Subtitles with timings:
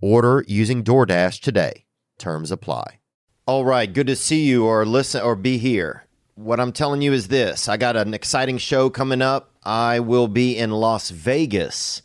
[0.00, 1.84] Order using DoorDash today.
[2.18, 3.00] Terms apply.
[3.46, 6.04] All right, good to see you or listen or be here.
[6.34, 9.52] What I'm telling you is this I got an exciting show coming up.
[9.64, 12.02] I will be in Las Vegas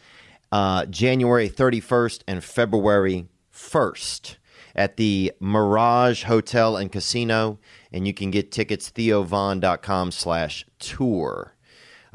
[0.52, 4.38] uh, January 31st and February 1st
[4.76, 7.60] at the Mirage Hotel and Casino,
[7.92, 11.56] and you can get tickets theovon.com slash tour.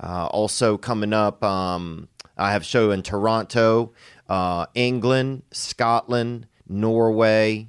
[0.03, 3.93] Uh, also coming up, um, I have show in Toronto,
[4.29, 7.69] uh, England, Scotland, Norway,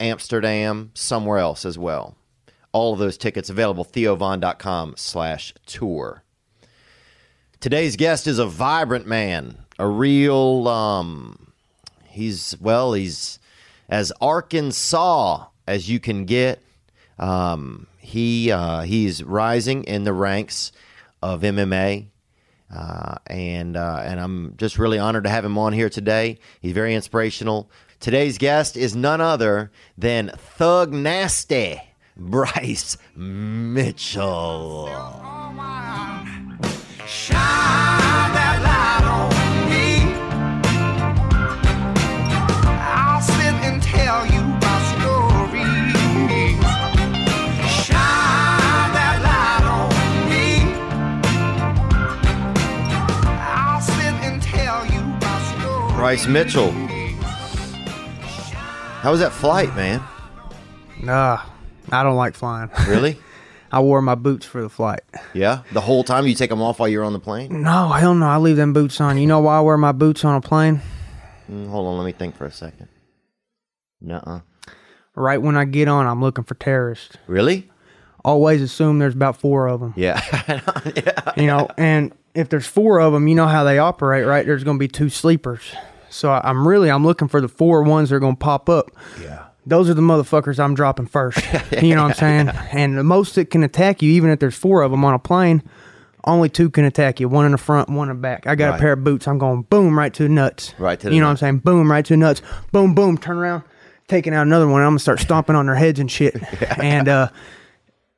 [0.00, 2.16] Amsterdam, somewhere else as well.
[2.72, 6.22] All of those tickets available, theovon.com slash tour.
[7.60, 11.52] Today's guest is a vibrant man, a real, um,
[12.06, 13.38] he's, well, he's
[13.88, 16.62] as Arkansas as you can get.
[17.18, 20.72] Um, he, uh, he's rising in the ranks
[21.22, 22.08] of MMA.
[22.74, 26.38] Uh, and uh, and I'm just really honored to have him on here today.
[26.60, 27.70] He's very inspirational.
[28.00, 31.80] Today's guest is none other than Thug Nasty
[32.16, 34.90] Bryce Mitchell.
[56.04, 56.70] Bryce Mitchell.
[59.00, 60.02] How was that flight, man?
[61.02, 61.40] Nah,
[61.90, 62.68] I don't like flying.
[62.86, 63.18] Really?
[63.72, 65.00] I wore my boots for the flight.
[65.32, 65.62] yeah.
[65.72, 67.62] The whole time you take them off while you're on the plane?
[67.62, 68.26] No, hell no.
[68.26, 69.16] I leave them boots on.
[69.16, 70.82] You know why I wear my boots on a plane?
[71.50, 72.88] Mm, hold on, let me think for a second.
[74.02, 74.40] Nuh-uh.
[75.14, 77.16] Right when I get on, I'm looking for terrorists.
[77.26, 77.70] Really?
[78.22, 79.94] Always assume there's about four of them.
[79.96, 80.20] Yeah.
[80.96, 81.32] yeah.
[81.38, 84.44] You know, and if there's four of them, you know how they operate, right?
[84.44, 85.62] There's going to be two sleepers.
[86.14, 88.90] So I'm really I'm looking for the four ones that are going to pop up.
[89.20, 89.44] Yeah.
[89.66, 91.38] Those are the motherfuckers I'm dropping first.
[91.82, 92.48] you know what I'm saying?
[92.72, 95.18] And the most that can attack you, even if there's four of them on a
[95.18, 95.62] plane,
[96.26, 97.28] only two can attack you.
[97.28, 98.46] One in the front, one in the back.
[98.46, 98.76] I got Right.
[98.76, 99.26] a pair of boots.
[99.26, 100.74] I'm going boom right to the nuts.
[100.78, 101.40] Right to the You know nuts.
[101.42, 101.58] what I'm saying?
[101.64, 102.42] Boom right to the nuts.
[102.72, 103.16] Boom boom.
[103.18, 103.62] Turn around,
[104.08, 104.82] taking out another one.
[104.82, 106.36] I'm gonna start stomping on their heads and shit.
[106.78, 107.28] And uh,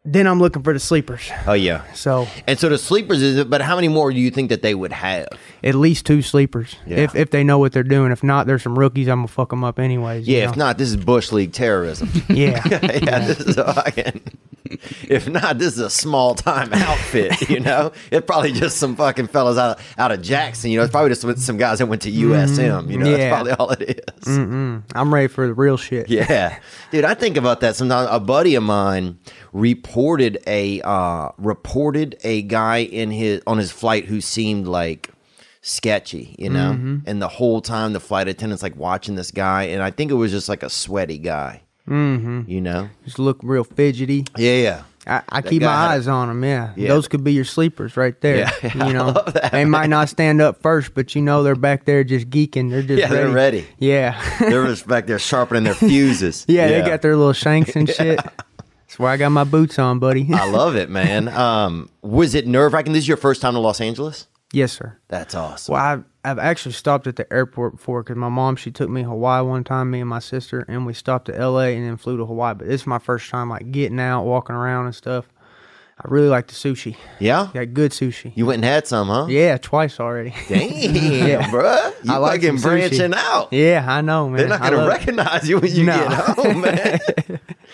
[0.07, 1.31] then I'm looking for the sleepers.
[1.47, 1.91] Oh yeah.
[1.93, 4.63] So And so the sleepers is it, but how many more do you think that
[4.63, 5.29] they would have?
[5.67, 6.77] at least two sleepers.
[6.87, 6.99] Yeah.
[6.99, 8.13] If if they know what they're doing.
[8.13, 9.09] If not, there's some rookies.
[9.09, 10.29] I'm gonna fuck them up anyways.
[10.29, 10.67] Yeah, if know?
[10.67, 12.09] not, this is Bush League terrorism.
[12.29, 12.61] Yeah.
[12.67, 14.21] yeah, this is a fucking.
[15.09, 17.49] If not, this is a small time outfit.
[17.57, 20.71] You know, it's probably just some fucking fellas out of, out of Jackson.
[20.71, 22.33] You know, it's probably just with some guys that went to mm-hmm.
[22.33, 22.91] USM.
[22.91, 24.37] You know, that's probably all it is.
[24.37, 26.11] I'm ready for the real shit.
[26.11, 26.59] Yeah,
[26.91, 28.09] dude, I think about that sometimes.
[28.11, 29.19] A buddy of mine
[29.53, 35.11] reported a uh, reported a guy in his on his flight who seemed like
[35.63, 36.97] sketchy, you know, Mm-hmm.
[37.07, 40.15] and the whole time the flight attendant's like watching this guy, and I think it
[40.15, 42.43] was just like a sweaty guy, mm-hmm.
[42.47, 42.89] you know.
[43.05, 44.25] Just look real fidgety.
[44.37, 44.83] Yeah, yeah.
[45.09, 46.43] I, I keep my had a- eyes on them.
[46.45, 46.73] Yeah.
[46.77, 46.89] Yeah.
[46.89, 48.39] those could be your sleepers right there.
[48.39, 51.55] Yeah, yeah, you know, that, they might not stand up first, but you know they're
[51.55, 52.71] back there just geeking.
[52.71, 53.67] They're just Yeah, they're ready.
[53.79, 56.45] Yeah, They're just back there sharpening their fuses.
[56.49, 58.19] yeah, they got their little shanks and shit.
[58.97, 60.27] That's why I got my boots on, buddy.
[60.33, 61.29] I love it, man.
[61.37, 62.95] Um, was it nerve wracking?
[62.95, 64.27] This is your first time to Los Angeles?
[64.55, 64.97] yes, sir.
[65.09, 65.75] That's awesome.
[65.75, 69.03] Well, I've, I've actually stopped at the airport before because my mom she took me
[69.03, 71.77] to Hawaii one time, me and my sister, and we stopped at L.A.
[71.77, 72.55] and then flew to Hawaii.
[72.55, 75.27] But this is my first time like getting out, walking around and stuff.
[75.99, 76.97] I really like the sushi.
[77.19, 77.49] Yeah?
[77.55, 78.33] Got good sushi.
[78.35, 79.27] You went and had some, huh?
[79.31, 80.35] Yeah, twice already.
[80.49, 81.51] Damn, Yeah.
[81.51, 81.93] bruh.
[82.05, 82.63] You I like fucking sushi.
[82.63, 83.51] branching out.
[83.53, 84.39] Yeah, I know, man.
[84.39, 84.91] They're not going to love it.
[84.91, 85.97] recognize you when you No.
[85.97, 86.99] get home, man.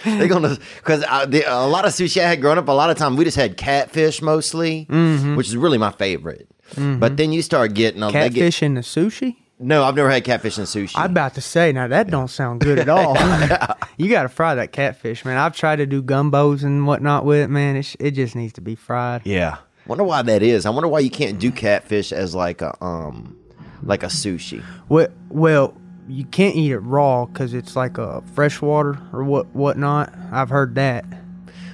[0.18, 2.96] They're going to, because a lot of sushi I had growing up, a lot of
[2.96, 5.36] time we just had catfish mostly, Mm-hmm.
[5.36, 6.48] which is really my favorite.
[6.76, 9.36] But then you start getting, uh, they get, Catfish in the sushi?
[9.58, 10.94] No, I've never had catfish and sushi.
[10.96, 13.14] I'm about to say now that don't sound good at all.
[13.96, 15.36] you got to fry that catfish, man.
[15.38, 17.76] I've tried to do gumbos and whatnot with it, man.
[17.76, 19.22] It, sh- it just needs to be fried.
[19.24, 19.58] yeah.
[19.86, 20.64] Wonder why that is.
[20.64, 23.36] I wonder why you can't do catfish as like a um
[23.82, 24.64] like a sushi.
[24.88, 25.74] Well, well,
[26.08, 30.12] you can't eat it raw because it's like a freshwater or what whatnot.
[30.30, 31.04] I've heard that.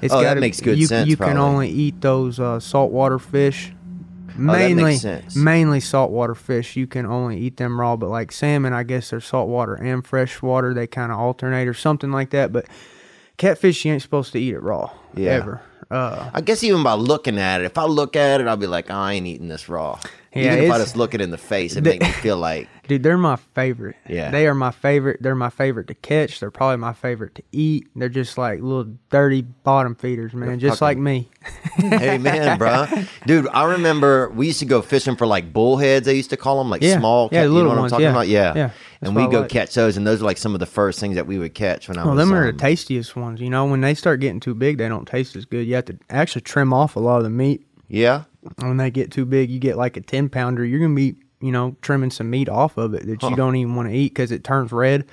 [0.01, 3.19] It's Oh, that gotta- makes good you, sense, You can only eat those uh, saltwater
[3.19, 3.73] fish.
[3.73, 5.35] Oh, that makes Mainly, sense.
[5.35, 6.77] mainly saltwater fish.
[6.77, 10.73] You can only eat them raw, but like salmon, I guess they're saltwater and freshwater.
[10.73, 12.53] They kind of alternate or something like that.
[12.53, 12.67] But
[13.37, 15.31] catfish, you ain't supposed to eat it raw Yeah.
[15.31, 15.61] ever.
[15.91, 18.67] Uh, I guess even by looking at it, if I look at it, I'll be
[18.69, 19.99] like, I ain't eating this raw.
[20.35, 22.37] Yeah, even if I just look it in the face, it The- make me feel
[22.37, 23.97] like Dude, they're my favorite.
[24.09, 24.31] Yeah.
[24.31, 25.19] They are my favorite.
[25.23, 26.41] They're my favorite to catch.
[26.41, 27.87] They're probably my favorite to eat.
[27.95, 30.59] They're just like little dirty bottom feeders, man.
[30.59, 31.29] just like me.
[31.77, 32.87] hey man, bro,
[33.27, 33.47] dude.
[33.49, 36.07] I remember we used to go fishing for like bullheads.
[36.07, 36.99] They used to call them like Yeah.
[36.99, 37.29] small.
[37.31, 38.11] Yeah, you little know what ones, I'm talking yeah.
[38.11, 38.29] about?
[38.29, 38.71] Yeah, Yeah.
[39.03, 39.51] And we go like.
[39.51, 41.89] catch those, and those are like some of the first things that we would catch
[41.89, 42.19] when I Well, was.
[42.19, 43.41] Well, them are um, the tastiest ones.
[43.41, 45.67] You know, when they start getting too big, they don't taste as good.
[45.67, 47.67] You have to actually trim off a lot of the meat.
[47.89, 48.25] yeah,
[48.59, 50.65] When they get too big, you get like a 10 pounder.
[50.65, 53.57] You're going to be, you know, trimming some meat off of it that you don't
[53.57, 55.07] even want to eat because it turns red.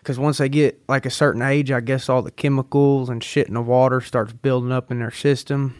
[0.00, 3.48] Because once they get like a certain age, I guess all the chemicals and shit
[3.48, 5.74] in the water starts building up in their system.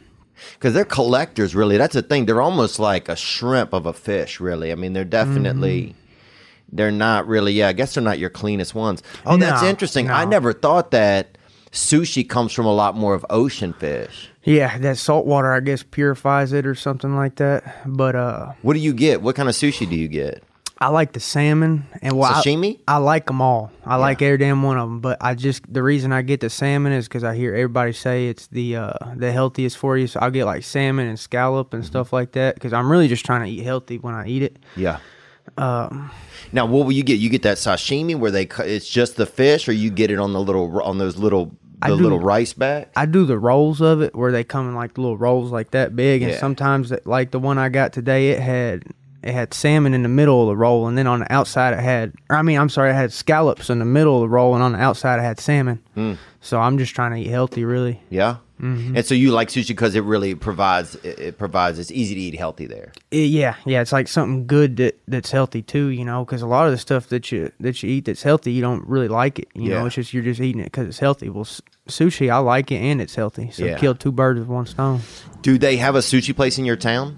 [0.55, 1.55] because they're collectors.
[1.55, 2.27] Really, that's the thing.
[2.27, 4.41] They're almost like a shrimp of a fish.
[4.41, 5.83] Really, I mean, they're definitely.
[5.83, 5.99] Mm-hmm.
[6.71, 7.53] They're not really.
[7.53, 9.03] Yeah, I guess they're not your cleanest ones.
[9.25, 10.11] Oh, that's No, interesting.
[10.11, 11.39] I never thought that
[11.73, 14.29] sushi comes from a lot more of ocean fish.
[14.49, 17.85] Yeah, that salt water, I guess, purifies it or something like that.
[17.87, 19.21] But uh, What do you get?
[19.21, 20.43] What kind of sushi do you get?
[20.81, 22.79] I like the salmon and well, I- Sashimi?
[22.87, 23.73] I, like them all.
[23.85, 25.01] I like every damn one of them.
[25.01, 28.29] But I just the reason I get the salmon is because I hear everybody say
[28.29, 30.07] it's the uh, the healthiest for you.
[30.07, 33.27] So I'll get like salmon and scallop and stuff like that because I'm really just
[33.27, 34.57] trying to eat healthy when I eat it.
[34.77, 34.99] Yeah.
[35.59, 37.19] now, what will you get?
[37.19, 40.19] You get that sashimi where they cu- it's just the fish, or you get it
[40.19, 42.91] on the little on those little I the do- little rice bags?
[42.97, 45.95] I do the rolls of it where they come in like little rolls like that
[45.95, 46.39] big, and Yeah.
[46.39, 48.83] sometimes like the one I got today, it had
[49.23, 51.81] it had salmon in the middle of the roll, and then on the outside it
[51.81, 54.55] had, or I mean, I'm sorry, it had scallops in the middle of the roll,
[54.55, 55.81] and on the outside it had salmon.
[55.95, 56.13] Hmm.
[56.41, 58.01] So I'm just trying to eat healthy, really.
[58.11, 58.37] Yeah.
[58.61, 58.97] Mm-hmm.
[58.97, 62.21] And so you like sushi because it really provides it, it provides it's easy to
[62.21, 62.93] eat healthy there.
[63.11, 66.67] Yeah, yeah, it's like something good that that's healthy too, you know, because a lot
[66.67, 69.49] of the stuff that you that you eat that's healthy, you don't really like it.
[69.55, 69.79] You Yeah.
[69.81, 71.29] know, it's just you're just eating it because it's healthy.
[71.29, 73.79] Well, s- sushi, I like it and it's healthy, so Yeah.
[73.79, 75.01] kill two birds with one stone.
[75.43, 77.17] Do they have a sushi place in your town?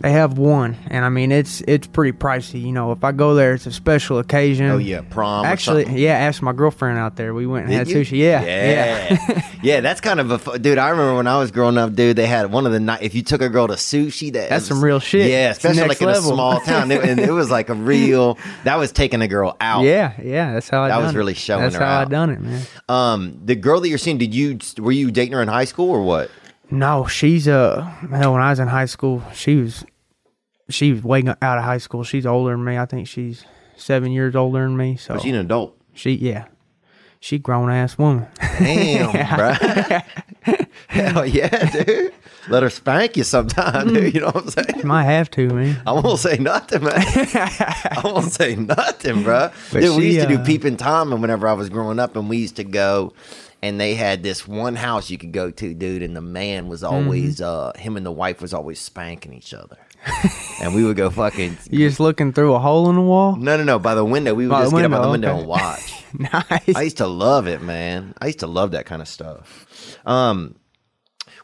[0.00, 2.60] They have one, and I mean it's it's pretty pricey.
[2.60, 4.66] You know, if I go there, it's a special occasion.
[4.66, 5.44] Oh yeah, prom.
[5.46, 7.32] Actually, yeah, asked my girlfriend out there.
[7.32, 7.96] We went and had you?
[7.96, 8.18] sushi.
[8.18, 9.80] Yeah, yeah, yeah.
[9.82, 10.78] That's kind of a dude.
[10.78, 12.16] I remember when I was growing up, dude.
[12.16, 13.02] They had one of the night.
[13.02, 15.30] If you took a girl to sushi, that That's was- some real shit.
[15.30, 18.36] Yeah, especially like in a small town, it, and it was like a real.
[18.64, 19.84] That was taking a girl out.
[19.84, 20.54] yeah, yeah.
[20.54, 20.88] That's how I.
[20.88, 21.16] That was it.
[21.18, 22.62] really showing her out That's how I done it, man.
[22.88, 25.88] Um, the girl that you're seeing, did you were you dating her in high school
[25.88, 26.30] or what?
[26.74, 28.32] No, she's uh hell.
[28.32, 29.84] When I was in high school, she was
[30.68, 32.04] she was way out of high school.
[32.04, 32.78] She's older than me.
[32.78, 33.44] I think she's
[33.76, 34.96] seven years older than me.
[34.96, 35.78] So she's an adult?
[35.92, 36.46] she yeah,
[37.20, 38.26] she grown ass woman.
[38.58, 40.54] Damn, bro.
[40.88, 42.12] Hell yeah, dude.
[42.48, 44.14] Let her spank you sometime, dude.
[44.14, 44.78] You know what I'm saying?
[44.78, 45.80] You Might have to, man.
[45.86, 46.92] I won't say nothing, man.
[46.96, 49.50] I won't say nothing, bro.
[49.72, 51.98] But Dude, we she, used to do uh, peeping Tom, and whenever I was growing
[51.98, 53.14] up, and we used to go,
[53.64, 56.84] and they had this one house you could go to, dude, and the man was
[56.84, 57.78] always, Mm-hmm.
[57.78, 59.78] uh, him and the wife was always spanking each other,
[60.62, 61.56] and we would go fucking.
[61.70, 63.36] You're just looking through a hole in the wall.
[63.36, 63.78] No, no, no.
[63.78, 65.62] By the window, we would By just get up by the window, window okay.
[66.18, 66.50] and watch.
[66.66, 66.76] nice.
[66.76, 68.14] I used to love it, man.
[68.20, 69.98] I used to love that kind of stuff.
[70.06, 70.56] Um,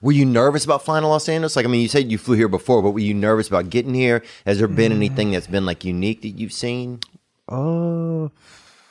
[0.02, 1.56] were you nervous about flying to Los Angeles?
[1.56, 3.94] Like, I mean, you said you flew here before, but were you nervous about getting
[3.94, 4.22] here?
[4.46, 7.00] Has there been anything that's been like unique that you've seen
[7.48, 8.30] Oh,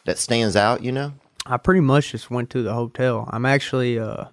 [0.06, 0.84] that stands out?
[0.84, 1.14] You know?
[1.50, 3.28] I pretty much just went to the hotel.
[3.32, 4.26] I'm actually uh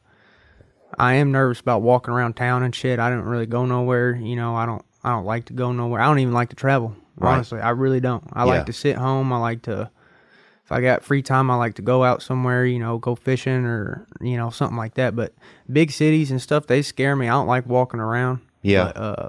[0.99, 2.99] I am nervous about walking around town and shit.
[2.99, 6.01] I don't really go nowhere, you know, I don't I don't like to go nowhere.
[6.01, 6.95] I don't even like to travel.
[7.17, 7.35] Right.
[7.35, 8.25] Honestly, I really don't.
[8.33, 8.51] I Yeah.
[8.53, 9.33] like to sit home.
[9.33, 9.91] I like to
[10.65, 13.65] if I got free time, I like to go out somewhere, you know, go fishing
[13.65, 15.15] or, you know, something like that.
[15.15, 15.33] But
[15.73, 17.27] big cities and stuff, they scare me.
[17.29, 18.41] I don't like walking around.
[18.63, 18.87] Yeah.
[18.87, 19.29] But, uh,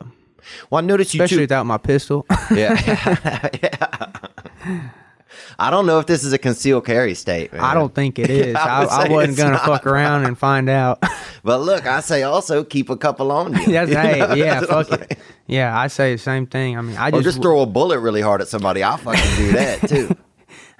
[0.71, 2.25] Well, I noticed you especially without my pistol.
[2.51, 2.73] yeah.
[3.61, 4.89] yeah.
[5.59, 7.51] I don't know if this is a concealed carry state.
[7.51, 7.61] Man.
[7.61, 8.55] I don't think it is.
[8.55, 11.03] I I, I, wasn't gonna fuck around and find out.
[11.43, 13.59] But look, I say also keep a couple on you.
[13.67, 14.99] You know, hey, yeah, fuck it.
[14.99, 15.21] saying.
[15.45, 16.77] Yeah, I say the same thing.
[16.77, 18.83] I mean, I Or just, just throw a bullet really hard at somebody.
[18.83, 20.17] I'll fucking do that too.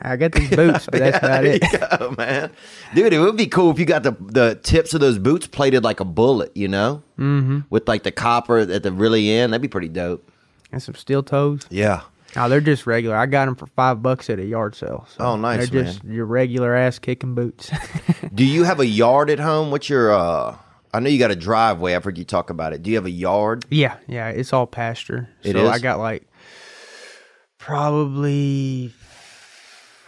[0.02, 1.64] I got these boots, but that's about there it.
[1.64, 2.52] you go, man.
[2.94, 5.86] Dude, it would be cool if you got the the tips of those boots plated
[5.86, 7.60] like a bullet, you know, mm-hmm.
[7.70, 9.54] with like the copper at the really end.
[9.54, 10.30] That'd be pretty dope.
[10.72, 11.62] And some steel toes.
[11.70, 12.02] Yeah.
[12.38, 13.16] No, they're just regular.
[13.16, 15.08] I got them for five bucks at a yard sale.
[15.10, 17.72] So Oh, nice, They're just your regular ass kicking boots.
[18.34, 19.72] Do you have a yard at home?
[19.72, 20.56] What's your uh
[20.94, 21.96] I know you got a driveway.
[21.96, 22.82] I've heard you talk about it.
[22.84, 23.66] Do you have a yard?
[23.70, 25.30] yeah, yeah, it's all pasture.
[25.44, 25.70] It so is?
[25.70, 26.28] I got like
[27.58, 28.94] probably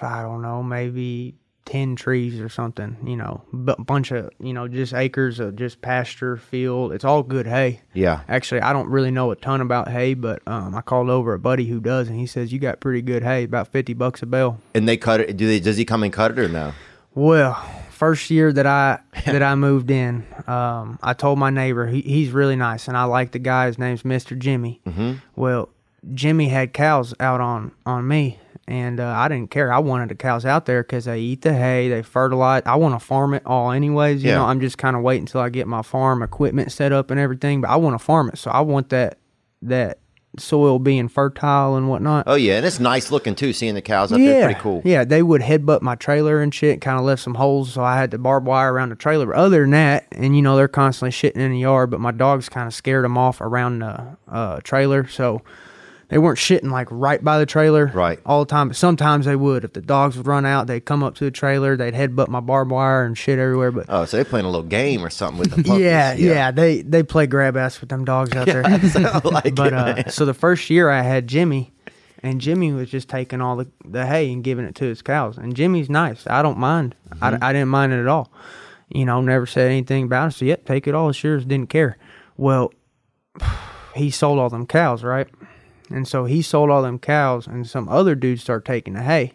[0.02, 2.98] I don't know, maybe ten trees or something.
[3.06, 6.92] You know, a bunch of you know just acres of just pasture field.
[6.92, 7.82] It's all good hay.
[7.94, 8.22] Yeah.
[8.28, 11.40] Actually, I don't really know a ton about hay, but um, I called over a
[11.40, 14.26] buddy who does, and he says you got pretty good hay, about fifty bucks a
[14.26, 14.60] bale.
[14.74, 15.38] And they cut it.
[15.38, 15.60] Do they?
[15.60, 16.74] Does he come and cut it or no?
[17.16, 17.56] Well,
[17.90, 22.32] first year that I that I moved in, um, I told my neighbor he, he's
[22.32, 23.68] really nice, and I like the guy.
[23.68, 24.82] His name's Mister Jimmy.
[24.88, 25.14] Mm-hmm.
[25.36, 25.70] Well,
[26.14, 28.40] Jimmy had cows out on on me,
[28.70, 29.74] and uh, I didn't care.
[29.74, 32.62] I wanted the cows out there because they eat the hay, they fertilize.
[32.66, 34.24] I want to farm it all, anyways.
[34.24, 34.36] You Yeah.
[34.38, 37.20] know, I'm just kind of waiting until I get my farm equipment set up and
[37.20, 37.62] everything.
[37.62, 39.18] But I want to farm it, so I want that
[39.64, 39.98] that
[40.38, 42.26] soil being fertile and whatnot.
[42.28, 43.52] Oh yeah, and it's nice looking too.
[43.52, 44.82] Seeing the cows out there, pretty cool.
[44.86, 47.98] Yeah, they would headbutt my trailer and shit, kind of left some holes, so I
[47.98, 49.26] had to barb wire around the trailer.
[49.26, 52.12] But other than that, and you know, they're constantly shitting in the yard, but my
[52.12, 55.42] dogs kind of scared them off around the uh, trailer, so
[56.10, 58.20] they weren't shitting like right by the trailer Right.
[58.26, 58.68] all the time.
[58.70, 59.64] But sometimes they would.
[59.64, 62.40] If the dogs would run out, they'd come up to the trailer, they'd headbutt my
[62.40, 63.72] barbed wire and shit everywhere.
[63.72, 65.82] But Oh, so they're playing a little game or something with the puppies.
[65.82, 68.64] yeah, yeah, they they play grab ass with them dogs out there.
[69.24, 71.72] Like but it, uh, so the first year I had Jimmy,
[72.24, 75.38] and Jimmy was just taking all the, the hay and giving it to his cows.
[75.38, 76.26] And Jimmy's nice.
[76.28, 76.96] I don't mind.
[77.10, 77.44] Mm-hmm.
[77.44, 78.32] I, I didn't mind it at all.
[78.90, 80.36] You know, never said anything about it.
[80.36, 81.12] So, yep, take it all.
[81.12, 81.46] Sure, yours.
[81.46, 81.98] Didn't care.
[82.38, 82.74] Well,
[83.96, 85.28] he sold all them cows, right?
[85.90, 89.34] And so he sold all them cows, and some other dude started taking the hay.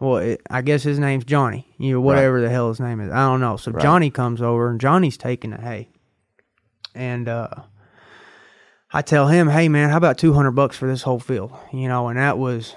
[0.00, 1.72] Well, it, I guess his name's Johnny.
[1.78, 3.12] You know, whatever the hell his name is.
[3.12, 3.56] I don't know.
[3.56, 5.88] So Johnny comes over, and Johnny's taking the hay.
[6.94, 7.48] And uh,
[8.92, 11.88] I tell him, "Hey man, how about two hundred bucks for this whole field?" You
[11.88, 12.74] know, and that was,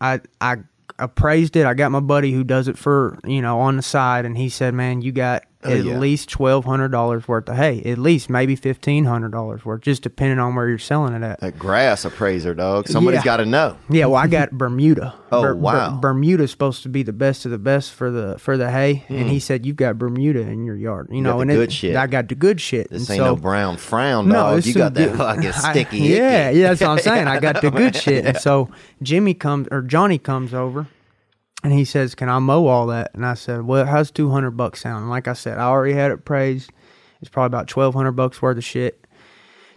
[0.00, 0.58] I I
[0.98, 1.66] appraised it.
[1.66, 4.48] I got my buddy who does it for you know on the side, and he
[4.48, 5.98] said, "Man, you got at yeah.
[5.98, 10.02] least twelve hundred dollars worth of hay, at least maybe fifteen hundred dollars worth, just
[10.02, 12.88] depending on where you're selling it at." That grass appraiser, dog.
[12.88, 13.24] Somebody's Yeah.
[13.24, 13.76] got to know.
[13.90, 15.14] Yeah, well, I got Bermuda.
[15.32, 15.96] Oh, wow.
[16.00, 19.28] Bermuda's supposed to be the best of the best for the for the hay, and
[19.28, 21.08] he said you've got Bermuda in your yard.
[21.10, 21.36] You, know, Hmm.
[21.36, 21.96] got and the it- good shit.
[21.96, 22.88] I got the good shit.
[22.90, 24.58] This and ain't so, no brown frown, no, dog.
[24.58, 25.98] it's you got that good- like a I- sticky.
[25.98, 27.28] yeah, yeah, that's what I'm saying.
[27.28, 28.24] I got the good shit.
[28.24, 28.70] And so
[29.02, 30.86] Jimmy comes or Johnny comes over,
[31.62, 34.52] and he says, "Can I mow all that?" And I said, "Well, how's two hundred
[34.52, 36.70] bucks sound?" And like I said, I already had it praised.
[37.20, 39.04] It's probably about twelve hundred bucks worth of shit.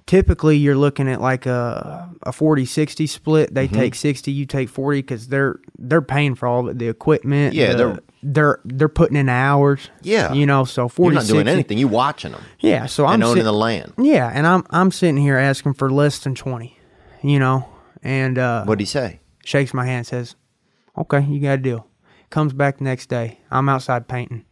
[0.06, 3.54] Typically, you're looking at like a a 40-60 split.
[3.54, 3.76] They Mm-hmm.
[3.78, 7.54] take sixty, you take forty, because they're they're paying for all of the equipment.
[7.54, 9.90] Yeah, the- they're- they're they're putting in hours.
[10.02, 10.32] Yeah.
[10.32, 11.78] you know, so 40 You're not doing 60 anything.
[11.78, 13.94] You watching them Yeah, so I'm owning sit- the land.
[13.98, 16.78] yeah, and I'm I'm sitting here asking for less than twenty,
[17.22, 17.68] you know,
[18.02, 19.20] and uh, What'd he say?
[19.44, 20.36] shakes my hand, says,
[20.98, 21.88] "Okay, you got a deal."
[22.30, 23.40] Comes back the next day.
[23.52, 24.46] I'm outside painting.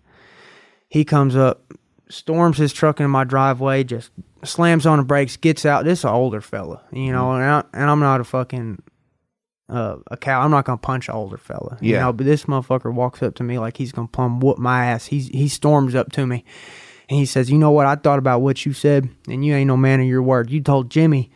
[0.88, 1.74] He comes up,
[2.10, 4.12] storms his truck into my driveway, just
[4.43, 5.86] slams on the brakes, gets out.
[5.86, 8.81] This is an older fella, you know, and, I, and I'm not a fucking
[9.69, 10.41] uh, a cow.
[10.41, 12.01] I'm not gonna punch an older fella, you Yeah.
[12.01, 12.13] know.
[12.13, 15.05] But this motherfucker walks up to me like he's gonna plumb whoop my ass.
[15.05, 16.43] He's he storms up to me,
[17.10, 17.86] and he says, "You know what?
[17.88, 20.50] I thought about what you said, and you ain't no man of your word.
[20.51, 21.31] You told Jimmy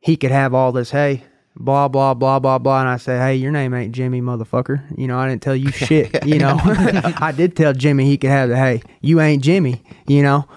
[0.00, 1.22] he could have all this hay."
[1.60, 4.80] Blah blah blah blah blah, and I say, "Hey, your name ain't Jimmy, motherfucker.
[4.96, 6.24] You know, I didn't tell you shit.
[6.24, 9.82] You know, I did tell Jimmy he could have the hey You ain't Jimmy.
[10.06, 10.48] You know."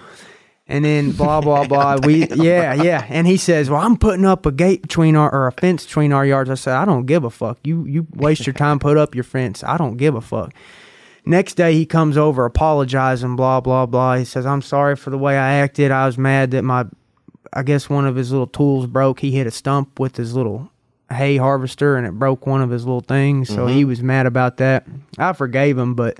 [0.68, 1.98] And then blah blah blah.
[2.04, 3.04] We yeah yeah.
[3.08, 6.12] And he says, "Well, I'm putting up a gate between our or a fence between
[6.12, 7.58] our yards." I said, "I don't give a fuck.
[7.64, 9.64] You you waste your time put up your fence.
[9.64, 10.54] I don't give a fuck."
[11.24, 14.16] Next day he comes over apologizing, blah blah blah.
[14.16, 15.90] He says, "I'm sorry for the way I acted.
[15.90, 16.86] I was mad that my,
[17.52, 19.20] I guess one of his little tools broke.
[19.20, 20.70] He hit a stump with his little
[21.12, 23.48] hay harvester and it broke one of his little things.
[23.48, 23.74] So Mm-hmm.
[23.76, 24.86] he was mad about that.
[25.18, 26.18] I forgave him, but."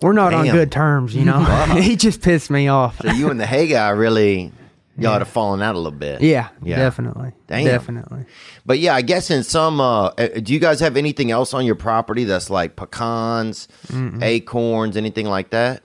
[0.00, 1.40] We're not on good terms, you know.
[1.80, 3.00] he just pissed me off.
[3.02, 4.52] So you and the hay guy really
[4.96, 6.20] y'all had a falling out a little bit.
[6.20, 6.76] Yeah, Yeah.
[6.76, 7.32] definitely.
[7.48, 7.64] Damn.
[7.64, 8.24] Definitely.
[8.64, 11.66] But yeah, I guess in some, uh, uh, do you guys have anything else on
[11.66, 13.66] your property that's like pecans,
[14.22, 15.82] acorns, anything like that?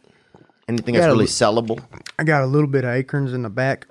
[0.68, 1.84] Anything that's Got a really sellable?
[2.20, 3.88] I got a little bit of acorns in the back.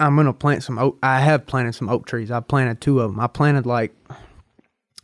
[0.00, 0.98] I'm gonna plant some oak.
[1.02, 2.30] I have planted some oak trees.
[2.30, 3.20] I planted two of them.
[3.20, 3.94] I planted like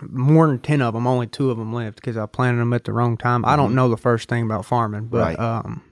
[0.03, 1.07] more than ten of them.
[1.07, 3.45] Only two of them lived because I planted them at the wrong time.
[3.45, 5.39] I don't know the first thing about farming, but Right.
[5.39, 5.83] um,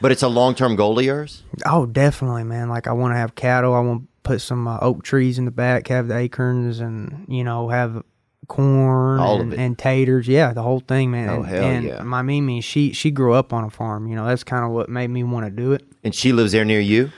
[0.00, 1.42] But it's a long term goal of yours?
[1.66, 2.68] oh, definitely, man.
[2.68, 3.74] Like I want to have cattle.
[3.74, 7.24] I want to put some uh, oak trees in the back, have the acorns, and
[7.28, 8.02] you know have
[8.48, 10.28] corn and, and taters.
[10.28, 11.28] Yeah, the whole thing, man.
[11.28, 12.02] Oh, and, hell and yeah.
[12.02, 14.06] My Mimi, she she grew up on a farm.
[14.06, 15.84] You know, that's kind of what made me want to do it.
[16.04, 17.10] And she lives there near you?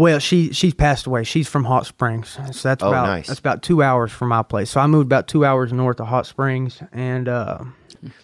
[0.00, 1.24] Well, she she's passed away.
[1.24, 3.26] She's from Hot Springs, so that's Oh, about nice.
[3.26, 4.70] that's about two hours from my place.
[4.70, 7.58] So I moved about two hours north of Hot Springs, and uh,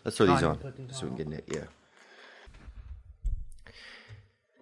[0.02, 1.48] Let's throw these on these so we can get it.
[1.52, 1.64] Yeah.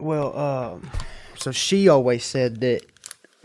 [0.00, 0.90] well, um,
[1.36, 2.80] so she always said that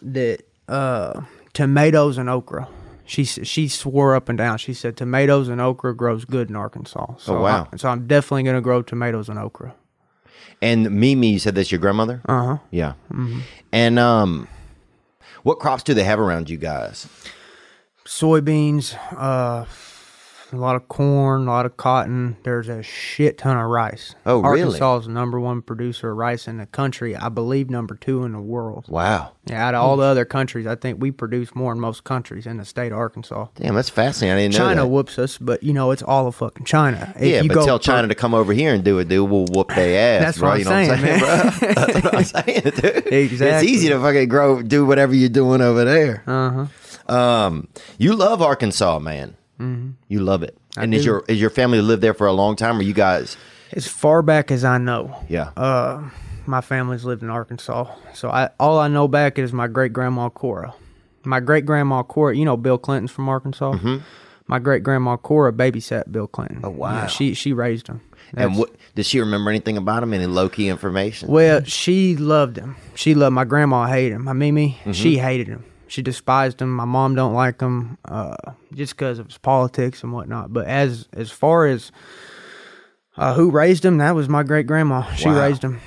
[0.02, 1.22] that uh,
[1.54, 2.68] tomatoes and okra.
[3.06, 4.58] She she swore up and down.
[4.58, 7.18] She said tomatoes and okra grows good in Arkansas.
[7.20, 7.68] So Oh, wow.
[7.72, 9.76] I, so I'm definitely gonna grow tomatoes and okra.
[10.62, 12.22] And Mimi, you said that's your grandmother?
[12.28, 12.58] Uh huh.
[12.72, 12.94] Yeah.
[13.72, 14.48] And um,
[15.44, 17.08] what crops do they have around you guys?
[18.10, 19.66] soybeans, uh,
[20.54, 22.38] a lot of corn, a lot of cotton.
[22.44, 24.16] There's a shit ton of rice.
[24.26, 24.62] Oh, really?
[24.62, 27.16] Arkansas is the number one producer of rice in the country.
[27.16, 28.86] I believe number two in the world.
[28.88, 29.34] Wow.
[29.46, 32.46] Yeah, out of all the other countries, I think we produce more in most countries
[32.46, 33.48] in the state of Arkansas.
[33.56, 34.38] Damn, that's fascinating.
[34.38, 37.14] I didn't know China whoops us, but you know it's all of fucking China.
[37.16, 39.30] If yeah, you but go tell China to come over here and do it, dude.
[39.30, 40.50] We'll whoop their ass, That's bro.
[40.50, 41.74] what I'm you know what I'm saying, saying, bro?
[41.74, 43.42] That's what I'm saying, dude.
[43.42, 46.24] It's easy to fucking grow, do whatever you're doing over there.
[46.28, 47.14] Uh huh.
[47.14, 49.36] Um, you love Arkansas, man.
[49.60, 49.92] Mm-hmm.
[50.08, 50.58] You love it.
[50.78, 53.38] and is your is your family lived there for a long time, or you guys?
[53.74, 55.52] As far back as I know, Yeah.
[55.56, 56.10] uh,
[56.48, 57.86] my family's lived in Arkansas.
[58.14, 60.74] So I all I know back is my great grandma Cora.
[61.24, 63.74] My great grandma Cora, you know Bill Clinton's from Arkansas.
[63.74, 63.98] Mm-hmm.
[64.48, 66.62] My great grandma Cora babysat Bill Clinton.
[66.64, 67.06] Oh wow.
[67.08, 68.02] she she raised him.
[68.34, 70.14] and what does she remember anything about him?
[70.14, 71.30] Any low key information?
[71.30, 72.76] Well, she loved him.
[72.96, 73.86] She loved my grandma.
[73.88, 74.24] Hated him.
[74.24, 74.92] My Mimi, Mm-hmm.
[74.94, 75.64] she hated him.
[75.90, 76.74] She despised him.
[76.76, 78.36] My mom don't like him, uh,
[78.74, 80.54] just because of his politics and whatnot.
[80.54, 81.92] But as as far as
[83.18, 85.02] uh, who raised him, that was my great grandma.
[85.14, 85.34] She Wow.
[85.34, 85.40] Hmm.
[85.40, 85.80] raised him.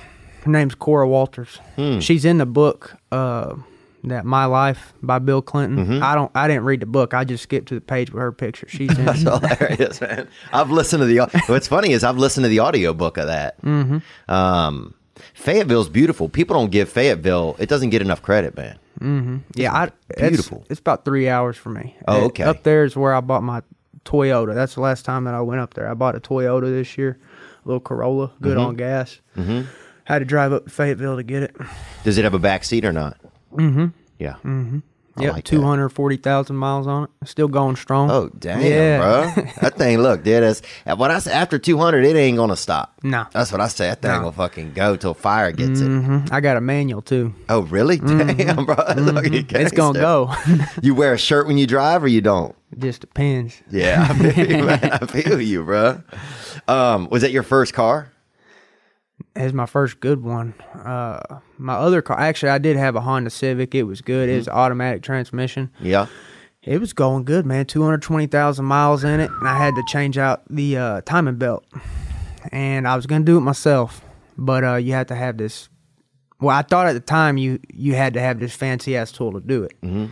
[0.42, 1.60] Her name's Cora Walters.
[2.00, 3.54] She's in the book uh,
[4.02, 5.78] that My Life by Bill Clinton.
[5.86, 6.02] Mm-hmm.
[6.02, 6.32] I don't.
[6.34, 7.14] I didn't read the book.
[7.14, 8.66] I just skipped to the page with her picture.
[8.68, 9.04] She's in.
[9.04, 10.26] That's hilarious, man.
[10.52, 11.42] I've listened to the.
[11.46, 13.62] What's funny is I've listened to the audiobook of that.
[13.62, 14.32] Mm-hmm.
[14.32, 14.94] Um,
[15.34, 16.28] Fayetteville's beautiful.
[16.28, 17.54] People don't give Fayetteville.
[17.60, 18.78] It doesn't get enough credit, man.
[19.54, 20.64] Yeah, I, beautiful.
[20.70, 21.96] It's, about three hours for me.
[22.08, 22.44] Oh, okay.
[22.44, 23.62] Up there is where I bought my
[24.04, 24.54] Toyota.
[24.54, 25.88] That's the last time that I went up there.
[25.88, 27.18] I bought a Toyota this year,
[27.64, 28.66] a little Corolla, good Mm-hmm.
[28.66, 29.20] on gas.
[29.36, 29.62] Mm-hmm.
[30.04, 31.56] Had to drive up to Fayetteville to get it.
[32.04, 33.16] Does it have a back seat or not?
[33.52, 33.86] Mm-hmm.
[34.18, 34.34] Yeah.
[34.44, 34.78] Mm-hmm.
[35.14, 37.10] I Yep, like two hundred forty thousand miles on it.
[37.28, 38.10] Still going strong.
[38.10, 38.98] Oh damn, Yeah.
[38.98, 39.44] bro!
[39.60, 40.42] That thing, look, dude.
[40.42, 40.62] That's
[40.96, 42.94] when I say after two hundred, it ain't gonna stop.
[43.02, 43.26] No.
[43.30, 43.88] that's what I say.
[43.88, 44.22] That thing No.
[44.22, 45.88] will fucking go till fire gets it.
[45.88, 46.32] Mhm.
[46.32, 47.34] I got a manual too.
[47.50, 47.98] Oh really?
[47.98, 48.74] Damn, bro!
[49.02, 49.56] Mm-hmm.
[49.56, 50.32] It's gonna go.
[50.80, 52.54] You wear a shirt when you drive, or you don't?
[52.72, 53.60] it just depends.
[53.70, 54.68] Yeah, I feel you.
[54.70, 56.00] I feel you, bro.
[56.68, 58.10] Um, was that your first car?
[59.36, 60.54] It's my first good one.
[60.74, 61.20] Uh,
[61.62, 63.74] my other car, actually, I did have a Honda Civic.
[63.74, 64.28] It was good.
[64.28, 64.58] It was Mm-hmm.
[64.58, 65.70] automatic transmission.
[65.80, 66.06] Yeah.
[66.62, 67.66] It was going good, man.
[67.66, 71.00] Two hundred twenty thousand miles in it, and I had to change out the uh,
[71.02, 71.64] timing belt.
[72.52, 74.04] And I was gonna do it myself,
[74.36, 75.68] but uh, you had to have this.
[76.40, 79.32] Well, I thought at the time you you had to have this fancy ass tool
[79.32, 79.72] to do it.
[79.82, 80.06] Mm-hmm.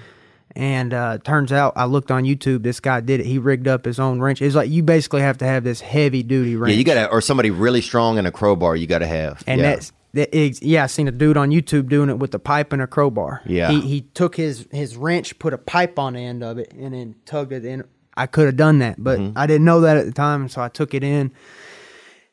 [0.57, 2.65] And uh, turns out, I looked on YouTube.
[2.65, 3.27] This guy did it.
[3.27, 4.43] He rigged up his own wrench.
[4.43, 6.73] It's like you basically have to have this heavy duty wrench.
[6.73, 8.75] Yeah, you gotta, or somebody really strong in a crowbar.
[8.75, 9.45] You gotta have.
[9.47, 9.71] And yeah.
[9.71, 12.83] that is, yeah, I seen a dude on YouTube doing it with a pipe and
[12.83, 13.43] a crowbar.
[13.47, 13.71] Yeah.
[13.71, 16.95] He he took his his wrench, put a pipe on the end of it, and
[16.95, 17.85] then tugged it in.
[18.17, 19.39] I could have done that, but Mm-hmm.
[19.39, 21.33] I didn't know that at the time, so I took it in.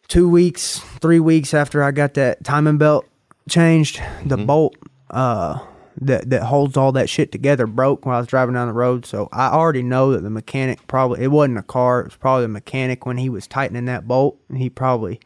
[0.07, 3.05] Two weeks, three weeks after I got that timing belt
[3.49, 4.45] changed, the Mm-hmm.
[4.45, 4.75] bolt
[5.09, 5.59] uh
[5.99, 9.05] that that holds all that shit together broke when I was driving down the road.
[9.05, 12.43] So I already know that the mechanic probably it wasn't a car, it was probably
[12.43, 14.39] the mechanic when he was tightening that bolt.
[14.49, 15.19] And he probably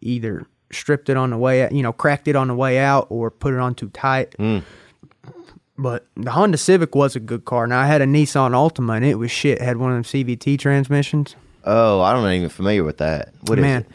[0.00, 3.06] either stripped it on the way out, you know, cracked it on the way out
[3.10, 4.34] or put it on too tight.
[4.38, 4.62] Mm.
[5.78, 7.66] But the Honda Civic was a good car.
[7.66, 9.58] Now I had a Nissan Altima and it was shit.
[9.58, 11.36] It had one of them CVT transmissions.
[11.64, 13.32] Oh, I don't even familiar with that.
[13.42, 13.88] What is Man, it?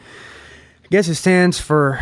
[0.84, 1.98] I guess it stands for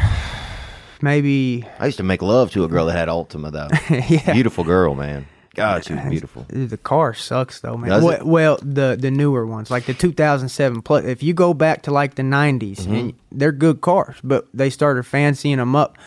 [1.00, 3.68] maybe I used to make love to a girl that had Altima though.
[4.08, 4.32] Yeah.
[4.32, 5.26] Beautiful girl, man.
[5.54, 6.46] God, she was beautiful.
[6.48, 7.90] The car sucks though, man.
[7.90, 8.24] Does well, it?
[8.26, 11.04] well, the the newer ones, like the 2007 plus.
[11.04, 12.94] If you go back to like the 90s, Mm-hmm.
[12.94, 15.98] and they're good cars, but they started fancying them up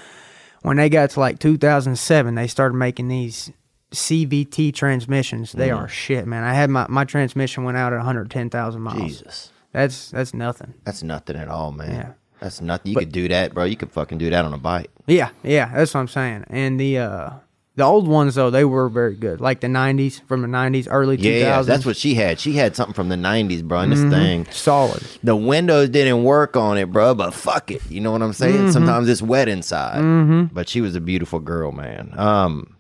[0.62, 2.36] when they got to like 2007.
[2.36, 3.52] They started making these
[3.92, 5.52] CVT transmissions.
[5.52, 5.78] They Mm.
[5.78, 6.44] are shit, man.
[6.44, 9.02] I had my my transmission went out at 110,000 miles.
[9.02, 10.74] Jesus, That's that's nothing.
[10.84, 11.92] that's nothing at all, man.
[11.92, 12.12] Yeah.
[12.40, 12.92] That's nothing.
[12.92, 13.64] You could do that, bro.
[13.66, 14.90] You could fucking do that on a bike.
[15.08, 16.46] Yeah, yeah, that's what I'm saying.
[16.50, 17.30] And the uh
[17.76, 19.42] the old ones though, they were very good.
[19.42, 21.40] Like the 90s, from the 90s, early 2000s.
[21.40, 22.40] Yeah, that's what she had.
[22.40, 23.80] She had something from the '90s, bro.
[23.80, 23.90] Mm-hmm.
[23.90, 25.04] this thing, solid.
[25.24, 27.16] the windows didn't work on it, bro.
[27.16, 28.56] But fuck it, you know what I'm saying?
[28.56, 28.72] Mm-hmm.
[28.72, 30.54] Sometimes it's wet inside.
[30.54, 32.14] But she was a beautiful girl, man.
[32.18, 32.78] Um,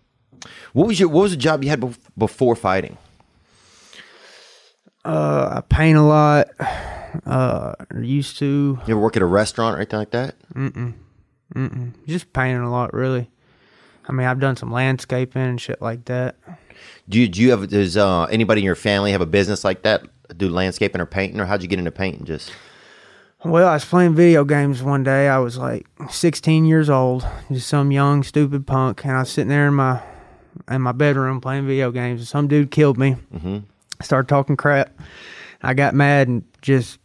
[0.73, 2.97] what was your what was the job you had bef- before fighting?
[5.05, 6.47] Uh, I paint a lot.
[7.25, 10.35] Uh, used to You ever work at a restaurant or anything like that?
[10.53, 10.93] Mm mm.
[11.55, 11.93] Mm mm.
[12.07, 13.29] Just painting a lot, really.
[14.07, 16.35] I mean, I've done some landscaping and shit like that.
[17.07, 19.83] Do you, do you have does uh, anybody in your family have a business like
[19.83, 20.03] that?
[20.37, 22.25] Do landscaping or painting, or how'd you get into painting?
[22.25, 22.51] Just
[23.43, 25.27] Well, I was playing video games one day.
[25.27, 29.49] I was like 16 years old, just some young stupid punk, and I was sitting
[29.49, 30.01] there in my
[30.69, 32.21] in my bedroom playing video games.
[32.21, 33.17] And some dude killed me.
[33.33, 33.59] Mm-hmm.
[34.01, 34.91] Started talking crap.
[35.61, 36.99] I got mad and just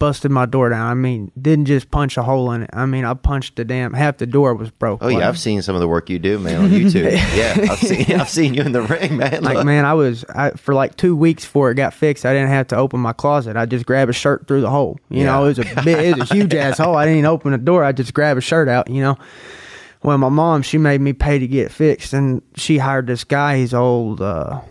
[0.00, 0.90] busted my door down.
[0.90, 2.70] I mean, didn't just punch a hole in it.
[2.72, 4.98] I mean, I punched the damn half the door was broke.
[5.04, 7.12] oh yeah, I've seen some of the work you do, man, on YouTube.
[7.36, 9.44] yeah, I've seen I've seen you in the ring, man.
[9.44, 9.66] Like Look.
[9.66, 12.26] man, I was I, for like two weeks before it got fixed.
[12.26, 13.56] I didn't have to open my closet.
[13.56, 14.98] I just grabbed a shirt through the hole.
[15.10, 16.96] You know, it was a big, it was a huge ass hole.
[16.96, 17.84] I didn't even open the door.
[17.84, 18.90] I just grabbed a shirt out.
[18.90, 19.16] You know.
[20.02, 23.22] Well, my mom she made me pay to get it fixed, and she hired this
[23.22, 23.58] guy.
[23.58, 24.62] He's old, uh,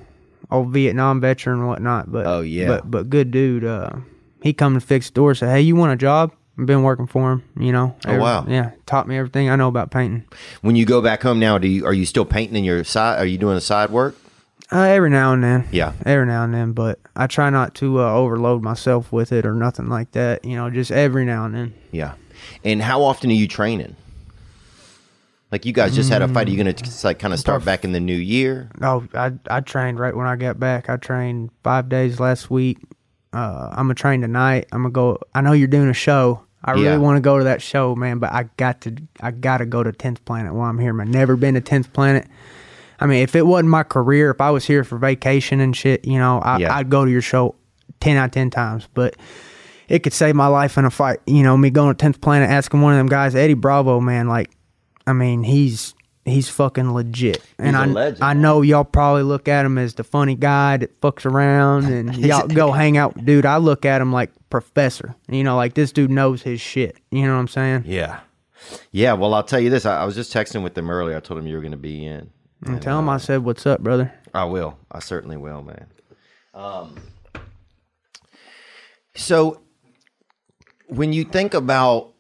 [0.50, 2.12] old Vietnam veteran and whatnot.
[2.12, 2.66] But Oh, yeah.
[2.68, 3.64] but but good dude.
[3.64, 3.92] Uh,
[4.42, 5.36] he come and fix the door.
[5.36, 6.34] Said, hey, you want a job?
[6.58, 7.44] I've been working for him.
[7.58, 7.96] You know.
[8.06, 8.46] Oh, wow.
[8.48, 10.26] Yeah, taught me everything I know about painting.
[10.62, 13.20] when you go back home now, do you are you still painting in your side?
[13.20, 14.16] Are you doing the side work?
[14.72, 15.68] Uh, every now and then.
[15.72, 15.94] Yeah.
[16.06, 19.54] Every now and then, but I try not to uh, overload myself with it or
[19.56, 20.46] nothing like that.
[20.46, 21.74] You know, just every now and then.
[21.92, 22.14] Yeah.
[22.64, 23.96] And how often are you training?
[25.52, 26.48] Like you guys just had a fight.
[26.48, 28.70] Are you going to like kind of start back in the new year?
[28.82, 30.90] Oh, I I trained right when I got back.
[30.90, 32.78] I trained five days last week.
[33.34, 34.68] Uh, I'm gonna train tonight.
[34.72, 35.20] I'm gonna go.
[35.36, 36.42] I know you're doing a show.
[36.64, 36.90] I Yeah.
[36.90, 38.20] really want to go to that show, man.
[38.20, 38.96] But I got to.
[39.22, 40.94] I got to go to Tenth Planet while I'm here.
[40.94, 42.28] Man, never been to Tenth Planet.
[43.00, 46.06] I mean, if it wasn't my career, if I was here for vacation and shit,
[46.06, 46.76] you know, I, Yeah.
[46.76, 47.56] I'd go to your show
[48.02, 48.90] ten out of ten times.
[48.94, 49.16] But
[49.88, 51.20] it could save my life in a fight.
[51.26, 54.28] You know, me going to Tenth Planet, asking one of them guys, Eddie Bravo, man.
[54.28, 54.52] Like,
[55.08, 55.94] I mean, he's
[56.30, 57.44] he's fucking legit.
[57.58, 61.00] And I legend, I know y'all probably look at him as the funny guy that
[61.02, 63.26] fucks around and y'all go hang out.
[63.26, 65.16] Dude, I look at him like professor.
[65.28, 66.98] You know, like this dude knows his shit.
[67.12, 67.84] You know what I'm saying?
[67.86, 68.20] Yeah.
[68.92, 69.14] Yeah.
[69.14, 69.86] Well, I'll tell you this.
[69.86, 71.18] I, I was just texting with him earlier.
[71.18, 72.30] I told him you were going to be in.
[72.66, 74.78] And tell him I said, "What's up, brother?" I will.
[74.92, 75.86] I certainly will, man.
[76.54, 76.98] Um,
[79.16, 79.62] so,
[80.88, 82.12] when you think about,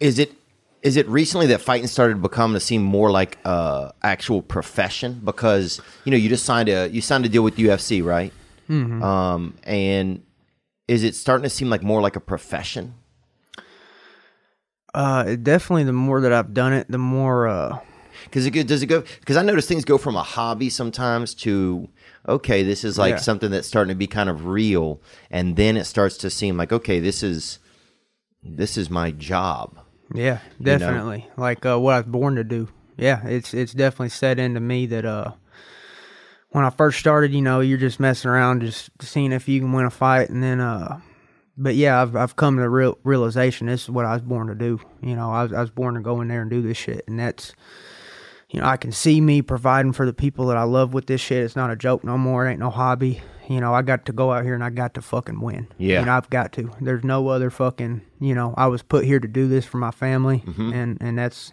[0.00, 0.32] is it
[0.82, 5.20] is it recently that fighting started to become to seem more like a actual profession?
[5.24, 8.32] Because you know you just signed a you signed a deal with UFC, right?
[8.70, 10.22] Um, and
[10.88, 12.94] is it starting to seem like more like a profession?
[14.94, 15.84] Uh, definitely.
[15.84, 17.48] The more that I've done it, the more.
[17.48, 17.78] Uh,
[18.24, 19.02] Because it does it go?
[19.20, 21.88] Because I notice things go from a hobby sometimes to
[22.28, 23.20] okay, this is like Yeah.
[23.20, 26.72] something that's starting to be kind of real, and then it starts to seem like
[26.72, 27.58] okay, this is
[28.42, 29.78] this is my job.
[30.14, 31.28] Yeah, definitely.
[31.36, 32.68] Like uh, what I was born to do.
[32.96, 35.32] Yeah, it's it's definitely set into me that uh,
[36.50, 39.72] when I first started, you know, you're just messing around, just seeing if you can
[39.72, 41.00] win a fight, and then uh,
[41.56, 44.48] but yeah, I've I've come to the real realization this is what I was born
[44.48, 44.80] to do.
[45.00, 47.04] You know, I was I was born to go in there and do this shit,
[47.06, 47.54] and that's.
[48.50, 51.22] You know, I can see me providing for the people that I love with this
[51.22, 51.42] shit.
[51.42, 52.46] It's not a joke no more.
[52.46, 53.22] It ain't no hobby.
[53.52, 55.66] You know, I got to go out here and I got to fucking win.
[55.76, 56.00] Yeah.
[56.00, 56.70] You know, I've got to.
[56.80, 59.90] There's no other fucking, you know, I was put here to do this for my
[59.90, 61.52] family and and that's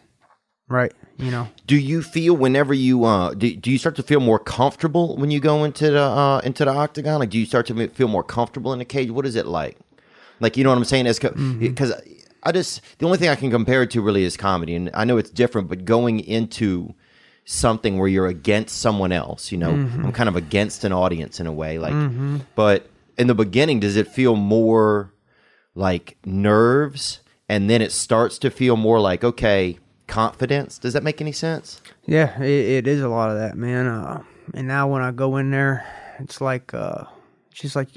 [0.69, 1.49] right, you know.
[1.67, 5.29] Do you feel whenever you uh do, do you start to feel more comfortable when
[5.29, 7.19] you go into the uh into the octagon?
[7.19, 9.11] Like, do you start to feel more comfortable in the cage?
[9.11, 9.77] What is it like?
[10.39, 11.05] Like, you know what I'm saying?
[11.05, 11.93] Because because
[12.43, 15.03] I just the only thing I can compare it to really is comedy, and I
[15.03, 16.93] know it's different, but going into
[17.51, 21.47] something where you're against someone else, you know, I'm kind of against an audience in
[21.47, 21.93] a way, like.
[22.55, 25.11] But in the beginning, does it feel more
[25.73, 30.77] like nerves, and then it starts to feel more like okay, confidence?
[30.77, 31.81] Does that make any sense?
[32.05, 33.87] Yeah, it, it is a lot of that, man.
[33.87, 35.85] Uh, and now when I go in there,
[36.19, 37.05] it's like uh,
[37.51, 37.89] just like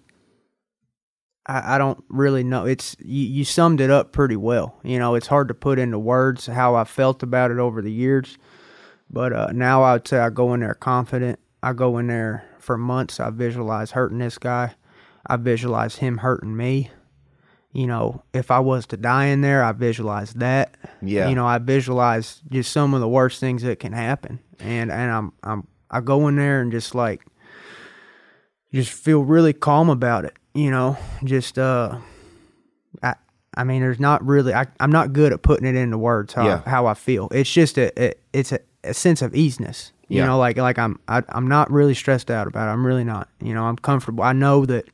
[1.46, 2.64] I, I don't really know.
[2.64, 4.76] It's you, you summed it up pretty well.
[4.82, 7.92] You know, it's hard to put into words how I felt about it over the
[7.92, 8.38] years,
[9.12, 11.38] but uh, now I would say I go in there confident.
[11.62, 13.20] I go in there for months.
[13.20, 14.74] I visualize hurting this guy.
[15.26, 16.90] I visualize him hurting me.
[17.72, 20.74] You know, if I was to die in there, I visualize that.
[21.00, 21.28] Yeah.
[21.28, 25.10] You know, I visualize just some of the worst things that can happen, and and
[25.10, 27.22] I'm I'm I go in there and just like
[28.74, 30.34] just feel really calm about it.
[30.54, 31.98] You know, just uh,
[33.02, 33.14] I
[33.54, 36.46] I mean, there's not really I I'm not good at putting it into words how
[36.46, 36.62] Yeah.
[36.66, 37.28] how I feel.
[37.30, 39.92] It's just a, a it's a, a sense of easiness.
[40.08, 40.26] You Yeah.
[40.26, 42.72] know, like like I'm I, I'm not really stressed out about it.
[42.72, 43.28] I'm really not.
[43.40, 44.22] You know, I'm comfortable.
[44.24, 44.84] I know that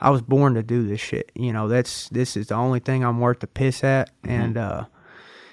[0.00, 1.30] I was born to do this shit.
[1.34, 4.84] You know, that's this is the only thing I'm worth the piss at, and uh,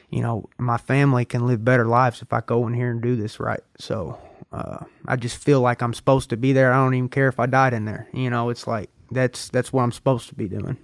[0.09, 3.15] you know, my family can live better lives if I go in here and do
[3.15, 3.61] this right.
[3.79, 4.17] So
[4.51, 6.71] uh, I just feel like I'm supposed to be there.
[6.71, 8.07] I don't even care if I died in there.
[8.13, 10.77] You know, it's like that's that's what I'm supposed to be doing.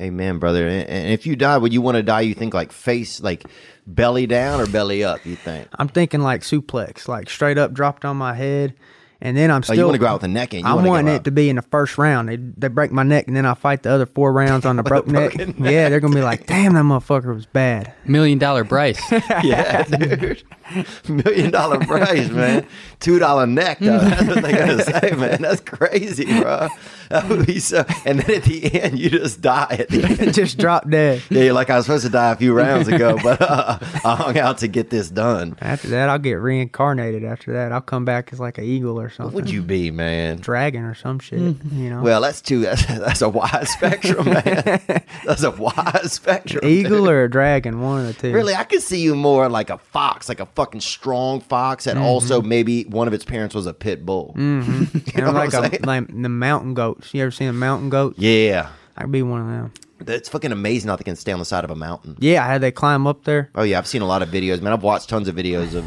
[0.00, 0.68] Amen, brother.
[0.68, 2.20] And if you die, would you want to die?
[2.20, 3.46] You think like face, like
[3.86, 5.24] belly down or belly up?
[5.24, 5.68] You think?
[5.74, 8.74] I'm thinking like suplex, like straight up dropped on my head,
[9.20, 9.76] and then I'm Oh, still.
[9.76, 10.60] you want to go out with a neck in?
[10.60, 12.28] You I'm wanna go it to be in the first round.
[12.28, 14.82] They they break my neck, and then I fight the other four rounds on the
[14.84, 15.34] broke neck.
[15.58, 19.00] Yeah, they're gonna be like, "Damn, that motherfucker was bad." Million dollar Bryce.
[19.42, 20.42] Yeah, dude.
[21.08, 22.66] Million dollar Bryce, man.
[23.00, 23.98] Two dollar neck, though.
[23.98, 25.40] That's what they're gonna say, man.
[25.42, 26.68] That's crazy, bro.
[27.10, 27.84] That would be so.
[28.04, 30.34] And then at the end, you just die at the end.
[30.34, 31.22] Just drop dead.
[31.30, 34.16] Yeah, you're like I was supposed to die a few rounds ago, but uh, I
[34.16, 35.56] hung out to get this done.
[35.60, 37.22] After that, I'll get reincarnated.
[37.24, 39.90] After that, I'll come back as like an eagle or something, What would you be,
[39.90, 40.38] man?
[40.38, 41.38] dragon or some shit.
[41.40, 42.60] You know, Well, that's too.
[42.66, 44.42] That's, that's a wide spectrum, man.
[45.24, 46.64] That's a wide spectrum.
[46.64, 47.08] eagle dude.
[47.08, 48.32] or a dragon, one of the two.
[48.34, 51.96] Really, I could see you more like a fox, like a fucking strong fox, Mm-hmm.
[51.98, 54.34] and also maybe one of its parents was a pit bull.
[54.36, 54.94] Mm.
[55.16, 55.82] You know And what like I'm a, saying?
[55.84, 57.12] like the mountain goats.
[57.14, 58.14] You ever seen a mountain goat?
[58.18, 59.72] Yeah, I could be one of them.
[60.08, 62.16] it's fucking amazing how they can stay on the side of a mountain.
[62.18, 63.50] Yeah, how they climb up there?
[63.54, 64.72] Oh yeah, I've seen a lot of videos, man.
[64.72, 65.84] I've watched tons of videos of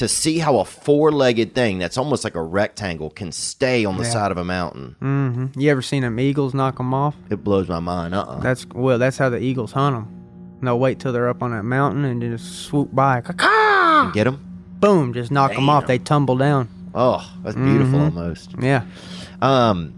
[0.00, 4.02] to see how a four-legged thing that's almost like a rectangle can stay on the
[4.04, 4.10] Yeah.
[4.10, 4.96] side of a mountain.
[4.98, 7.14] hmm You ever seen them eagles knock them off?
[7.30, 8.14] It blows my mind.
[8.14, 8.22] Uh.
[8.22, 8.98] uh That's well.
[8.98, 10.60] That's how the eagles hunt them.
[10.62, 13.20] They'll wait till they're up on that mountain and just swoop by.
[14.14, 14.40] Get them?
[14.80, 15.12] Boom!
[15.12, 15.86] Just knock them off.
[15.86, 16.68] They tumble down.
[16.94, 18.18] Oh, that's beautiful Mm-hmm.
[18.18, 18.54] almost.
[18.60, 18.84] Yeah.
[19.42, 19.94] Um,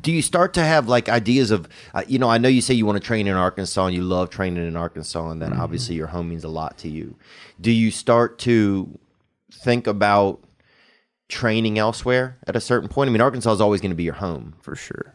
[0.00, 2.74] do you start to have like ideas of, uh, you know, I know you say
[2.74, 5.60] you want to train in Arkansas and you love training in Arkansas, and that Mm-hmm.
[5.62, 7.16] obviously your home means a lot to you.
[7.60, 8.98] Do you start to
[9.64, 10.40] think about
[11.28, 13.08] training elsewhere at a certain point?
[13.08, 14.54] I mean, Arkansas is always going to be your home.
[14.60, 15.14] for sure.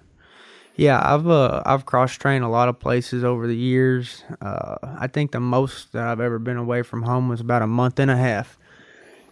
[0.76, 4.24] Yeah, I've uh, I've cross trained a lot of places over the years.
[4.42, 7.68] Uh, I think the most that I've ever been away from home was about a
[7.68, 8.58] month and a half.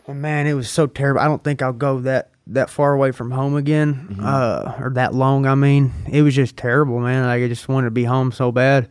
[0.08, 1.21] And man, it was so terrible.
[1.21, 5.13] I don't think I'll go that that far away from home again, uh, or that
[5.13, 5.45] long.
[5.45, 7.25] I mean, it was just terrible, man.
[7.25, 8.89] Like I just wanted to be home so bad.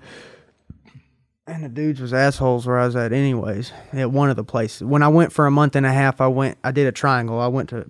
[1.48, 3.72] And the dudes was assholes where I was at, anyways.
[3.92, 4.82] At one of the places.
[4.82, 6.58] When I went for a month and a half, I went.
[6.64, 7.38] I did a triangle.
[7.40, 7.86] I went to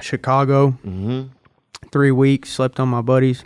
[0.00, 1.28] Chicago, Mm-hmm.
[1.90, 2.50] three weeks.
[2.50, 3.44] Slept on my buddies.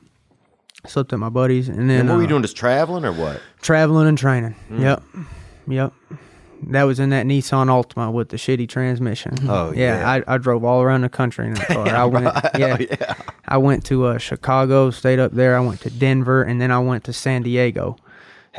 [0.87, 2.43] Slept at my buddies, and then And what were you uh, doing?
[2.43, 3.41] Just traveling or what?
[3.61, 4.55] traveling and training.
[4.71, 4.81] Mm.
[4.81, 5.03] Yep,
[5.69, 5.93] yep.
[6.69, 9.35] That was in that Nissan Altima with the shitty transmission.
[9.49, 10.11] Oh, yeah.
[10.27, 11.87] I, I drove all around the country in that car.
[11.89, 12.25] I went,
[12.59, 13.15] yeah, Oh, yeah.
[13.47, 15.55] I went to uh, Chicago, stayed up there.
[15.57, 17.97] I went to Denver, and then I went to San Diego.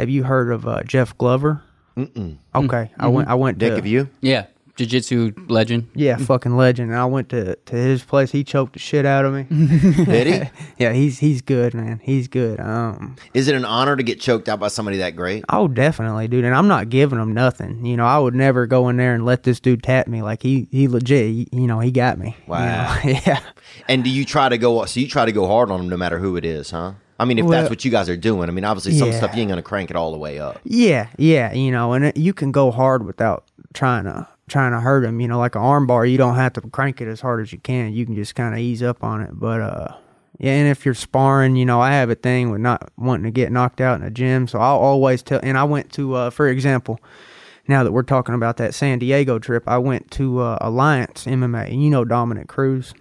[0.02, 1.64] Have you heard of uh, Jeff Glover?
[1.96, 2.38] Mm-mm.
[2.56, 3.28] Okay, I went.
[3.30, 4.10] I went Dick, to have you?
[4.22, 4.48] yeah.
[4.78, 5.90] Jiu Jitsu legend.
[5.96, 6.92] Yeah, fucking legend.
[6.92, 8.32] And I went to, to his place.
[8.32, 9.44] He choked the shit out of me.
[10.06, 10.50] Did he?
[10.84, 12.00] yeah, he's he's good, man.
[12.02, 12.58] He's good.
[12.62, 15.44] Um, Is it an honor to get choked out by somebody that great?
[15.50, 16.46] Oh, definitely, dude.
[16.46, 17.86] And I'm not giving him nothing.
[17.86, 20.22] You know, I would never go in there and let this dude tap me.
[20.22, 21.28] Like he, he legit.
[21.28, 22.38] he- you know, he got me.
[22.40, 22.96] you Wow.
[23.04, 23.10] know?
[23.26, 23.42] yeah.
[23.90, 24.86] And do you try to go?
[24.86, 26.94] So you try to go hard on them no matter who it is, huh?
[27.22, 28.50] I mean, if Well- that's what you guys are doing.
[28.50, 29.18] I mean, obviously, some Yeah.
[29.18, 30.60] stuff you ain't gonna crank it all the way up.
[30.64, 31.54] Yeah, yeah.
[31.54, 35.22] You know, and it, you can go hard without trying to trying to hurt him.
[35.22, 37.54] You know, like an arm bar, you don't have to crank it as hard as
[37.54, 37.94] you can.
[37.94, 39.30] You can just kind of ease up on it.
[39.34, 39.88] But uh,
[40.40, 40.52] yeah.
[40.54, 43.52] And if you're sparring, you know, I have a thing with not wanting to get
[43.52, 45.40] knocked out in the gym, so I'll always tell.
[45.44, 47.00] And I went to, uh, for example.
[47.68, 51.72] Now that we're talking about that San Diego trip, I went to uh, Alliance MMA.
[51.72, 52.94] And you know Dominick Cruz.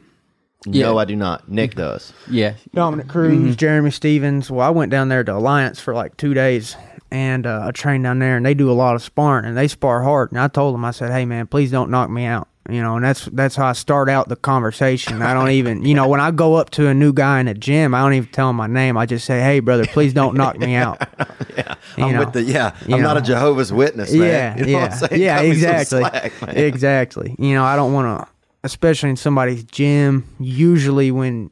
[0.66, 0.86] Yeah.
[0.86, 1.48] No, I do not.
[1.48, 2.12] Nick does.
[2.28, 2.54] Yeah.
[2.74, 4.50] Dominick Cruz, Jeremy Stephens.
[4.50, 6.76] Well, I went down there to Alliance for like two days,
[7.10, 9.68] and uh, I trained down there, and they do a lot of sparring, and they
[9.68, 10.32] spar hard.
[10.32, 12.96] And I told them, I said, "Hey, man, please don't knock me out." You know,
[12.96, 15.22] and that's that's how I start out the conversation.
[15.22, 17.54] I don't even, you know, when I go up to a new guy in a
[17.54, 18.98] gym, I don't even tell him my name.
[18.98, 21.00] I just say, "Hey, brother, please don't knock me out."
[21.56, 22.76] Yeah, You I'm know, with the yeah.
[22.86, 23.26] you I'm not a know.
[23.26, 24.56] Jehovah's Witness, man.
[24.56, 25.20] Yeah, You know what yeah, I'm saying?
[25.22, 26.56] yeah, Cut me some exactly, slack, man.
[26.58, 27.36] exactly.
[27.38, 28.28] You know, I don't want to,
[28.64, 30.24] especially in somebody's gym.
[30.38, 31.50] Usually, when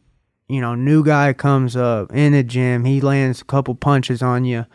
[0.48, 4.44] you know new guy comes up in the gym, he lands a couple punches on
[4.44, 4.66] you.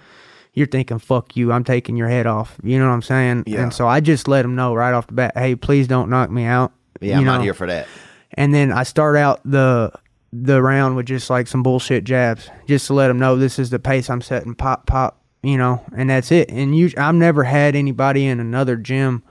[0.54, 1.52] You're thinking, "Fuck you!
[1.52, 3.44] I'm taking your head off." You know what I'm saying?
[3.48, 3.64] Yeah.
[3.64, 6.30] And so I just let him know right off the bat, "Hey, please don't knock
[6.30, 7.34] me out." Yeah, You I'm know?
[7.38, 7.88] not here for that.
[8.36, 9.92] and then I start out the
[10.32, 13.70] the round with just like some bullshit jabs, just to let him know this is
[13.72, 14.56] the pace I'm setting.
[14.56, 16.50] Pop, pop, you know, and that's it.
[16.52, 19.22] And you, I've never had anybody in another gym,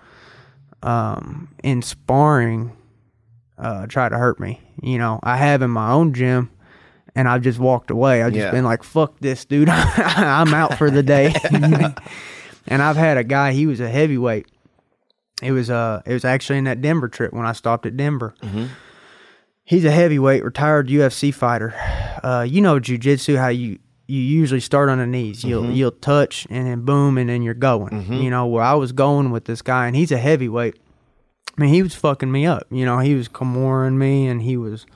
[0.82, 2.72] um, in sparring,
[3.62, 4.60] uh, try to hurt me.
[4.82, 6.50] You know, I have in my own gym.
[7.14, 8.22] And I've just walked away.
[8.22, 8.50] I've just Yeah.
[8.52, 9.68] been like, "Fuck this, dude!
[9.70, 11.34] I'm out for the day."
[12.66, 13.52] and I've had a guy.
[13.52, 14.46] He was a heavyweight.
[15.42, 18.34] It was uh, it was actually in that Denver trip when I stopped at Denver.
[19.64, 21.74] He's a heavyweight, retired UFC fighter.
[22.24, 25.44] Uh, you know jujitsu, how you you usually start on the knees.
[25.44, 28.10] You'll you'll touch and then boom and then you're going.
[28.10, 30.76] You know where I was going with this guy, and he's a heavyweight.
[31.56, 32.66] I mean, he was fucking me up.
[32.70, 34.86] You know, he was Kimuring me, and he was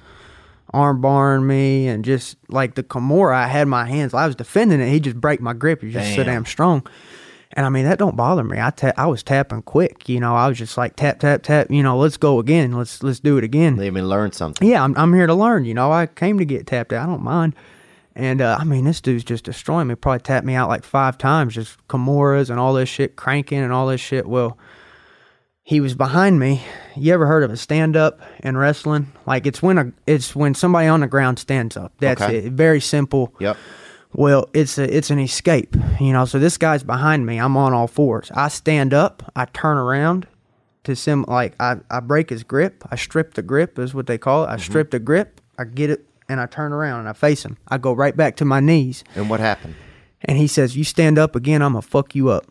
[0.72, 4.14] arm barring me, and just like the Kimura, I had my hands.
[4.14, 4.88] I was defending it.
[4.90, 5.82] He just break my grip.
[5.82, 6.26] He's just so Damn.
[6.26, 6.86] damn strong.
[7.52, 8.58] And I mean that don't bother me.
[8.60, 10.08] I ta- I was tapping quick.
[10.08, 11.70] You know, I was just like tap tap tap.
[11.70, 12.72] You know, let's go again.
[12.72, 13.76] Let's let's do it again.
[13.76, 14.68] They even learned something.
[14.68, 15.64] Yeah, I'm I'm here to learn.
[15.64, 17.04] You know, I came to get tapped out.
[17.04, 17.54] I don't mind.
[18.14, 19.94] And uh, I mean, this dude's just destroying me.
[19.94, 23.72] Probably tapped me out like five times, just Kimuras and all this shit, cranking and
[23.72, 24.26] all this shit.
[24.26, 24.58] Well,
[25.66, 26.62] he was behind me.
[26.94, 29.11] You ever heard of a stand up in wrestling?
[29.26, 31.92] Like it's when a it's when somebody on the ground stands up.
[31.98, 32.38] That's Okay.
[32.38, 32.52] it.
[32.52, 33.35] Very simple.
[33.40, 33.57] Yep.
[34.14, 36.24] Well, it's a it's an escape, you know.
[36.24, 37.38] So this guy's behind me.
[37.38, 38.31] I'm on all fours.
[38.33, 39.24] I stand up.
[39.35, 40.29] I turn around
[40.85, 42.85] to sim like I, I break his grip.
[42.88, 44.46] I strip the grip is what they call it.
[44.46, 44.61] I mm-hmm.
[44.61, 45.40] strip the grip.
[45.59, 47.57] I get it and I turn around and I face him.
[47.66, 49.02] I go right back to my knees.
[49.16, 49.74] And what happened?
[50.20, 52.46] And he says, "You stand up again, I'm gonna fuck you up."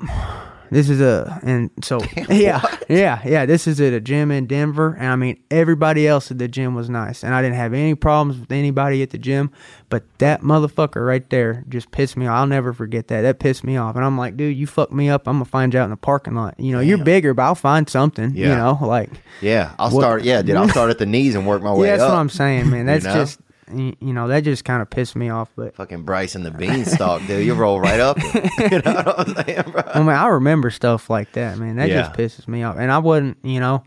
[0.71, 1.99] This is a and so
[2.29, 3.45] yeah yeah yeah.
[3.45, 6.75] This is at a gym in Denver, and I mean everybody else at the gym
[6.75, 9.51] was nice, and I didn't have any problems with anybody at the gym.
[9.89, 12.35] But that motherfucker right there just pissed me off.
[12.39, 13.21] I'll never forget that.
[13.21, 15.27] That pissed me off, and I'm like, dude, you fucked me up.
[15.27, 16.59] I'm gonna find you out in the parking lot.
[16.59, 18.35] You know, you're bigger, but I'll find something.
[18.35, 20.23] You know, like Yeah, I'll What- start.
[20.23, 22.11] Yeah, dude, I'll start at the knees and work my way yeah, that's up.
[22.11, 22.85] what I'm saying, man.
[22.87, 23.13] That's know?
[23.13, 23.39] just
[23.73, 25.75] you know that just kind of pissed me off, but.
[25.75, 27.45] Fucking Bryce and the beanstalk, dude.
[27.45, 28.17] You roll right up.
[28.23, 29.81] you know what I'm saying, bro?
[29.85, 31.77] I mean, I remember stuff like that, man.
[31.77, 32.77] That just pisses me off.
[32.77, 33.83] And I wasn't, you know,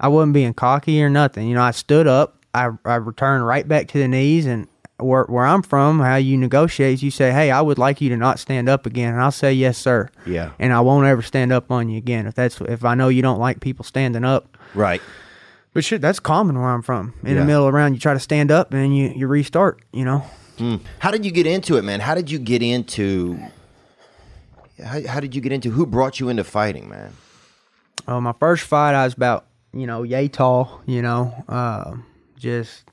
[0.00, 1.46] I wasn't being cocky or nothing.
[1.48, 4.66] You know, I stood up, I, I returned right back to the knees, and
[4.98, 8.08] where, where I'm from, how you negotiate is you say, hey, I would like you
[8.10, 9.12] to not stand up again.
[9.12, 10.10] And I'll say, yes, sir.
[10.26, 10.50] Yeah.
[10.58, 13.22] And I won't ever stand up on you again if that's if I know you
[13.22, 14.56] don't like people standing up.
[14.74, 15.02] Right.
[15.74, 17.14] But shit, that's common where I'm from.
[17.22, 17.40] In Yeah.
[17.40, 20.04] the middle of the round, you try to stand up and you, you restart, you
[20.04, 20.24] know.
[21.00, 21.98] How did you get into it, man?
[22.00, 23.36] How did you get into?
[24.84, 25.70] How, how did you get into?
[25.70, 27.12] Who brought you into fighting, man?
[28.06, 31.96] Uh, my first fight, I was about you know yay tall, you know, uh,
[32.36, 32.84] just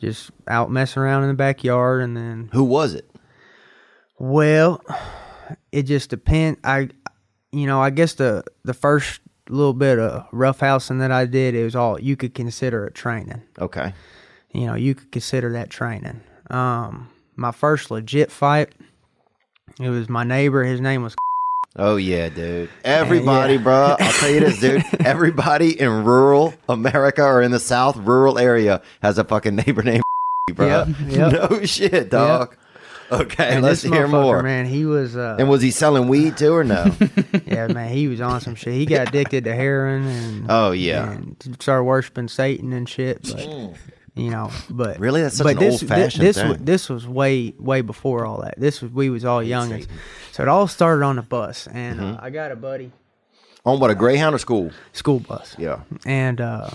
[0.00, 3.10] just out messing around in the backyard, and then Who was it?
[4.18, 4.82] well,
[5.72, 6.58] it just depend.
[6.62, 6.90] I
[7.50, 11.64] you know I guess the the first little bit of roughhousing that I did, it
[11.64, 13.42] was all you could consider it training.
[13.58, 13.92] Okay.
[14.52, 16.20] You know, you could consider that training.
[16.50, 18.70] Um, my first legit fight,
[19.80, 20.64] it was my neighbor.
[20.64, 21.14] His name was
[21.76, 22.68] Oh yeah, dude.
[22.84, 23.62] Everybody, Yeah.
[23.62, 23.96] bro.
[23.98, 24.84] I'll tell you this, dude.
[25.06, 30.02] Everybody in rural America or in the South rural area has a fucking neighbor named
[30.54, 30.66] bro.
[30.66, 31.50] Yep, yep.
[31.50, 32.56] No shit, dog.
[33.12, 34.42] Okay, and let's hear more.
[34.42, 35.16] Man, he was.
[35.16, 36.86] Uh, And was he selling weed too or no?
[37.46, 38.72] yeah, man, he was on some shit.
[38.74, 41.10] He got addicted to heroin and Oh, yeah.
[41.12, 43.22] and started worshiping Satan and shit.
[43.22, 43.46] But
[44.14, 45.20] you know, but Really?
[45.22, 46.48] That's such but an this, old-fashioned this, thing.
[46.50, 48.54] wa- this was way way before all that.
[48.58, 49.82] This was we was all young,
[50.32, 51.66] so it all started on the bus.
[51.66, 52.24] And uh, Mm-hmm.
[52.24, 52.92] I got a buddy,
[53.66, 54.70] On what a Greyhound or school?
[54.92, 55.54] school bus.
[55.58, 55.80] Yeah.
[56.06, 56.70] and uh,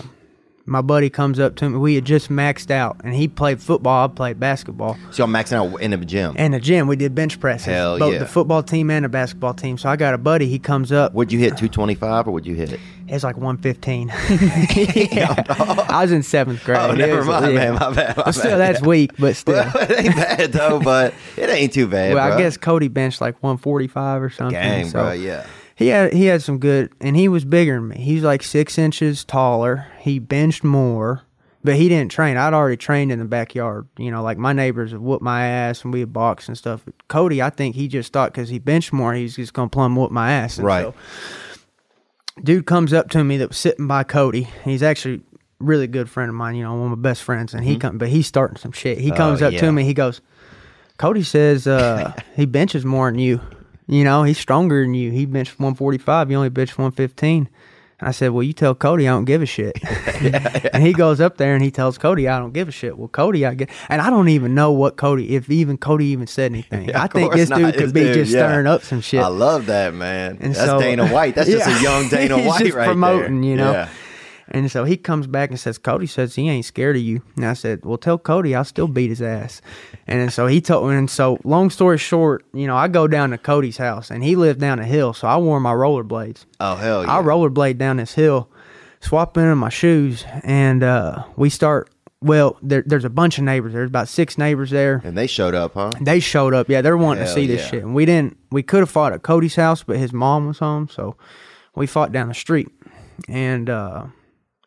[0.68, 1.78] my buddy comes up to me.
[1.78, 4.04] We had just maxed out, and he played football.
[4.04, 4.96] I played basketball.
[5.10, 6.36] So I'm maxing out in the gym.
[6.36, 7.66] In the gym, we did bench presses.
[7.66, 8.18] Hell both yeah.
[8.18, 9.78] the football team and the basketball team.
[9.78, 10.46] So I got a buddy.
[10.46, 11.14] He comes up.
[11.14, 12.80] Would you hit 225 or would you hit it?
[13.08, 14.08] It's like 115.
[15.18, 15.42] Yeah.
[15.88, 16.78] I was in seventh grade.
[16.78, 17.70] Oh, never was- mind, yeah.
[17.70, 17.74] man.
[17.74, 18.16] My bad.
[18.16, 18.58] My But still, bad.
[18.58, 19.54] that's weak, but still.
[19.54, 22.14] Well, it ain't bad though, but it ain't too bad.
[22.14, 24.52] well, I guess Cody benched like 145 or something.
[24.52, 25.12] Gang, so bro.
[25.12, 25.46] Yeah.
[25.78, 27.98] He had he had some good, and he was bigger than me.
[27.98, 29.86] He's like six inches taller.
[30.00, 31.22] He benched more,
[31.62, 32.36] but he didn't train.
[32.36, 33.86] I'd already trained in the backyard.
[33.96, 36.82] You know, like my neighbors would whoop my ass and we'd box and stuff.
[36.84, 39.94] But Cody, I think he just thought because he benched more, he's just gonna plumb
[39.94, 40.58] whoop my ass.
[40.58, 40.82] And Right.
[40.86, 40.94] So,
[42.42, 44.48] dude comes up to me that was sitting by Cody.
[44.64, 45.20] He's actually
[45.60, 46.56] really good friend of mine.
[46.56, 48.98] You know, one of my best friends, and he come, but he's starting some shit.
[48.98, 49.54] He comes up Mm-hmm.
[49.54, 49.60] Oh, yeah.
[49.60, 49.84] to me.
[49.84, 50.20] He goes,
[50.98, 53.40] Cody says uh, he benches more than you.
[53.88, 55.10] You know, he's stronger than you.
[55.10, 56.30] He benched 145.
[56.30, 57.48] You only benched 115.
[58.00, 59.76] And I said, Well, you tell Cody I don't give a shit.
[60.72, 62.96] and he goes up there and he tells Cody I don't give a shit.
[62.96, 66.26] Well, Cody, I get, and I don't even know what Cody, if even Cody even
[66.26, 66.78] said anything.
[66.90, 67.58] Yeah, I think this not.
[67.58, 68.46] dude could be dude, just yeah.
[68.46, 69.20] stirring up some shit.
[69.20, 70.38] I love that, man.
[70.40, 71.34] And That's so- Dana White.
[71.34, 73.50] That's just a young Dana He's White just right promoting, there.
[73.50, 73.88] you know.
[74.50, 77.22] And so he comes back and says, Cody says he ain't scared of you.
[77.36, 79.60] And I said, Well, tell Cody I'll still beat his ass.
[80.06, 83.38] And so he told and so long story short, you know, I go down to
[83.38, 86.46] Cody's house and he lived down a hill, so I wore my rollerblades.
[86.60, 87.18] Oh hell yeah.
[87.18, 88.48] I rollerblade down this hill,
[89.00, 93.72] swap into my shoes, and uh, we start well, there, there's a bunch of neighbors.
[93.72, 95.00] There's about six neighbors there.
[95.04, 95.92] and they showed up, huh?
[96.00, 96.68] They showed up.
[96.68, 97.70] Yeah, they're wanting Hell to see this yeah.
[97.70, 97.82] shit.
[97.84, 100.88] And we didn't we could have fought at Cody's house, but his mom was home,
[100.88, 101.16] so
[101.74, 102.68] we fought down the street.
[103.28, 104.06] And uh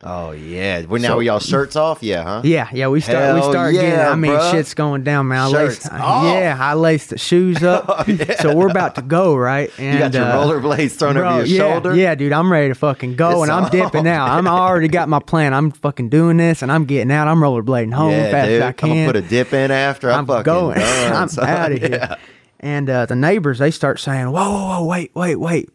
[0.04, 0.82] Oh yeah.
[0.86, 2.02] Well, now So- are y'all shirts off?
[2.02, 2.42] Yeah, huh?
[2.44, 3.92] Yeah, yeah, we start we Hell start getting.
[3.92, 4.52] yeah, I mean, bruh.
[4.52, 5.40] shit's going down, man.
[5.42, 6.24] I Shirts laced, off.
[6.26, 8.08] yeah, I laced the shoes up.
[8.40, 9.70] So we're about to go, right?
[9.78, 11.96] And You got your uh, rollerblades thrown Bro, over your yeah, shoulder.
[11.96, 13.72] Yeah, dude, I'm ready to fucking go, It's and I'm on.
[13.72, 14.28] dipping out.
[14.30, 15.54] I'm I already got my plan.
[15.54, 17.28] I'm fucking doing this, and I'm getting out.
[17.28, 18.56] I'm rollerblading home Yeah, fast dude.
[18.58, 18.90] as I I'm can.
[18.90, 20.10] gonna put a dip in after.
[20.12, 20.80] I'm, I'm fucking going.
[20.80, 21.90] done, I'm out of here.
[21.92, 22.16] Yeah.
[22.60, 25.70] And uh, the neighbors, they start saying, "Whoa, whoa, whoa, wait, wait, wait!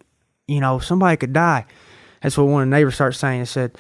[0.49, 1.65] You know, somebody could die."
[2.23, 3.43] That's what one of the neighbors started saying.
[3.43, 3.77] It said,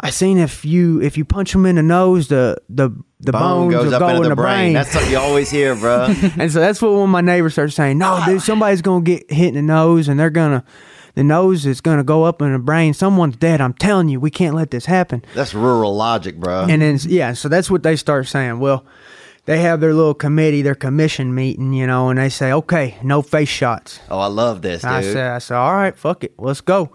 [0.00, 2.90] "I seen if you if you punch them in the nose, the the
[3.20, 4.72] the Bone bones goes will up go into in the, brain.
[4.74, 6.06] That's what you always hear, bro.
[6.38, 7.98] and so that's what one of my neighbors started saying.
[7.98, 10.64] No, dude, somebody's gonna get hit in the nose, and they're gonna,
[11.14, 12.92] the nose is gonna go up in the brain.
[12.92, 13.60] Someone's dead.
[13.60, 15.24] I'm telling you, we can't let this happen.
[15.34, 16.66] That's rural logic, bro.
[16.68, 18.58] And then yeah, so that's what they start saying.
[18.58, 18.84] Well,
[19.46, 23.22] they have their little committee, their commission meeting, you know, and they say, okay, no
[23.22, 24.00] face shots.
[24.10, 24.90] oh, I love this, dude.
[24.90, 26.90] I said, I said, all right, fuck it, let's go.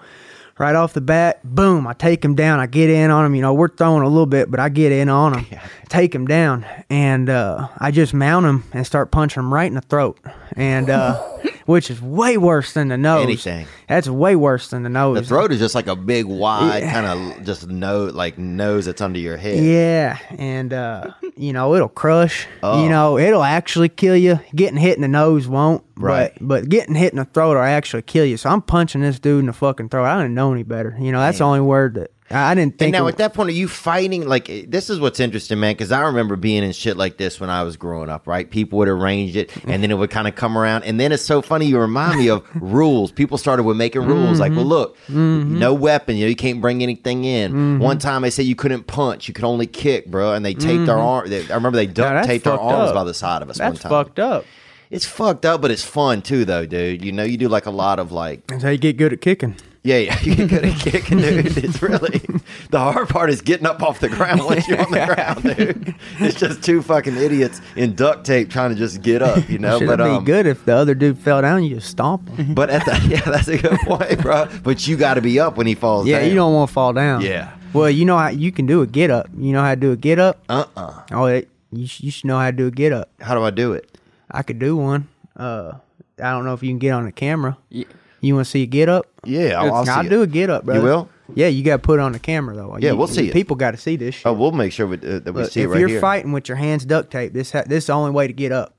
[0.62, 2.60] Right off the bat, boom, I take him down.
[2.60, 3.34] I get in on him.
[3.34, 5.60] You know, we're throwing a little bit, but I get in on him,
[5.90, 9.74] take him down, and uh, I just mount him and start punching him right in
[9.74, 10.20] the throat,
[10.56, 11.31] and uh,
[11.66, 13.24] which is way worse than the nose.
[13.24, 13.68] Anything.
[13.88, 15.18] That's way worse than the nose.
[15.20, 16.92] the throat is just like a big, wide Yeah.
[16.94, 17.06] kind
[17.38, 19.64] of just nose, like nose that's under your head.
[19.64, 22.48] Yeah, and uh, you know it'll crush.
[22.64, 22.84] Oh.
[22.84, 24.40] You know it'll actually kill you.
[24.56, 26.32] Getting hit in the nose won't, Right.
[26.40, 28.38] But but getting hit in the throat will actually kill you.
[28.38, 30.06] So I'm punching this dude in the fucking throat.
[30.06, 30.96] I didn't know any better.
[31.00, 32.94] You know that's the only word that I didn't And think.
[32.94, 34.28] now of- at that point, are you fighting?
[34.28, 35.74] Like eh, this is what's interesting, man.
[35.74, 38.28] Because I remember being in shit like this when I was growing up.
[38.28, 40.84] Right, people would arrange it, and then it would kind of come around.
[40.84, 41.66] And then it's so funny.
[41.66, 43.12] You remind me of rules.
[43.12, 44.40] People started with making rules.
[44.40, 44.70] Like, well, mm-hmm.
[44.70, 45.60] look, mm-hmm.
[45.60, 46.16] no weapon.
[46.18, 47.52] You know, you can't bring anything in.
[47.52, 47.80] Mm-hmm.
[47.80, 49.28] One time they said you couldn't punch.
[49.28, 50.34] You could only kick, bro.
[50.34, 51.30] And they taped our arm.
[51.30, 52.96] They, I remember they duct taped our arms up.
[52.96, 53.90] by the side of us that's one time.
[53.90, 54.46] fucked up.
[54.90, 57.04] It's fucked up, but it's fun too, though, dude.
[57.04, 59.22] You know, you do like a lot of like That's how you get good at
[59.22, 59.56] kicking.
[59.84, 61.58] Yeah, yeah, you get good at kicking, dude.
[61.58, 62.20] It's really
[62.70, 65.96] the hard part is getting up off the ground once you're on the ground, dude.
[66.20, 69.80] It's just two fucking idiots in duct tape trying to just get up, you know.
[69.80, 71.64] Should but be um, good if the other dude fell down.
[71.64, 72.54] You just stomp him.
[72.54, 74.48] but at the yeah, that's a good point, bro.
[74.62, 76.06] But you got to be up when he falls.
[76.06, 76.30] yeah, down.
[76.30, 77.22] you don't want to fall down.
[77.22, 77.52] Yeah.
[77.74, 79.30] Well, you know how you can do a get up.
[79.36, 80.44] You know how to do a get up.
[80.48, 83.10] Uh uh Oh, it, you sh- you should know how to do a get up.
[83.20, 83.98] How do I do it?
[84.30, 85.08] I could do one.
[85.36, 85.74] Uh,
[86.22, 87.58] I don't know if you can get on the camera.
[87.70, 87.86] Yeah.
[88.22, 89.08] You want to see a get up?
[89.26, 90.26] Yeah, I'll, I'll I'll do it.
[90.26, 90.76] a get up, bro.
[90.76, 91.10] You will?
[91.34, 92.78] Yeah, you got to put it on the camera though.
[92.78, 93.34] Yeah, You- we'll see it.
[93.34, 94.26] People got to see this shit.
[94.28, 96.00] Oh, we'll make sure we, uh, that we Look, see if it right you're here.
[96.02, 98.52] fighting with your hands duct taped, this ha- this is the only way to get
[98.52, 98.76] up.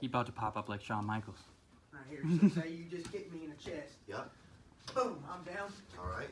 [0.00, 1.36] He about to pop up like Shawn Michaels.
[1.92, 2.22] Right here.
[2.50, 3.92] So say you just kick me in the chest.
[4.08, 4.30] Yep.
[4.94, 5.72] Boom, I'm down.
[5.98, 6.28] All right.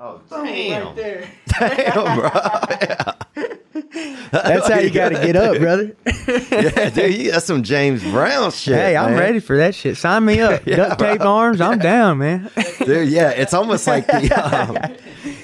[0.00, 0.86] Oh Boom, damn!
[0.86, 1.28] right there.
[1.46, 3.46] Damn, bro.
[4.30, 5.96] That's how you got to get up, brother.
[6.28, 8.74] yeah, dude, you got some James Brown shit.
[8.76, 9.18] hey, I'm man.
[9.18, 9.96] ready for that shit.
[9.96, 10.64] Sign me up.
[10.66, 12.50] Yeah, duct tape arms, I'm down, man.
[12.78, 13.08] dude.
[13.08, 14.32] Yeah, it's almost like the.
[14.34, 14.78] Um,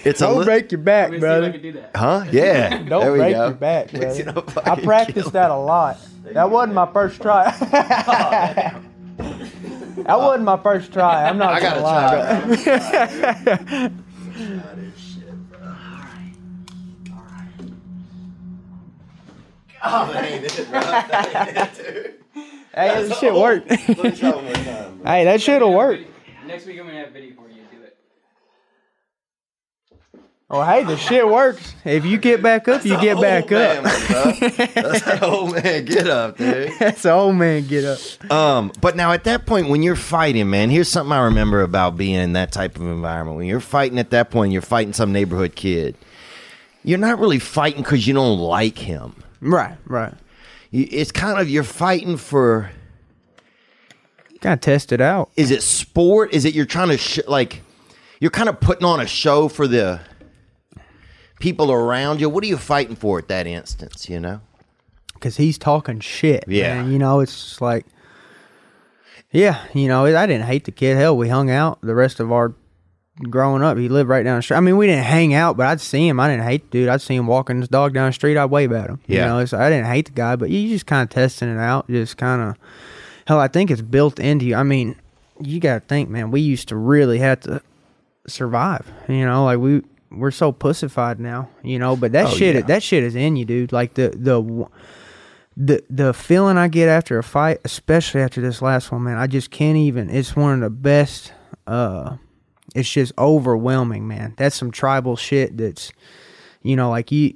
[0.05, 1.53] it's a Don't li- break your back, Let me see if I brother.
[1.53, 1.91] can do that.
[1.97, 2.24] Huh?
[2.31, 2.78] Yeah.
[2.85, 3.45] Don't there we break go.
[3.47, 4.45] your back, You brother.
[4.64, 5.99] I practiced that a lot.
[6.33, 7.51] That wasn't my first try.
[7.51, 8.74] that
[10.07, 11.28] wasn't my first try.
[11.28, 13.91] I'm not I gonna gotta lie.
[13.91, 13.91] try.
[19.83, 20.81] Oh, that ain't it, bro.
[20.81, 22.14] That ain't it, dude.
[22.74, 23.70] Hey, that shit worked.
[23.70, 25.01] Let me try one more time.
[25.05, 26.01] hey, that shit'll work.
[26.47, 27.62] Next week I'm gonna have a video for you.
[27.70, 27.97] Do it.
[30.53, 31.74] Oh, hey, the shit works.
[31.85, 33.85] If you get back up, you get back up.
[34.74, 35.85] That's an old man.
[35.85, 36.72] Get up, dude.
[36.78, 38.33] That's the old man get up.
[38.33, 41.97] Um, but now at that point, when you're fighting, man, here's something I remember about
[41.97, 43.37] being in that type of environment.
[43.37, 45.95] When you're fighting at that point, you're fighting some neighborhood kid.
[46.83, 49.14] You're not really fighting because you don't like him.
[49.41, 50.14] Right, right.
[50.70, 52.70] You- It's kind of you're fighting for.
[54.41, 55.30] Gotta test it out.
[55.36, 56.32] Is it sport?
[56.32, 57.62] Is it you're trying to sh- like?
[58.20, 60.01] You're kind of putting on a show for the
[61.41, 62.28] people around you.
[62.28, 64.09] What are you fighting for at that instance?
[64.09, 64.41] You know.
[65.20, 66.45] Cause he's talking shit.
[66.49, 66.82] Yeah.
[66.82, 66.93] man.
[66.93, 67.84] you know, it's like,
[69.30, 70.97] yeah, you know, I didn't hate the kid.
[70.97, 72.55] Hell, we hung out the rest of our
[73.29, 73.77] growing up.
[73.79, 74.57] He lived right down the street.
[74.57, 76.18] I mean, we didn't hang out, but I'd see him.
[76.21, 76.89] I didn't hate the dude.
[76.89, 78.37] I'd see him walking his dog down the street.
[78.37, 79.01] I'd wave at him.
[79.07, 79.21] Yeah.
[79.21, 81.59] You know, it's, I didn't hate the guy, but you just kind of testing it
[81.59, 81.87] out.
[81.89, 82.57] Just kind of,
[83.27, 84.55] hell, I think it's built into you.
[84.57, 84.97] I mean,
[85.41, 87.62] you got to think, man, we used to really have to
[88.27, 88.87] survive.
[89.09, 92.62] You know, like we, we're so pussified now, you know, but that Oh, shit, yeah.
[92.62, 93.73] that shit is in you, dude.
[93.73, 94.66] Like the, the,
[95.57, 99.27] the the feeling I get after a fight, especially after this last one, man, I
[99.27, 100.09] just can't even.
[100.09, 101.33] It's one of the best.
[101.66, 102.16] Uh,
[102.75, 104.35] it's just overwhelming, man.
[104.37, 105.57] That's some tribal shit.
[105.57, 105.93] That's,
[106.62, 107.35] you know, like you.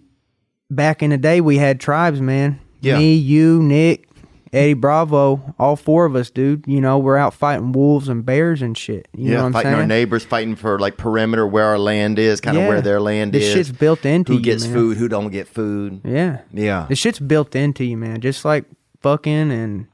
[0.70, 2.58] Back in the day, we had tribes, man.
[2.80, 2.98] Yeah.
[2.98, 4.08] Me, you, Nick,
[4.52, 6.64] Eddie Bravo, all four of us, dude.
[6.66, 9.06] You know, we're out fighting wolves and bears and shit.
[9.14, 9.80] You know yeah, what I'm fighting saying?
[9.82, 12.68] our neighbors, fighting for like perimeter where our land is, kind of Yeah.
[12.68, 13.52] where their land This is.
[13.52, 14.72] shit's built into who you, gets man.
[14.72, 16.00] food, who don't get food.
[16.04, 16.40] Yeah.
[16.52, 16.86] Yeah.
[16.88, 18.20] This shit's built into you, man.
[18.20, 18.64] Just like
[19.00, 19.86] fucking and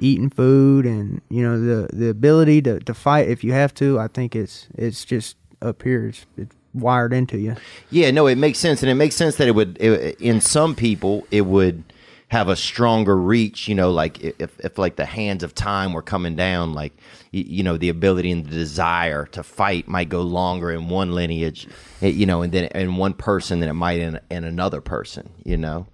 [0.00, 3.98] eating food and you know the the ability to, to fight if you have to.
[3.98, 6.08] I think it's it's just up here.
[6.08, 7.56] It's, it's wired into you.
[7.90, 9.78] Yeah, no, it makes sense, and it makes sense that it would.
[9.80, 11.84] It, in some people, it would
[12.28, 13.68] have a stronger reach.
[13.68, 16.96] You know, like if if like the hands of time were coming down, like
[17.30, 21.68] you know, the ability and the desire to fight might go longer in one lineage,
[22.00, 25.30] eh, you know, and then in one person than it might in in another person.
[25.44, 25.86] You know.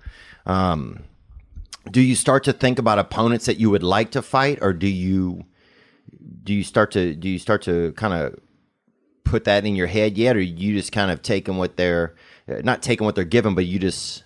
[0.46, 1.02] Um,
[1.90, 4.86] do you start to think about opponents that you would like to fight, or do
[4.88, 5.44] you
[6.42, 8.38] do you start to do you start to kind of
[9.24, 12.14] put that in your head yet, or you just kind of taking what they're
[12.48, 14.24] uh, not taking what they're given, but you just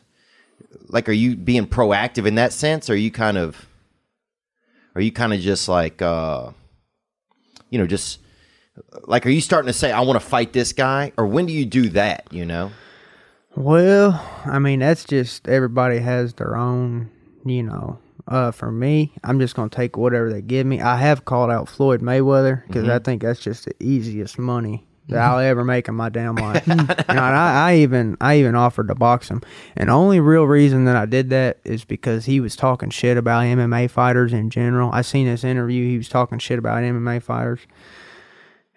[0.89, 3.67] like are you being proactive in that sense, or are you kind of
[4.95, 6.51] are you kind of just like uh
[7.71, 8.21] you know just
[9.05, 11.53] like are you starting to say I want to fight this guy, or when do
[11.53, 12.27] you do that?
[12.31, 12.71] You know,
[13.57, 17.11] Well, I mean that's just everybody has their own,
[17.45, 17.99] you know.
[18.29, 20.81] Uh, for me, I'm just gonna take whatever they give me.
[20.81, 25.19] I have called out Floyd Mayweather because I think that's just the easiest money that
[25.21, 26.65] I'll ever make in my damn life.
[26.65, 29.43] you know, and I, I even I even offered to box him,
[29.77, 33.17] and the only real reason that I did that is because he was talking shit
[33.17, 34.93] about MMA fighters in general.
[34.93, 37.59] I seen this interview; he was talking shit about MMA fighters,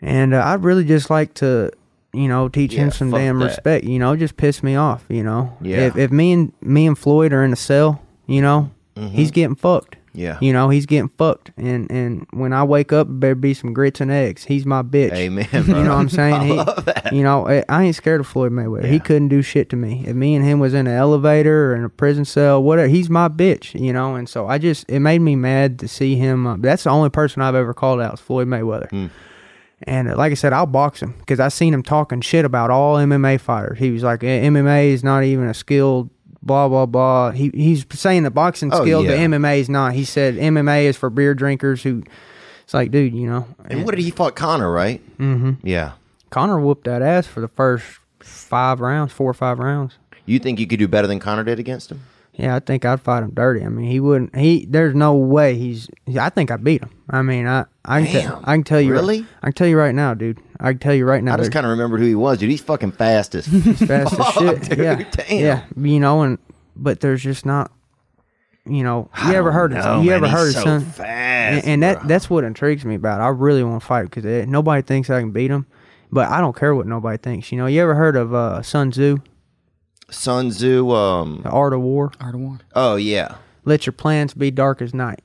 [0.02, 1.72] and uh, I'd really just like to,
[2.14, 3.46] you know, teach Yeah, him some fuck damn that.
[3.46, 3.86] respect.
[3.86, 5.06] You know, just piss me off.
[5.08, 5.78] You know, Yeah.
[5.88, 9.56] If if me and me and Floyd are in a cell, you know, he's getting
[9.56, 9.92] fucked.
[9.92, 10.00] Mm-hmm.
[10.18, 10.38] Yeah.
[10.40, 11.52] You know, he's getting fucked.
[11.58, 14.46] And and when I wake up, there better be some grits and eggs.
[14.46, 15.12] He's my bitch.
[15.12, 15.46] Amen.
[15.52, 16.34] You know what I'm saying?
[16.42, 17.12] I He- love that.
[17.12, 18.86] You know, I ain't scared of Floyd Mayweather.
[18.90, 20.06] He couldn't do shit to me.
[20.08, 23.10] If me and him was in an elevator or in a prison cell, whatever, he's
[23.10, 23.78] my bitch.
[23.78, 26.48] You know, and so I just it made me mad to see him.
[26.48, 28.90] Uh, that's the only person I've ever called out is Floyd Mayweather.
[28.92, 29.08] Hmm.
[29.84, 32.70] And uh, like I said, I'll box him because I seen him talking shit about
[32.72, 33.78] all MMA fighters.
[33.80, 36.10] He was like, "Eh, MMA is not even a skilled,
[36.46, 37.32] blah blah blah.
[37.32, 39.18] He he's saying the boxing Oh, skilled, but.
[39.18, 39.94] MMA is not.
[39.94, 42.04] He said MMA is for beer drinkers who.
[42.64, 43.48] It's like, dude, you know.
[43.66, 45.00] And what did he fought Conor, right?
[45.20, 45.68] Mm-hmm.
[45.68, 45.92] Yeah.
[46.32, 47.86] Conor whooped that ass for the first
[48.20, 49.98] five rounds, four or five rounds.
[50.26, 52.02] You think you could do better than Conor did against him?
[52.38, 53.64] Yeah, I think I'd fight him dirty.
[53.64, 54.36] I mean, he wouldn't.
[54.36, 55.90] He there's no way he's.
[56.20, 56.90] I think I beat him.
[57.10, 58.22] I mean, I I can Damn.
[58.30, 59.26] tell, I can tell you Really?
[59.42, 60.40] I can tell you right now, dude.
[60.60, 61.36] I can tell you right now.
[61.36, 62.50] I just kind of remembered who he was, dude.
[62.50, 63.48] He's fucking fast as
[63.88, 64.62] fast as shit.
[64.70, 64.78] dude.
[64.80, 65.40] yeah, Damn.
[65.40, 65.64] yeah.
[65.78, 66.38] You know, and
[66.76, 67.72] but there's just not.
[68.68, 70.82] You know, you ever heard of No, you man, ever heard of so son?
[70.82, 73.22] fast, and, and that that's what intrigues me about.
[73.22, 73.24] it.
[73.24, 75.68] I really want to fight because nobody thinks I can beat him,
[76.12, 77.52] but I don't care what nobody thinks.
[77.52, 79.20] You know, you ever heard of uh, Sun Tzu,
[80.10, 80.90] Sun Tzu.
[80.92, 81.42] Um.
[81.44, 82.12] the Art of War?
[82.20, 82.60] Art of War.
[82.76, 83.36] Oh yeah.
[83.64, 85.22] Let your plans be dark as night.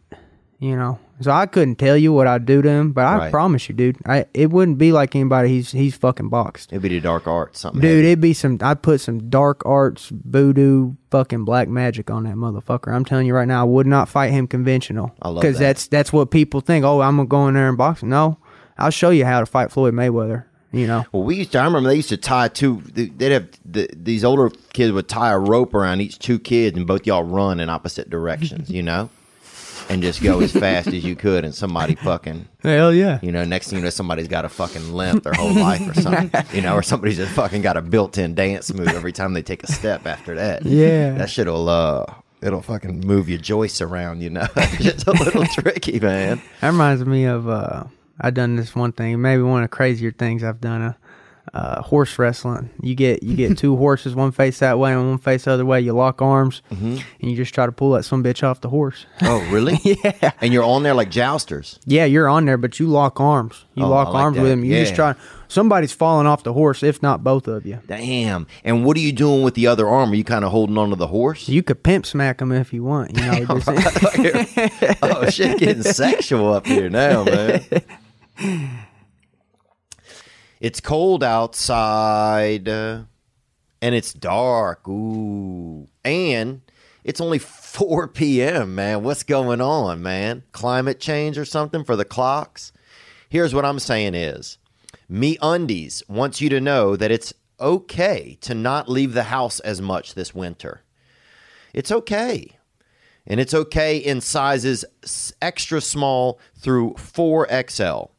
[0.58, 3.30] You know, so I couldn't tell you what I'd do to him, but I Right.
[3.30, 6.70] promise you, dude, I it wouldn't be like anybody he's he's fucking boxed.
[6.70, 7.80] It'd be the dark arts, something.
[7.80, 8.08] Dude, heavy.
[8.08, 8.58] it'd be some.
[8.60, 12.92] I'd put some dark arts, voodoo, fucking black magic on that motherfucker.
[12.92, 15.12] I'm telling you right now, I would not fight him conventional.
[15.22, 15.64] I love Because that.
[15.64, 16.84] that's that's what people think.
[16.84, 18.02] Oh, I'm gonna go in there and box.
[18.02, 18.36] No,
[18.76, 20.44] I'll show you how to fight Floyd Mayweather.
[20.72, 21.58] You know, Well, we used to.
[21.58, 22.80] I remember they used to tie two.
[22.92, 26.86] They'd have the, these older kids would tie a rope around each two kids, and
[26.86, 28.70] both y'all run in opposite directions.
[28.70, 29.10] You know,
[29.88, 32.46] and just go as fast as you could, and somebody fucking.
[32.62, 33.18] hell yeah.
[33.20, 36.00] You know, next thing you know, somebody's got a fucking limp their whole life or
[36.00, 36.30] something.
[36.54, 39.64] You know, or somebody's just fucking got a built-in dance move every time they take
[39.64, 40.64] a step after that.
[40.64, 41.14] Yeah.
[41.14, 42.06] that shit'll uh,
[42.42, 44.20] it'll fucking move your joists around.
[44.20, 46.40] You know, it's a little tricky, man.
[46.60, 47.84] That reminds me of uh
[48.20, 50.82] I done this one thing, maybe one of the crazier things I've done.
[50.82, 50.92] Uh,
[51.54, 52.70] uh, horse wrestling.
[52.80, 55.64] You get you get two horses, one face that way and one face the other
[55.66, 55.80] way.
[55.80, 56.98] You lock arms, Mm-hmm.
[57.20, 59.04] and you just try to pull that some bitch off the horse.
[59.22, 59.76] Oh, really?
[59.82, 60.30] yeah.
[60.40, 61.80] And you're on there like jousters.
[61.86, 63.64] Yeah, you're on there, but you lock arms.
[63.74, 64.42] You Oh, lock like arms that.
[64.42, 64.64] with him.
[64.64, 65.16] You just try.
[65.48, 67.80] Somebody's falling off the horse, if not both of you.
[67.88, 68.46] Damn.
[68.62, 70.12] And what are you doing with the other arm?
[70.12, 71.48] Are you kind of holding onto the horse?
[71.48, 73.16] You could pimp smack him if you want.
[73.18, 73.46] You know,
[75.02, 77.64] oh shit, getting sexual up here now, man.
[80.60, 83.04] It's cold outside, uh,
[83.80, 84.86] and it's dark.
[84.86, 86.60] Ooh, and
[87.02, 88.74] it's only 4 p.m.
[88.74, 90.42] Man, what's going on, man?
[90.52, 92.72] Climate change or something for the clocks?
[93.28, 94.58] Here's what I'm saying: is
[95.10, 100.14] MeUndies wants you to know that it's okay to not leave the house as much
[100.14, 100.82] this winter.
[101.72, 102.56] It's okay.
[103.26, 104.84] And it's okay in sizes
[105.40, 108.10] extra small through 4XL.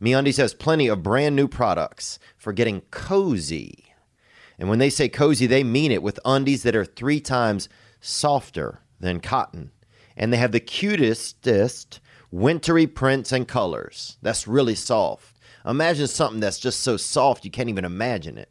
[0.00, 3.92] MeUndies has plenty of brand new products for getting cozy.
[4.58, 7.68] And when they say cozy, they mean it with undies that are three times
[8.00, 9.72] softer than cotton
[10.20, 11.98] and they have the cutestest
[12.30, 14.18] wintry prints and colors.
[14.20, 15.38] That's really soft.
[15.64, 18.50] Imagine something that's just so soft you can't even imagine it.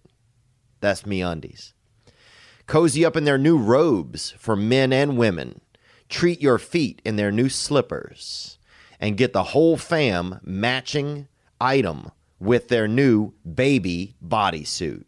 [0.80, 1.74] That's MeUndies.
[2.66, 5.62] Cozy up in their new robes for men and women.
[6.10, 8.58] Treat your feet in their new slippers.
[9.00, 11.29] And get the whole fam matching
[11.60, 15.04] item with their new baby bodysuit.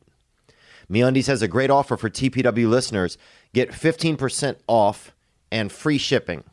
[0.92, 3.18] MeUndies has a great offer for TPW listeners.
[3.54, 5.14] Get 15% off
[5.52, 6.44] and free shipping.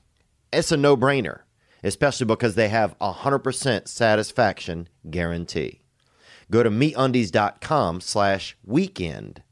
[0.53, 1.41] It's a no-brainer,
[1.83, 5.81] especially because they have a 100% satisfaction guarantee.
[6.51, 9.43] Go to MeUndies.com slash weekend.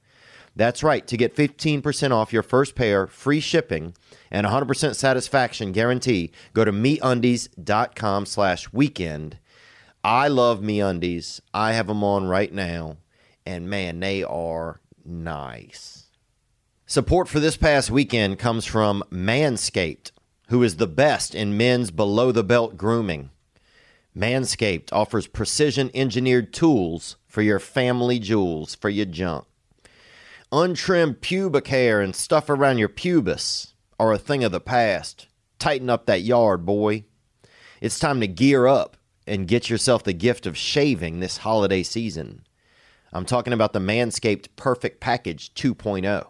[0.55, 1.07] That's right.
[1.09, 3.95] To get 15% off your first pair, free shipping,
[4.31, 9.39] and 100% satisfaction guarantee, go to MeUndies.com slash weekend.
[10.07, 11.41] I love MeUndies.
[11.53, 12.99] I have them on right now,
[13.45, 16.05] and man, they are nice.
[16.87, 20.13] Support for this past weekend comes from Manscaped,
[20.47, 23.31] who is the best in men's below the belt grooming.
[24.17, 29.45] Manscaped offers precision engineered tools for your family jewels, for your junk.
[30.53, 35.27] Untrimmed pubic hair and stuff around your pubis are a thing of the past.
[35.59, 37.07] Tighten up that yard, boy.
[37.81, 38.97] It's time to gear up
[39.27, 42.43] and get yourself the gift of shaving this holiday season.
[43.13, 46.27] I'm talking about the Manscaped Perfect Package 2.0.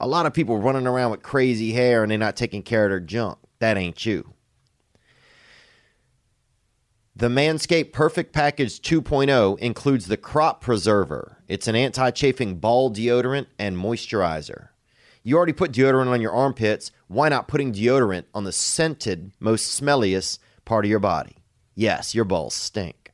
[0.00, 2.90] A lot of people running around with crazy hair and they're not taking care of
[2.90, 3.38] their junk.
[3.58, 4.34] That ain't you.
[7.16, 11.38] The Manscaped Perfect Package 2.0 includes the Crop Preserver.
[11.48, 14.68] It's an anti chafing ball deodorant and moisturizer.
[15.24, 16.92] You already put deodorant on your armpits.
[17.08, 21.37] Why not putting deodorant on the scented, most smelliest part of your body?
[21.78, 23.12] Yes, your balls stink.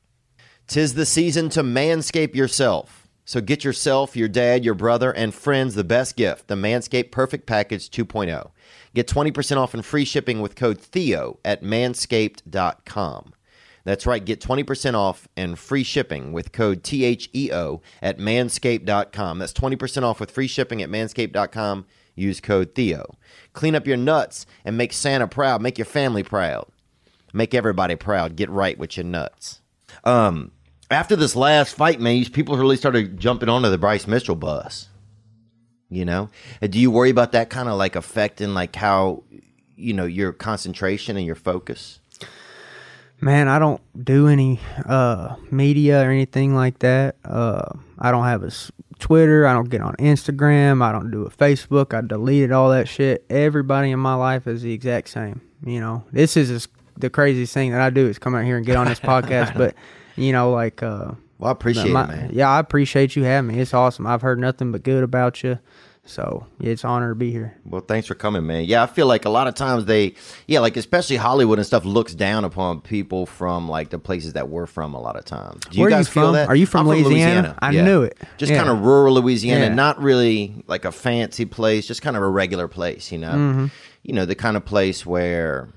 [0.67, 3.07] Tis the season to manscape yourself.
[3.27, 7.45] So get yourself, your dad, your brother, and friends the best gift the Manscaped Perfect
[7.45, 8.53] Package 2.0.
[8.95, 13.35] Get 20% off and free shipping with code THEO at manscaped.com.
[13.85, 19.39] That's right, get 20% off and free shipping with code THEO at manscaped.com.
[19.41, 21.85] That's 20% off with free shipping at manscaped.com.
[22.15, 23.17] Use code THEO.
[23.53, 25.61] Clean up your nuts and make Santa proud.
[25.61, 26.65] Make your family proud.
[27.35, 28.37] Make everybody proud.
[28.37, 29.61] Get right with your nuts.
[30.05, 30.53] Um,
[30.89, 34.89] after this last fight, man, people really started jumping onto the Bryce Mitchell bus.
[35.91, 36.31] You know,
[36.63, 39.25] do you worry about that kind of like affecting like how
[39.77, 41.99] you know your concentration and your focus?
[43.21, 47.17] Man, I don't do any uh, media or anything like that.
[47.25, 47.69] Uh,
[47.99, 48.51] I don't have a
[48.99, 49.47] Twitter.
[49.47, 50.83] I don't get on Instagram.
[50.83, 51.95] I don't do a Facebook.
[51.95, 53.25] I deleted all that shit.
[53.31, 55.41] Everybody in my life is the exact same.
[55.65, 58.57] You know, this is just the craziest thing that I do is come out here
[58.57, 59.57] and get on this podcast.
[59.57, 59.75] But
[60.17, 62.31] you know, like, uh, Well, I appreciate my- it, man.
[62.33, 63.61] yeah, I appreciate you having me.
[63.61, 64.07] It's awesome.
[64.07, 65.59] I've heard nothing but good about you.
[66.07, 67.57] So yeah, it's an honor to be here.
[67.65, 68.65] Well, thanks for coming, man.
[68.67, 70.15] Yeah, I feel like a lot of times they,
[70.47, 74.51] yeah, like especially Hollywood and stuff looks down upon people from like the places that
[74.51, 74.93] we're from.
[74.93, 75.65] A lot of times.
[75.71, 76.33] Do Where are you guys feel from?
[76.35, 76.49] that?
[76.51, 77.57] Are you from I'm Louisiana?
[77.59, 77.85] I yeah.
[77.87, 78.19] knew it.
[78.37, 78.59] Just Yeah.
[78.59, 79.75] kind of rural Louisiana, Yeah.
[79.75, 83.11] not really like a fancy place, just kind of a regular place.
[83.11, 83.67] You know, Mm-hmm.
[84.03, 85.71] you know the kind of place where.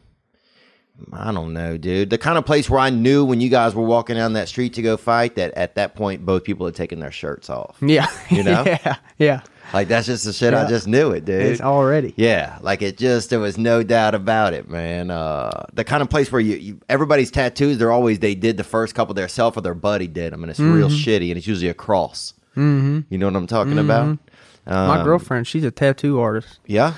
[1.13, 2.09] I don't know, dude.
[2.09, 4.73] The kind of place where I knew when you guys were walking down that street
[4.73, 7.77] to go fight that at that point both people had taken their shirts off.
[7.81, 8.63] Yeah, You know?
[8.65, 9.41] yeah, yeah.
[9.73, 11.41] Like that's just the shit I just knew it, dude.
[11.41, 12.13] It's already.
[12.15, 15.11] Yeah, like it just there was no doubt about it, man.
[15.11, 18.63] Uh, the kind of place where you, you everybody's tattoos, they're always they did the
[18.63, 20.95] first couple themselves or their buddy did them, and it's real Mm-hmm.
[20.95, 22.33] shitty, and it's usually a cross.
[22.55, 23.01] Mm-hmm.
[23.09, 24.17] You know what I'm talking about?
[24.65, 26.59] My Um, girlfriend, she's a tattoo artist.
[26.65, 26.93] Yeah.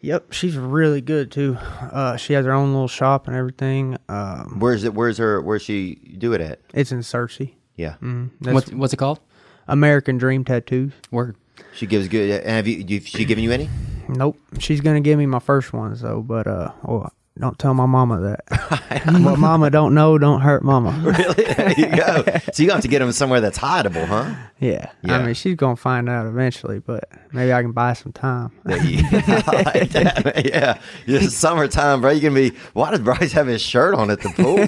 [0.00, 1.56] Yep, she's really good too.
[1.60, 3.96] Uh, she has her own little shop and everything.
[4.08, 4.94] Um, Where's it?
[4.94, 5.40] Where's her?
[5.42, 6.60] Where's she do it at?
[6.72, 7.54] it's in Searcy.
[7.76, 7.94] Yeah.
[8.40, 9.20] That's What's what's it called?
[9.66, 10.92] American Dream Tattoos.
[11.10, 11.36] Word.
[11.74, 12.44] She gives good.
[12.44, 12.84] Have you?
[12.86, 13.68] you she given you any?
[14.08, 16.22] Nope, she's gonna give me my first one, though.
[16.22, 17.08] But uh, oh,
[17.40, 19.04] don't tell my mama that.
[19.22, 20.90] what mama don't know, don't hurt mama.
[21.02, 21.44] really?
[21.44, 22.24] There you go.
[22.52, 24.34] so you have to get them somewhere that's hideable, huh?
[24.58, 24.90] Yeah.
[25.02, 25.18] Yeah.
[25.18, 28.50] I mean she's gonna find out eventually, but maybe I can buy some time.
[28.66, 30.42] yeah, like that.
[30.44, 32.10] Yeah, it's summertime, bro.
[32.10, 32.50] You can be.
[32.72, 34.66] Why does Bryce have his shirt on at the pool?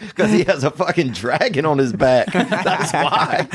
[0.00, 2.32] Because he has a fucking dragon on his back.
[2.32, 3.48] That's why.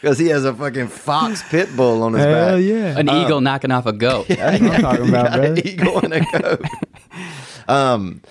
[0.00, 2.64] Because he has a fucking fox pit bull on his Hell back.
[2.64, 2.98] yeah.
[2.98, 4.28] An uh, eagle knocking off a goat.
[4.28, 6.64] That's what I'm talking about, Got an eagle and a goat.
[7.68, 8.22] um,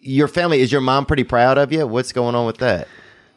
[0.00, 1.86] your family is your mom pretty proud of you?
[1.86, 2.88] What's going on with that?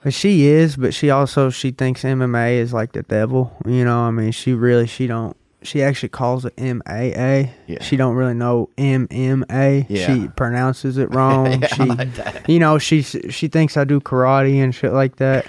[0.04, 3.58] But she is, but she also she thinks MMA is like the devil.
[3.66, 5.36] You know, I mean, she really she don't.
[5.66, 7.54] She actually calls it M A A.
[7.68, 7.84] Yeah.
[7.84, 9.86] She don't really know M M A.
[9.90, 11.62] She pronounces it wrong.
[11.62, 15.46] Yeah, she, like you know, she she thinks I do karate and shit like that.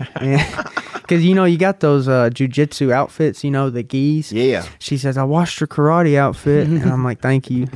[1.06, 4.32] Because you know you got those uh, jujitsu outfits, you know the gis.
[4.32, 4.66] Yeah.
[4.80, 7.66] She says, "I washed your karate outfit," and I'm like, "Thank you."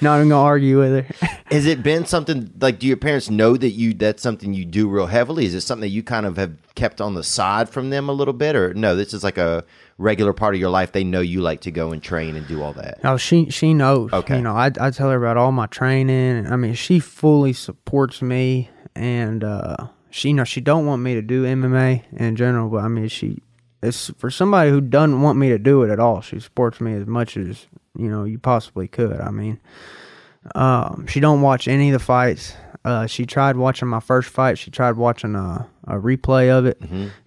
[0.00, 1.28] Not even gonna argue with her.
[1.50, 2.78] Has it been something like?
[2.78, 5.46] Do your parents know that you that's something you do real heavily?
[5.46, 8.12] Is it something that you kind of have kept on the side from them a
[8.12, 8.94] little bit, or no?
[8.94, 9.64] This is like a
[9.98, 10.92] regular part of your life.
[10.92, 13.00] They know you like to go and train and do all that.
[13.04, 14.12] Oh, she she knows.
[14.12, 14.36] Okay.
[14.36, 16.46] You know, I I tell her about all my training.
[16.50, 19.76] I mean, she fully supports me, and uh,
[20.10, 23.08] she you know she don't want me to do MMA in general, but I mean
[23.08, 23.42] she.
[23.82, 26.22] It's for somebody who doesn't want me to do it at all.
[26.22, 27.66] She supports me as much as
[27.96, 29.20] you know you possibly could.
[29.20, 29.60] I mean,
[30.54, 32.54] um, she don't watch any of the fights.
[32.84, 34.58] Uh, she tried watching my first fight.
[34.58, 36.78] She tried watching a, a replay of it.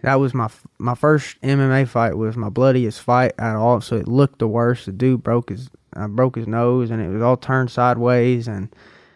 [0.02, 2.16] That was my my first MMA fight.
[2.16, 3.82] Was my bloodiest fight at all.
[3.82, 4.86] So it looked the worst.
[4.86, 8.48] The dude broke his uh, broke his nose, and it was all turned sideways.
[8.48, 8.70] And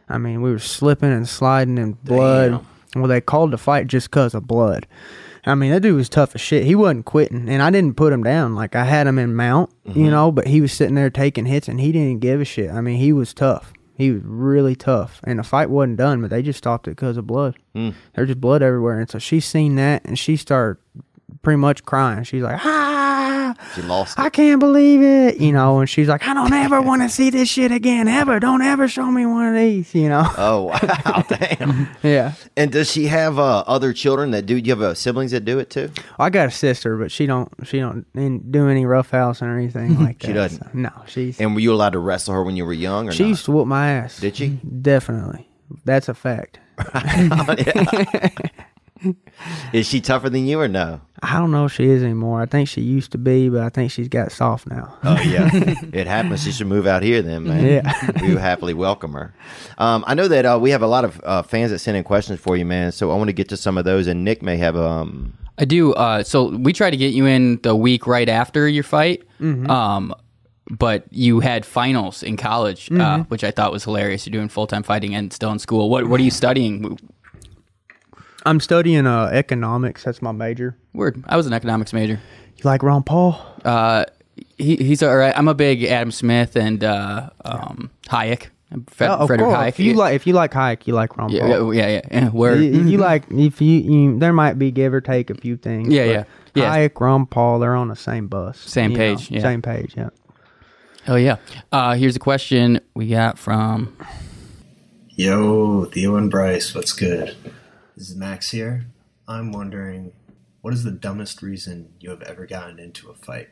[0.10, 2.52] I mean, we were slipping and sliding in blood.
[2.96, 4.88] Well, they called the fight just cause of blood.
[5.46, 6.66] I mean, that dude was tough as shit.
[6.66, 8.54] He wasn't quitting, and I didn't put him down.
[8.56, 11.68] Like I had him in mount, you know, but he was sitting there taking hits,
[11.68, 12.70] and he didn't give a shit.
[12.72, 13.74] I mean, he was tough.
[13.96, 17.18] He was really tough, and the fight wasn't done, but they just stopped it because
[17.18, 17.58] of blood.
[17.74, 17.92] Hmm.
[18.14, 20.82] There's just blood everywhere, and so she seen that, and she started
[21.42, 22.24] pretty much crying.
[22.24, 25.80] She's like, ah, She lost I can't believe it, you know.
[25.80, 28.40] And she's like, I don't ever want to see this shit again, ever.
[28.40, 30.24] Don't ever show me one of these, you know.
[30.38, 31.88] Oh wow, damn!
[32.04, 34.62] yeah, And does she have uh, other children that do?
[34.62, 35.90] Do you have uh, siblings that do it too?
[36.20, 38.06] I got a sister, but she don't she don't
[38.52, 40.28] do any roughhousing or anything like that.
[40.28, 40.64] She doesn't?
[40.64, 43.12] so- no, she's And were you allowed to wrestle her when you were young, or
[43.12, 43.30] she not?
[43.30, 44.20] used to whoop my ass.
[44.20, 44.60] Did she?
[44.82, 45.48] Definitely,
[45.86, 46.60] that's a fact.
[49.74, 51.02] Is she tougher than you, or no?
[51.24, 52.42] I don't know if she is anymore.
[52.42, 54.98] I think she used to be, but I think she's got soft now.
[55.04, 55.50] Oh yeah,
[55.94, 56.44] it happens.
[56.44, 57.64] She should move out here then, man.
[57.66, 58.12] Yeah.
[58.22, 59.34] we would happily welcome her.
[59.78, 62.04] Um, I know that uh, we have a lot of uh, fans that send in
[62.04, 62.92] questions for you, man.
[62.92, 65.34] So I want to get to some of those, and Nick may have um.
[65.60, 65.94] I do.
[65.94, 70.16] Uh, so we tried to get you in the week right after your fight, um,
[70.72, 74.26] but you had finals in college, uh, which I thought was hilarious.
[74.26, 75.90] You're doing full time fighting and still in school.
[75.90, 76.98] What What are you studying?
[78.46, 80.04] I'm studying uh, economics.
[80.04, 80.76] That's my major.
[80.94, 81.24] Word.
[81.28, 82.20] I was an economics major.
[82.58, 83.40] You like Ron Paul?
[83.64, 84.06] Uh,
[84.58, 85.38] he, he's all right.
[85.38, 88.48] I'm a big Adam Smith and uh, um, Hayek.
[88.88, 89.60] Fred, Oh, of Frederick course.
[89.60, 89.68] Hayek.
[89.70, 91.74] If you like, if you like Hayek, you like Ron yeah, Paul.
[91.74, 92.30] yeah, yeah, yeah.
[92.32, 95.58] Where If you like, if you, you, there might be give or take a few
[95.58, 95.90] things.
[95.90, 96.24] Yeah, but yeah.
[96.64, 96.76] Yeah.
[96.88, 99.42] Hayek, Ron Paul, they're on the same bus, Same you page, yeah.
[99.42, 99.94] same page.
[99.98, 100.10] Yeah.
[101.08, 101.38] Oh yeah.
[101.72, 103.96] Uh, here's a question we got from
[105.10, 107.36] Yo, Theo and Bryce, what's good?
[108.02, 108.88] This is Max here.
[109.28, 110.14] I'm wondering,
[110.62, 113.50] what is the dumbest reason you have ever gotten into a fight?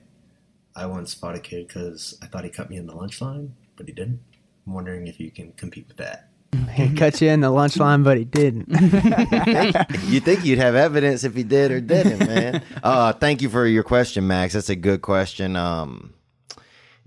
[0.75, 3.53] I once fought a kid because I thought he cut me in the lunch line,
[3.75, 4.21] but he didn't.
[4.65, 6.29] I'm wondering if you can compete with that.
[6.73, 8.69] He cut you in the lunch line, but he didn't.
[10.07, 12.63] you think you'd have evidence if he did or didn't, man?
[12.81, 14.55] uh, thank you for your question, Max.
[14.55, 15.55] That's a good question.
[15.57, 16.15] Um,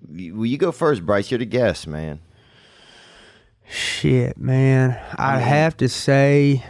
[0.09, 1.33] will you go first, Bryce?
[1.33, 2.21] You're the guest, man.
[3.69, 4.97] Shit, man.
[5.19, 6.63] I'd have to say,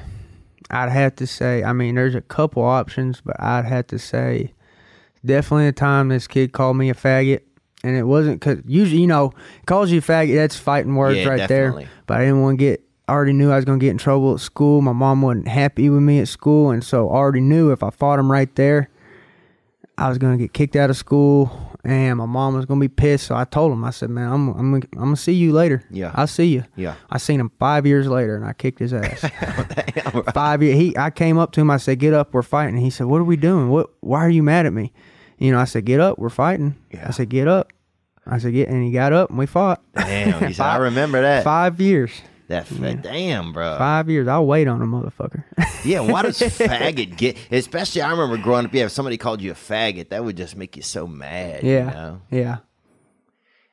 [0.72, 1.62] I'd have to say.
[1.62, 4.52] I mean, there's a couple options, but I'd have to say,
[5.24, 7.40] definitely the time this kid called me a faggot,
[7.84, 9.32] and it wasn't because usually, you know,
[9.66, 10.34] calls you a faggot.
[10.34, 11.84] That's fighting words Yeah, right definitely.
[11.84, 11.92] there.
[12.06, 12.82] But I didn't want to get.
[13.08, 14.80] I already knew I was gonna get in trouble at school.
[14.80, 17.90] My mom wasn't happy with me at school, and so I already knew if I
[17.90, 18.88] fought him right there,
[19.98, 21.50] I was gonna get kicked out of school,
[21.84, 23.26] and my mom was gonna be pissed.
[23.26, 25.82] So I told him, I said, "Man, I'm I'm gonna, I'm gonna see you later.
[25.90, 26.12] Yeah.
[26.14, 26.94] I'll see you." Yeah.
[27.10, 29.20] I seen him five years later, and I kicked his ass.
[30.32, 30.78] five years.
[30.78, 31.70] He, I came up to him.
[31.70, 33.68] I said, "Get up, we're fighting." He said, "What are we doing?
[33.68, 33.90] What?
[34.00, 34.92] Why are you mad at me?"
[35.38, 37.06] You know, I said, "Get up, we're fighting." Yeah.
[37.08, 37.72] I said, "Get up."
[38.26, 39.82] I said, "Get," and he got up, and we fought.
[39.94, 41.42] Damn, he said, I remember that.
[41.42, 42.12] Five years.
[42.52, 43.76] That fa- damn, bro.
[43.78, 44.28] Five years.
[44.28, 45.44] I'll wait on a motherfucker.
[45.84, 47.36] Yeah, why does faggot get?
[47.50, 48.72] Especially, I remember growing up.
[48.72, 51.64] Yeah, if somebody called you a faggot, that would just make you so mad.
[51.64, 51.86] yeah.
[51.86, 52.20] you know?
[52.30, 52.56] Yeah.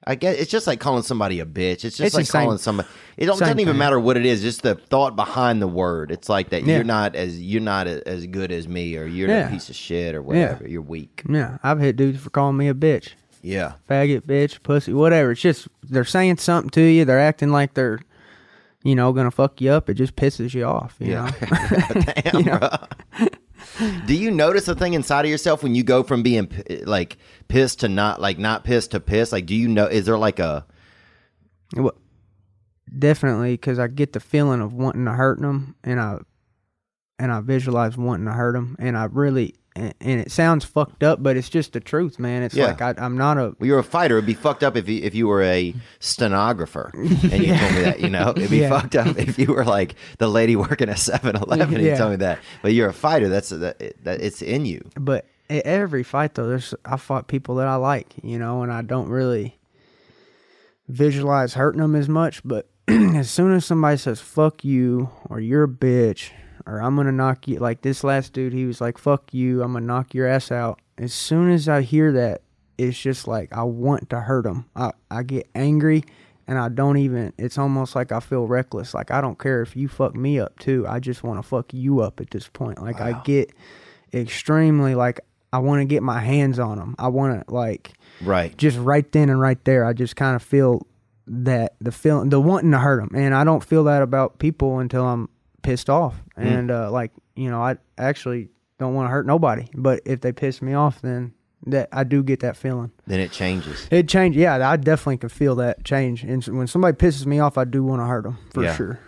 [0.07, 1.85] I guess it's just like calling somebody a bitch.
[1.85, 2.89] It's just It's like calling somebody.
[3.15, 4.41] It don't, doesn't even matter what it is.
[4.41, 6.09] Just the thought behind the word.
[6.09, 6.75] It's like that Yeah.
[6.77, 9.47] you're not as you're not as good as me, or you're Yeah.
[9.47, 10.67] a piece of shit, or whatever.
[10.67, 11.21] You're weak.
[11.29, 11.57] Yeah.
[11.61, 13.09] I've hit dudes for calling me a bitch.
[13.41, 15.31] Yeah, faggot, bitch, pussy, whatever.
[15.31, 17.05] It's just they're saying something to you.
[17.05, 17.99] They're acting like they're,
[18.89, 19.89] you know, gonna fuck you up.
[19.89, 20.95] It just pisses you off.
[20.99, 21.31] You yeah.
[21.31, 22.01] know?
[22.41, 22.69] damn, bro.
[24.07, 27.17] Do you notice a thing inside of yourself when you go from being p- like
[27.47, 29.31] pissed to not like not pissed to pissed?
[29.31, 29.85] Like, do you know?
[29.85, 30.65] Is there like a
[31.75, 31.93] Well,
[32.97, 36.17] definitely, because I get the feeling of wanting to hurt them, and I,
[37.19, 41.03] and I visualize wanting to hurt them, and I really, and, and it sounds fucked
[41.03, 42.43] up, but it's just the truth, man.
[42.43, 42.67] It's Yeah.
[42.67, 44.17] like I, I'm not a Well, you're a fighter.
[44.17, 47.81] It'd be fucked up if you, if you were a stenographer and you told me
[47.83, 48.31] that, you know?
[48.35, 48.69] It'd be Yeah.
[48.69, 51.97] fucked up if you were like the lady working at 7 Eleven and you Yeah.
[51.97, 52.39] told me that.
[52.61, 53.29] But you're a fighter.
[53.29, 54.81] That's that, that It's in you.
[54.95, 58.81] but every fight though, there's I fought people that I like, you know, and I
[58.81, 59.57] don't really
[60.87, 62.41] visualize hurting them as much.
[62.43, 66.31] But as soon as somebody says "fuck you" or "you're a bitch"
[66.69, 69.73] or "I'm gonna knock you," like this last dude, he was like "fuck you," I'm
[69.73, 70.79] gonna knock your ass out.
[70.97, 72.41] As soon as I hear that,
[72.77, 74.65] it's just like I want to hurt him.
[74.75, 76.03] I I get angry.
[76.47, 78.95] And I don't even, it's almost like I feel reckless.
[78.95, 80.83] Like, I don't care if you fuck me up too.
[80.89, 82.81] I just want to fuck you up at this point.
[82.81, 83.51] Like, I get
[84.11, 85.19] extremely, like,
[85.53, 87.93] I want to get my hands on him I want to, like,
[88.23, 88.57] Right.
[88.57, 90.85] just right then and right there, I just kind of feel
[91.27, 94.79] that the feeling, the wanting to hurt them, and I don't feel that about people
[94.79, 95.29] until I'm
[95.61, 98.49] pissed off, and uh, like you know, I actually
[98.79, 101.33] don't want to hurt nobody, but if they piss me off, then
[101.65, 102.91] that I do get that feeling.
[103.07, 103.87] Then it changes.
[103.91, 107.57] It changed, yeah, I definitely can feel that change, and when somebody pisses me off,
[107.57, 108.75] I do want to hurt them for Yeah.
[108.75, 108.99] sure.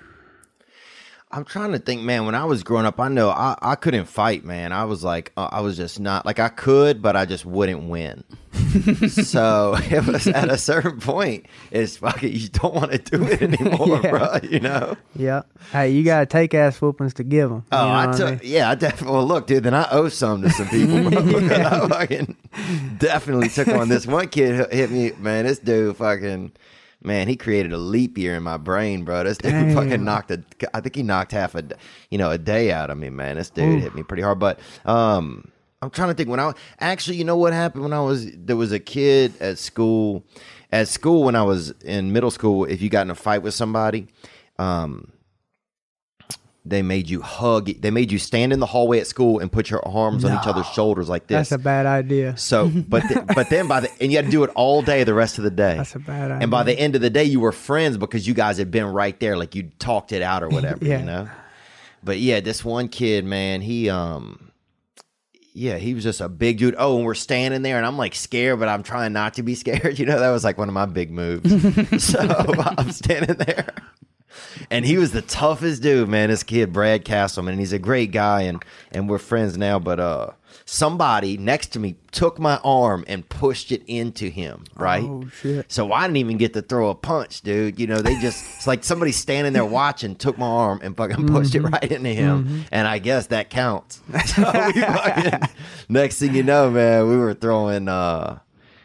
[1.34, 2.26] I'm trying to think, man.
[2.26, 4.72] When I was growing up, I know I, I couldn't fight, man.
[4.72, 7.84] I was like, uh, I was just not like I could, but I just wouldn't
[7.84, 8.24] win.
[9.10, 13.42] so it was at a certain point, it's fucking you don't want to do it
[13.62, 14.10] anymore, Yeah.
[14.10, 14.38] bro.
[14.44, 14.98] You know?
[15.16, 17.66] Yeah, hey, you gotta take ass whoopings to give them.
[17.72, 19.16] Oh, I took, yeah, I definitely.
[19.16, 21.22] Well, look, dude, then I owe some to some people, bro.
[21.24, 22.36] because I fucking
[22.98, 25.46] definitely took on this one kid hit me, man.
[25.46, 26.52] This dude fucking.
[27.04, 29.24] Man, he created a leap year in my brain, bro.
[29.24, 29.74] This dude Damn.
[29.76, 30.44] fucking knocked a.
[30.74, 31.64] I think he knocked half a,
[32.10, 33.38] you know, a day out of me, man.
[33.38, 34.38] This dude hit me pretty hard.
[34.40, 38.02] But um, I'm trying to think when I actually, you know what happened when I
[38.02, 40.24] was there was a kid at school.
[40.72, 43.54] At school when I was in middle school, if you got in a fight with
[43.54, 44.08] somebody,
[44.58, 45.12] um,
[46.64, 47.66] they made you hug.
[47.82, 50.46] They made you stand in the hallway at school and put your arms on each
[50.48, 51.50] other's shoulders like this.
[51.50, 52.38] That's a bad idea.
[52.38, 55.04] So, but th- but then by the and you had to do it all day
[55.04, 55.78] the rest of the day.
[55.78, 56.38] That's a bad idea.
[56.44, 58.86] And by the end of the day, you were friends because you guys had been
[58.86, 61.00] right there, like you talked it out or whatever, Yeah.
[61.00, 61.30] you know.
[62.04, 64.52] But yeah, this one kid, man, he um,
[65.54, 66.76] yeah, he was just a big dude.
[66.78, 69.56] Oh, and we're standing there, and I'm like scared, but I'm trying not to be
[69.64, 69.98] scared.
[70.00, 71.50] You know, that was like one of my big moves.
[72.04, 72.20] so
[72.78, 73.74] I'm standing there.
[74.70, 76.30] And he was the toughest dude, man.
[76.30, 79.80] This kid, Brad Castleman, and he's a great guy, and and we're friends now.
[79.80, 80.32] But uh,
[80.66, 85.04] somebody next to me took my arm and pushed it into him, right?
[85.04, 85.72] Oh shit.
[85.72, 87.80] So I didn't even get to throw a punch, dude.
[87.80, 91.28] You know, they just it's like somebody standing there watching took my arm and fucking
[91.28, 94.02] pushed it right into him, and I guess that counts.
[94.32, 95.50] So we fucking,
[95.90, 98.40] next thing you know, man, we were throwing uh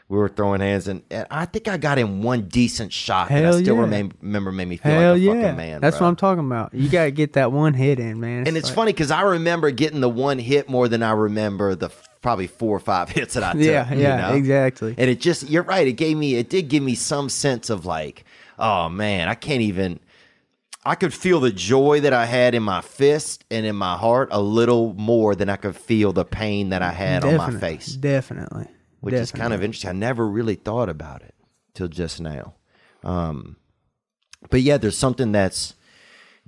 [0.08, 3.28] we were throwing hands, and, and I think I got in one decent shot.
[3.28, 3.80] that Hell I still yeah.
[3.80, 5.80] remain, remember made me feel Hell like a yeah, fucking man.
[5.80, 6.06] that's bro.
[6.06, 6.72] what I'm talking about.
[6.74, 8.46] You gotta get that one hit in, man.
[8.46, 11.74] And it's like- funny because I remember getting the one hit more than I remember
[11.74, 11.90] the
[12.22, 13.62] probably four or five hits that I took.
[13.62, 14.34] Yeah, you yeah, know?
[14.36, 14.94] exactly.
[14.96, 15.86] And it just, you're right.
[15.86, 18.24] It gave me, it did give me some sense of like,
[18.58, 20.00] oh man, I can't even.
[20.84, 24.28] I could feel the joy that I had in my fist and in my heart
[24.30, 27.88] a little more than I could feel the pain that I had on my face,
[27.96, 28.68] Definitely.
[29.06, 29.90] Which is kind of interesting.
[29.90, 31.34] I never really thought about it
[31.74, 32.54] till just now.
[33.02, 33.56] Um,
[34.50, 35.74] but yeah, there's something that's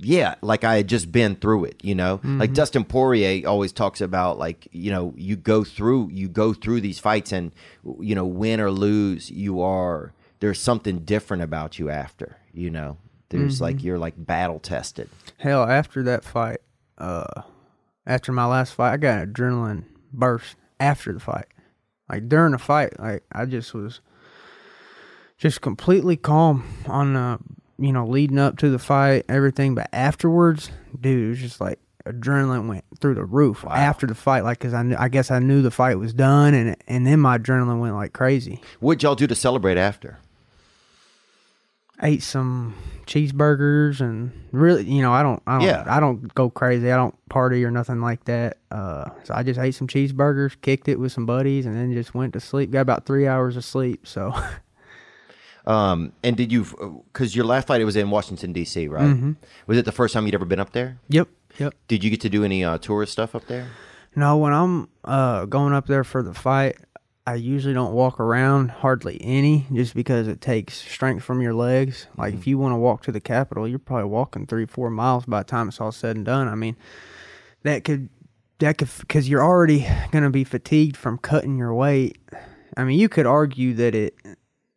[0.01, 2.19] yeah, like I had just been through it, you know.
[2.19, 2.39] Mm-hmm.
[2.39, 6.81] Like Dustin Poirier always talks about like, you know, you go through you go through
[6.83, 7.51] these fights and
[8.01, 12.97] you know, win or lose, you are there's something different about you after, you know.
[13.31, 13.65] There's Mm-hmm.
[13.65, 15.11] like you're like battle tested.
[15.39, 16.61] Hell, after that fight,
[16.97, 17.43] uh,
[18.07, 21.47] after my last fight, I got an adrenaline burst after the fight.
[22.09, 24.01] Like during the fight, like I just was
[25.37, 27.39] just completely calm on the,
[27.79, 29.75] you know, leading up to the fight, everything.
[29.75, 34.43] But afterwards, dude, it was just like adrenaline went through the roof after the fight.
[34.43, 37.21] Like, cause I, kn- I guess I knew the fight was done, and and then
[37.21, 38.61] my adrenaline went like crazy.
[38.81, 40.19] What'd y'all do to celebrate after?
[42.01, 42.75] ate some
[43.09, 45.85] cheeseburgers and really you know i don't i don't Yeah.
[45.89, 49.59] i don't go crazy i don't party or nothing like that uh so i just
[49.59, 52.81] ate some cheeseburgers kicked it with some buddies and then just went to sleep got
[52.83, 54.33] about three hours of sleep so
[55.67, 56.65] Um, and did you
[57.13, 58.89] because your last fight it was in Washington D.C.
[58.89, 59.05] right?
[59.05, 59.33] Mm-hmm.
[59.67, 60.99] Was it the first time you'd ever been up there?
[61.11, 61.29] yep
[61.59, 63.69] yep Did you get to do any uh, tourist stuff up there?
[64.17, 66.77] no when i'm uh going up there for the fight
[67.29, 72.07] i usually don't walk around hardly any just because it takes strength from your legs.
[72.17, 72.51] Like if mm-hmm.
[72.51, 75.45] you want to walk to the capitol you're probably walking three four miles by the
[75.45, 76.49] time it's all said and done.
[76.49, 76.77] I mean
[77.65, 78.09] that could
[78.61, 82.19] that could because you're already going to be fatigued from cutting your weight.
[82.79, 84.15] I mean you could argue that it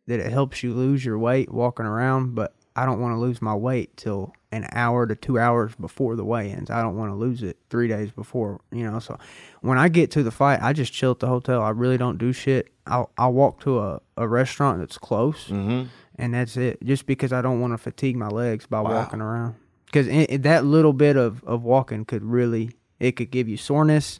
[0.06, 3.40] that it helps you lose your weight walking around but i don't want to lose
[3.40, 6.70] my weight till an hour to two hours before the weigh-ins.
[6.70, 8.98] I don't want to lose it three days before, you know.
[8.98, 9.18] So
[9.62, 11.62] when I get to the fight, I just chill at the hotel.
[11.62, 12.68] I really don't do shit.
[12.86, 15.88] I'll I'll walk to a, a restaurant that's close, Mm-hmm.
[16.16, 16.82] and that's it.
[16.84, 19.54] Just because I don't want to fatigue my legs by walking around.
[19.86, 20.06] Because
[20.42, 24.18] that little bit of of walking could really it could give you soreness.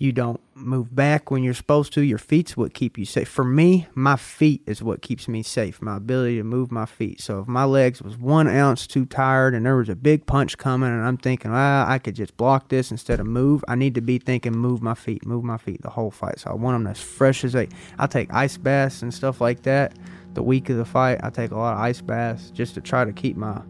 [0.00, 2.02] You don't move back when you're supposed to.
[2.02, 3.28] Your feet's what keep you safe.
[3.28, 5.82] For me, my feet is what keeps me safe.
[5.82, 7.20] My ability to move my feet.
[7.20, 10.56] So if my legs was one ounce too tired and there was a big punch
[10.56, 13.64] coming and I'm thinking, ah, I could just block this instead of move.
[13.66, 16.38] I need to be thinking, move my feet, move my feet the whole fight.
[16.38, 17.68] So I want them as fresh as they.
[17.98, 19.98] I take ice baths and stuff like that.
[20.34, 23.04] The week of the fight, I take a lot of ice baths just to try
[23.04, 23.62] to keep my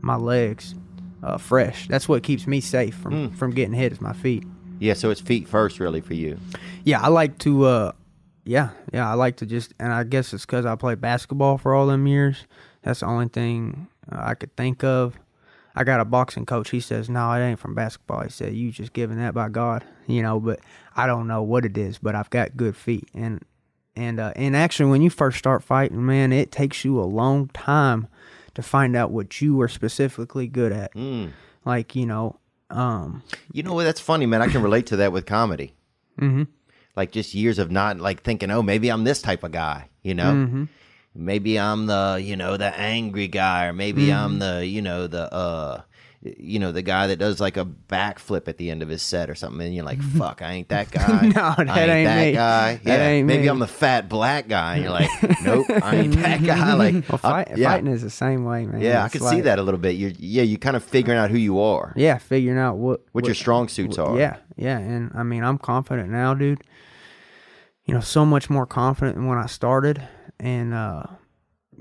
[0.00, 0.74] my legs
[1.22, 1.86] uh, fresh.
[1.86, 3.92] That's what keeps me safe from from getting hit.
[3.92, 4.42] Is my feet.
[4.78, 6.38] Yeah, so it's feet first, really, for you.
[6.84, 7.64] Yeah, I like to.
[7.64, 7.92] uh
[8.44, 11.74] Yeah, yeah, I like to just, and I guess it's because I played basketball for
[11.74, 12.46] all them years.
[12.82, 15.18] That's the only thing uh, I could think of.
[15.74, 16.70] I got a boxing coach.
[16.70, 19.84] He says, "No, it ain't from basketball." He said, "You just given that by God,
[20.06, 20.60] you know." But
[20.96, 21.98] I don't know what it is.
[21.98, 23.42] But I've got good feet, and
[23.94, 27.48] and uh, and actually, when you first start fighting, man, it takes you a long
[27.48, 28.08] time
[28.54, 30.92] to find out what you are specifically good at.
[31.64, 32.37] Like you know,
[32.70, 33.84] um, You know what?
[33.84, 34.42] That's funny, man.
[34.42, 35.74] I can relate to that with comedy.
[36.20, 36.44] Mm-hmm.
[36.96, 39.88] Like just years of not like thinking, oh, maybe I'm this type of guy.
[40.02, 40.64] You know, Mm-hmm.
[41.14, 44.24] maybe I'm the you know the angry guy, or maybe Mm-hmm.
[44.24, 45.82] I'm the you know the uh
[46.20, 49.30] you know the guy that does like a backflip at the end of his set
[49.30, 51.22] or something, and you're like, fuck, I ain't that guy.
[51.26, 52.32] No, that I ain't, ain't that me.
[52.32, 52.74] guy.
[52.76, 53.48] That Yeah, ain't maybe me.
[53.48, 55.10] I'm the fat black guy, and you're like,
[55.42, 56.74] nope, I ain't that guy.
[56.74, 58.80] Like, well, fight, yeah, fighting is the same way, man.
[58.80, 59.92] yeah, I It's can see that a little bit.
[59.92, 63.24] You're yeah, you kind of figuring out who you are, Yeah, figuring out what what
[63.26, 64.16] your strong suits are.
[64.18, 66.62] Yeah, yeah, and I mean, I'm confident now, dude.
[67.84, 70.02] You know, so much more confident than when I started,
[70.38, 71.04] and uh,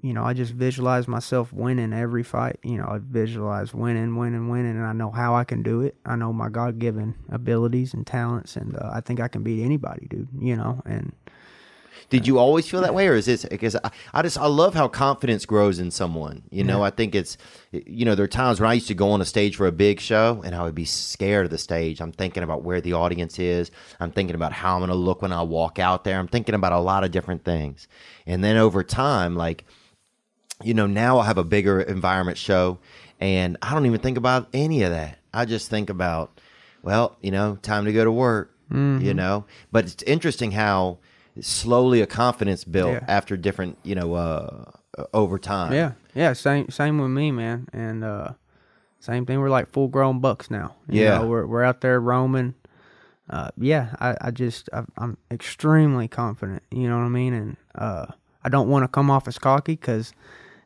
[0.01, 2.59] you know, I just visualize myself winning every fight.
[2.63, 5.95] You know, I visualize winning, winning, winning, and I know how I can do it.
[6.05, 9.63] I know my God given abilities and talents, and uh, I think I can beat
[9.63, 10.29] anybody, dude.
[10.39, 11.13] You know, and
[12.09, 14.73] Did you always feel that way, or is this because I, I just I love
[14.73, 16.43] how confidence grows in someone.
[16.51, 17.37] You know, I think it's
[17.71, 19.71] you know there are times when I used to go on a stage for a
[19.73, 21.99] big show and I would be scared of the stage.
[21.99, 23.71] I'm thinking about where the audience is.
[23.99, 26.17] I'm thinking about how I'm going to look when I walk out there.
[26.17, 27.87] I'm thinking about a lot of different things,
[28.25, 29.65] and then over time, like
[30.63, 32.79] you know, now I have a bigger environment show,
[33.19, 35.19] and I don't even think about any of that.
[35.33, 36.39] I just think about,
[36.83, 38.53] well, you know, time to go to work.
[38.71, 39.05] Mm-hmm.
[39.05, 40.97] You know, but it's interesting how
[41.39, 43.05] slowly a confidence built Yeah.
[43.07, 44.65] after different, you know, uh,
[45.13, 45.71] over time.
[45.71, 47.67] Yeah, yeah, same same with me, man.
[47.71, 48.33] And uh
[48.99, 49.39] same thing.
[49.39, 50.75] We're like full grown bucks now.
[50.89, 51.19] You Yeah.
[51.19, 52.55] know, we're we're out there roaming.
[53.29, 56.61] Uh, yeah, I, I just I, I'm extremely confident.
[56.69, 57.33] You know what I mean?
[57.33, 58.07] And uh,
[58.43, 60.11] I don't want to come off as cocky because,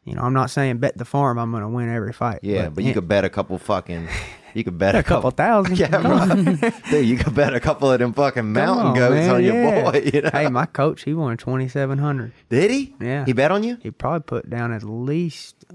[0.04, 1.38] you know, I'm not saying bet the farm.
[1.38, 2.40] I'm gonna win every fight.
[2.42, 4.08] Yeah, but, you could bet a couple fucking,
[4.54, 5.78] you could bet a, a couple thousand.
[5.78, 6.70] Yeah, bro.
[6.90, 9.56] Dude, you could bet a couple of them fucking mountain on, goats man, on your
[9.56, 9.92] yeah.
[9.92, 10.02] boy.
[10.14, 10.30] You know?
[10.34, 12.34] Hey, my coach, he won twenty seven hundred.
[12.50, 12.96] Did he?
[13.00, 13.26] Yeah.
[13.26, 13.78] He bet on you?
[13.82, 15.66] He probably put down at least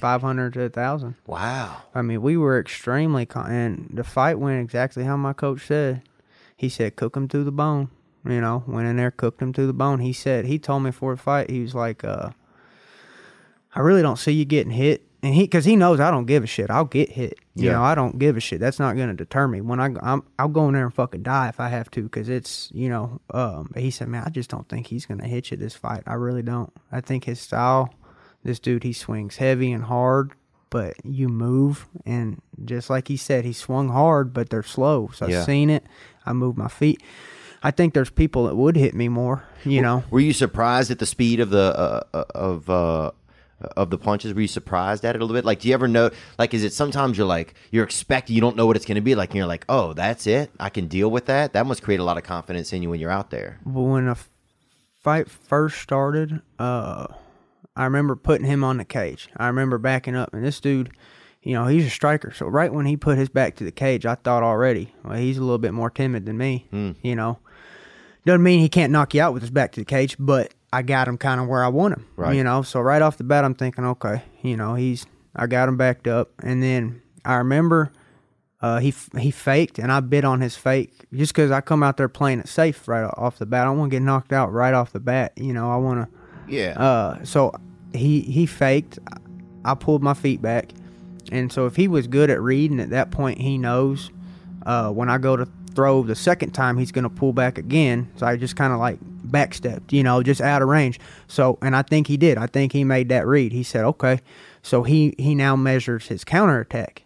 [0.00, 1.14] five hundred to a thousand.
[1.26, 1.82] Wow.
[1.94, 6.02] I mean, we were extremely con- and the fight went exactly how my coach said.
[6.56, 7.88] He said, "Cook him to the bone."
[8.24, 10.00] You know, went in there, cooked him to the bone.
[10.00, 12.30] He said he told me for the fight, he was like, uh,
[13.74, 16.44] "I really don't see you getting hit." And he, because he knows I don't give
[16.44, 16.70] a shit.
[16.70, 17.38] I'll get hit.
[17.54, 17.72] You Yeah.
[17.72, 18.58] know, I don't give a shit.
[18.58, 19.60] That's not gonna deter me.
[19.60, 22.30] When I, I'm, I'll go in there and fucking die if I have to, because
[22.30, 23.20] it's, you know.
[23.34, 26.02] Um, he said, "Man, I just don't think he's gonna hit you this fight.
[26.06, 26.72] I really don't.
[26.90, 27.92] I think his style,
[28.44, 30.32] this dude, he swings heavy and hard,
[30.70, 35.10] but you move and just like he said, he swung hard, but they're slow.
[35.14, 35.40] So Yeah.
[35.40, 35.84] I've seen it.
[36.24, 37.02] I move my feet.
[37.62, 39.44] I think there's people that would hit me more.
[39.66, 43.10] You know, Were you surprised at the speed of the uh, uh, of uh,
[43.76, 44.34] of the punches?
[44.34, 45.44] Were you surprised at it a little bit?
[45.44, 46.10] Like, do you ever know?
[46.38, 49.00] Like, is it sometimes you're like you're expecting you don't know what it's going to
[49.00, 50.50] be like, and you're like, oh, that's it.
[50.58, 51.52] I can deal with that.
[51.52, 53.60] That must create a lot of confidence in you when you're out there.
[53.64, 54.16] When a
[55.00, 57.06] fight first started, uh,
[57.76, 59.28] I remember putting him on the cage.
[59.36, 60.90] I remember backing up, and this dude,
[61.42, 62.32] you know, he's a striker.
[62.32, 65.38] So right when he put his back to the cage, I thought already, well, he's
[65.38, 66.66] a little bit more timid than me.
[67.02, 67.38] You know,
[68.26, 70.82] doesn't mean he can't knock you out with his back to the cage, but I
[70.82, 72.06] got him kind of where I want him.
[72.16, 72.36] Right.
[72.36, 75.68] You know, so right off the bat, I'm thinking, okay, you know, he's I got
[75.68, 77.92] him backed up, and then I remember.
[78.62, 81.96] Uh, he he faked, and I bit on his fake just because I come out
[81.96, 83.62] there playing it safe right off the bat.
[83.62, 85.32] I don't want to get knocked out right off the bat.
[85.36, 86.18] You know, I want to.
[86.46, 86.78] Yeah.
[86.78, 87.54] Uh, so
[87.94, 88.98] he he faked.
[89.64, 90.72] I pulled my feet back,
[91.32, 94.10] and so if he was good at reading at that point, he knows
[94.66, 98.10] uh, when I go to throw the second time, he's going to pull back again.
[98.16, 98.98] So I just kind of like
[99.30, 100.98] backstepped, you know, just out of range.
[101.28, 102.38] So and I think he did.
[102.38, 103.52] I think he made that read.
[103.52, 104.20] He said, "Okay."
[104.62, 107.04] So he he now measures his counterattack.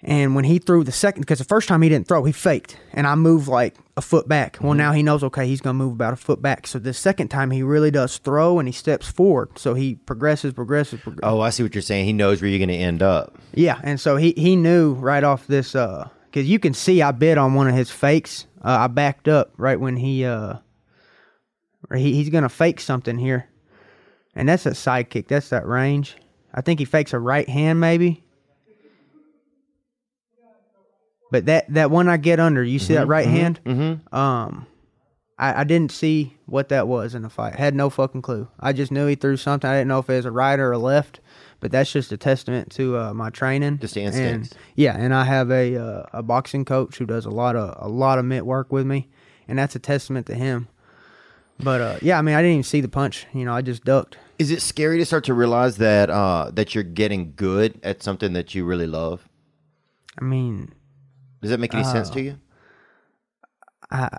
[0.00, 2.76] And when he threw the second, because the first time he didn't throw, he faked,
[2.92, 4.56] and I moved like a foot back.
[4.60, 6.68] Well, now he knows, okay, he's gonna move about a foot back.
[6.68, 9.58] So the second time he really does throw, and he steps forward.
[9.58, 11.20] So he progresses, progresses, progresses.
[11.24, 12.04] Oh, I see what you're saying.
[12.06, 13.36] He knows where you're going to end up.
[13.54, 17.10] Yeah, and so he he knew right off this uh because you can see I
[17.10, 18.46] bit on one of his fakes.
[18.62, 20.58] Uh, I backed up right when he uh
[21.90, 23.48] or he, he's gonna fake something here,
[24.34, 25.28] and that's a side kick.
[25.28, 26.16] That's that range.
[26.54, 28.24] I think he fakes a right hand maybe.
[31.30, 33.60] But that that one I get under, you see that right hand?
[33.64, 34.14] Mm-hmm.
[34.14, 34.66] Um,
[35.38, 37.54] I, I didn't see what that was in the fight.
[37.54, 38.48] Had no fucking clue.
[38.58, 39.68] I just knew he threw something.
[39.68, 41.20] I didn't know if it was a right or a left.
[41.60, 43.78] But that's just a testament to uh, my training.
[43.78, 44.52] Just instincts.
[44.52, 47.74] And, yeah, and I have a uh, a boxing coach who does a lot of
[47.78, 49.08] a lot of mitt work with me,
[49.48, 50.68] and that's a testament to him.
[51.60, 53.26] But uh, yeah, I mean, I didn't even see the punch.
[53.34, 54.16] You know, I just ducked.
[54.38, 58.32] Is it scary to start to realize that uh, that you're getting good at something
[58.34, 59.28] that you really love?
[60.20, 60.72] I mean,
[61.42, 62.38] Does that make any sense to you?
[63.90, 64.10] Does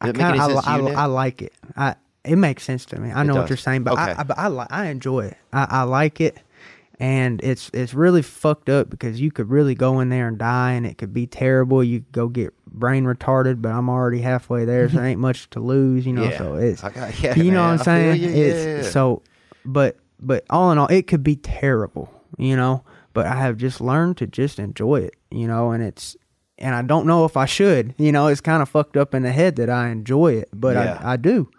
[0.00, 1.52] I it make any kind sense of to I, you, I, like it.
[1.76, 1.94] I
[2.24, 3.10] it makes sense to me.
[3.12, 4.20] I know what you're saying, but I, Okay.
[4.20, 5.36] I but I li- I enjoy it.
[5.52, 6.38] I, I like it,
[6.98, 10.72] and it's it's really fucked up because you could really go in there and die,
[10.72, 11.82] and it could be terrible.
[11.84, 15.60] You could go get brain retarded, but I'm already halfway there, so ain't much to
[15.60, 16.06] lose.
[16.06, 16.38] You know, Yeah.
[16.38, 18.20] so it's I got- yeah, you know what I'm saying.
[18.22, 18.90] you, It's yeah.
[18.90, 19.22] so,
[19.64, 22.12] but but all in all, it could be terrible.
[22.38, 25.16] You know, but I have just learned to just enjoy it.
[25.30, 26.16] You know, and it's
[26.58, 27.94] and I don't know if I should.
[27.98, 30.76] You know, it's kind of fucked up in the head that I enjoy it, but.
[30.76, 31.50] I I do.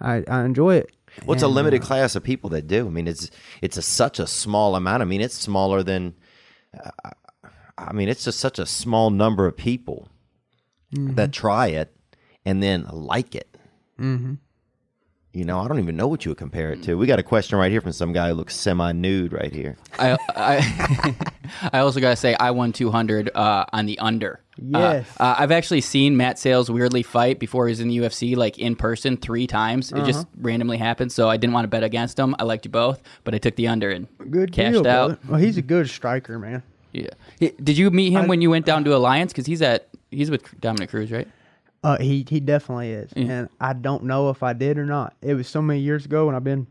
[0.00, 0.90] I I enjoy it.
[1.26, 2.86] Well, it's a limited uh, class of people that do.
[2.86, 3.30] I mean, it's
[3.62, 5.02] it's a, such a small amount.
[5.02, 6.14] I mean, it's smaller than.
[6.78, 7.10] Uh,
[7.76, 10.08] I mean, it's just such a small number of people
[10.94, 11.14] Mm-hmm.
[11.16, 11.94] that try it
[12.46, 13.56] and then like it.
[14.00, 14.34] Mm-hmm.
[15.34, 16.94] You know, I don't even know what you would compare it to.
[16.96, 19.76] We got a question right here from some guy who looks semi-nude right here.
[19.98, 21.14] I I,
[21.74, 24.40] I also gotta say I won 200 uh, on the under.
[24.56, 25.06] Yes.
[25.20, 28.34] Uh, uh, I've actually seen Matt Sayles weirdly fight before he was in the UFC,
[28.36, 29.92] like in person, three times.
[29.92, 30.28] It just Uh-huh.
[30.40, 31.12] randomly happened.
[31.12, 32.34] So I didn't want to bet against him.
[32.38, 35.08] I liked you both, but I took the under and Good cashed deal, out.
[35.08, 35.18] brother.
[35.28, 36.62] Well, he's a good striker, man.
[36.92, 37.10] Yeah.
[37.38, 39.32] Did you meet him when you went down to Alliance?
[39.32, 41.28] Because he's at he's with Dominick Cruz, right?
[41.84, 45.14] Uh, he he definitely is, and I don't know if I did or not.
[45.22, 46.66] It was so many years ago, and I've been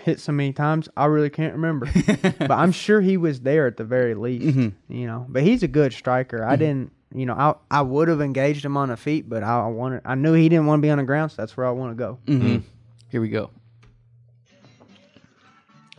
[0.00, 0.88] hit so many times.
[0.96, 1.86] I really can't remember,
[2.38, 4.56] but I'm sure he was there at the very least.
[4.56, 4.92] Mm-hmm.
[4.92, 6.42] You know, but he's a good striker.
[6.42, 6.58] I mm-hmm.
[6.58, 10.00] didn't, you know, I I would have engaged him on the feet, but I wanted.
[10.06, 11.92] I knew he didn't want to be on the ground, so that's where I want
[11.92, 12.18] to go.
[12.26, 12.66] Mm-hmm.
[13.10, 13.50] Here we go.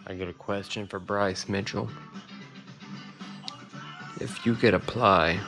[0.07, 1.87] I got a question for Bryce Mitchell.
[4.19, 5.39] If you could apply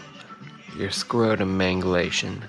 [0.78, 2.44] your scrotum mangulation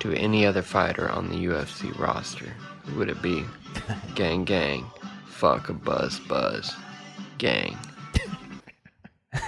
[0.00, 2.46] to any other fighter on the UFC roster,
[2.86, 3.44] who would it be?
[4.14, 4.86] gang, gang.
[5.26, 6.74] Fuck a buzz, buzz.
[7.38, 7.76] Gang.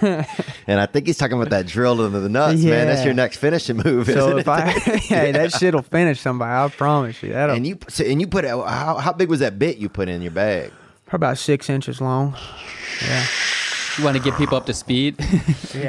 [0.02, 2.86] And I think he's talking about that drill into the nuts, man.
[2.86, 4.48] That's your next finishing move, So isn't if it?
[4.48, 6.50] I, hey, that shit'll finish somebody.
[6.52, 7.32] I promise you.
[7.32, 9.88] That'll and you so, and you put it- how how big was that bit you
[9.88, 10.70] put in your bag?
[11.06, 12.36] probably about six inches long.
[13.02, 13.24] Yeah.
[14.00, 15.16] You want to get people up to speed?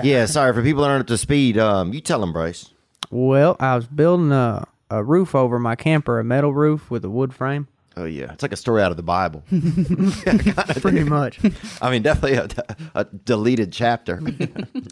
[0.04, 1.58] Yeah, sorry for people that aren't up to speed.
[1.58, 2.72] Um, you tell them, Bryce.
[3.10, 7.10] Well, I was building a, a roof over my camper, a metal roof with a
[7.10, 7.70] wood frame.
[7.96, 9.44] Oh yeah, it's like a story out of the Bible.
[10.82, 11.40] Pretty much.
[11.82, 12.48] I mean, definitely a,
[12.96, 14.22] a deleted chapter.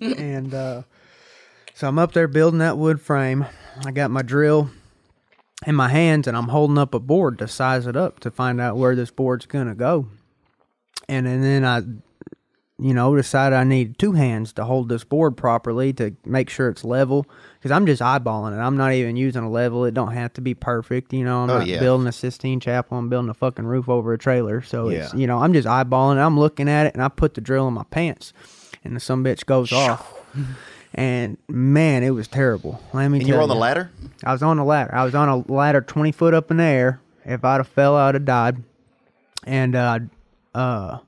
[0.02, 0.84] and uh,
[1.76, 3.46] so I'm up there building that wood frame.
[3.86, 4.70] I got my drill
[5.68, 8.62] in my hands, and I'm holding up a board to size it up to find
[8.62, 10.08] out where this board's gonna go.
[11.10, 11.82] And, and then I,
[12.80, 16.70] you know, decided I need two hands to hold this board properly to make sure
[16.70, 17.26] it's level.
[17.58, 18.62] Because I'm just eyeballing it.
[18.62, 19.84] I'm not even using a level.
[19.84, 21.12] It don't have to be perfect.
[21.12, 21.80] You know, I'm Oh, not yeah.
[21.80, 22.98] building a Sistine Chapel.
[22.98, 24.62] I'm building a fucking roof over a trailer.
[24.62, 26.22] So it's you know, I'm just eyeballing it.
[26.22, 28.32] I'm looking at it, and I put the drill in my pants,
[28.86, 30.14] and the some bitch goes off.
[30.94, 32.82] And man, it was terrible.
[32.94, 33.92] Let me And tell you were on the ladder.
[34.24, 34.96] I was on the ladder.
[34.96, 37.02] I was on a ladder twenty foot up in the air.
[37.26, 38.64] If I'd have fell, I'd have died.
[39.46, 40.00] And uh,
[40.56, 41.00] uh,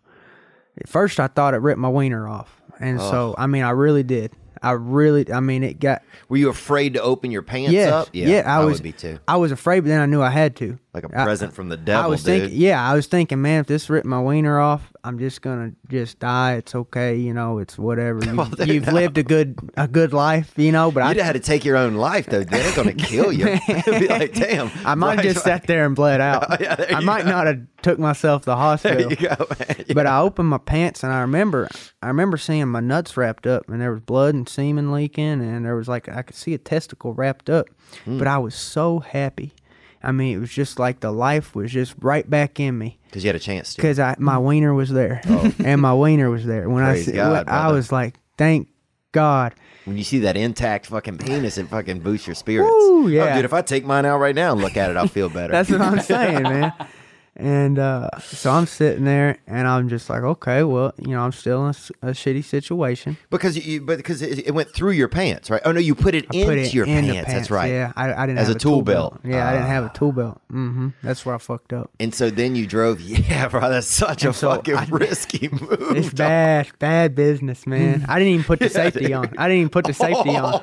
[0.81, 4.03] at first I thought it ripped my wiener off, and so I mean I really
[4.03, 4.31] did.
[4.63, 8.09] I really, I mean it got Were you afraid to open your pants yes, up?
[8.13, 8.27] yeah.
[8.27, 9.19] yeah I, was would be too.
[9.27, 10.77] I was afraid, but then I knew I had to.
[10.93, 12.41] Like a present from the I devil, was dude.
[12.41, 15.71] thinking, yeah, I was thinking, man, if this ripped my wiener off, I'm just gonna
[15.89, 16.55] just die.
[16.55, 17.59] It's okay, you know.
[17.59, 18.19] It's whatever.
[18.25, 18.91] You, Well, dude, you've no.
[18.93, 20.91] lived a good a good life, you know.
[20.91, 22.43] But You'd I, have had to take your own life, though.
[22.43, 23.45] They're gonna kill you.
[23.85, 24.69] Be like, damn.
[24.85, 26.59] I might have Bryce, just sat there and bled out.
[26.59, 27.29] Yeah, I might go.
[27.31, 29.09] not have took myself to the hospital.
[29.15, 29.85] go, man.
[29.95, 31.69] But I opened my pants and I remember
[32.03, 35.65] I remember seeing my nuts wrapped up and there was blood and semen leaking and
[35.65, 37.67] there was like I could see a testicle wrapped up.
[38.03, 38.17] Hmm.
[38.17, 39.53] But I was so happy.
[40.03, 43.23] I mean, it was just like the life was just right back in me Because
[43.23, 43.77] you had a chance to.
[43.81, 45.53] because I my wiener was there, oh.
[45.63, 46.69] and my wiener was there.
[46.69, 47.75] When I Praise s- God, when- I brother.
[47.75, 48.67] was like, thank
[49.11, 49.53] God.
[49.85, 52.69] When you see that intact fucking penis, it fucking boosts your spirits.
[52.71, 53.35] Woo, Oh, yeah.
[53.35, 55.51] dude, if I take mine out right now and look at it, I'll feel better.
[55.51, 56.71] That's what I'm saying, man.
[57.41, 61.31] And uh, so I'm sitting there, and I'm just like, okay, well, you know, I'm
[61.31, 61.69] still in
[62.03, 63.17] a shitty situation.
[63.31, 65.61] because you, but because it, it went through your pants, right?
[65.65, 67.15] Oh no, you put it I into put it your in pants.
[67.15, 67.31] pants.
[67.33, 67.71] That's right.
[67.71, 69.19] Yeah, I, I didn't As have a tool belt.
[69.23, 69.93] Yeah, I didn't have a Ah.
[69.93, 70.39] tool belt.
[70.51, 71.89] hmm That's where I fucked up.
[71.99, 73.01] And so then you drove.
[73.31, 75.95] Yeah, bro, that's such a so fucking I- risky move.
[75.97, 76.17] It's dog.
[76.17, 78.05] bad, bad business, man.
[78.07, 79.33] I didn't even put the safety on.
[79.37, 80.61] I didn't even put the safety on.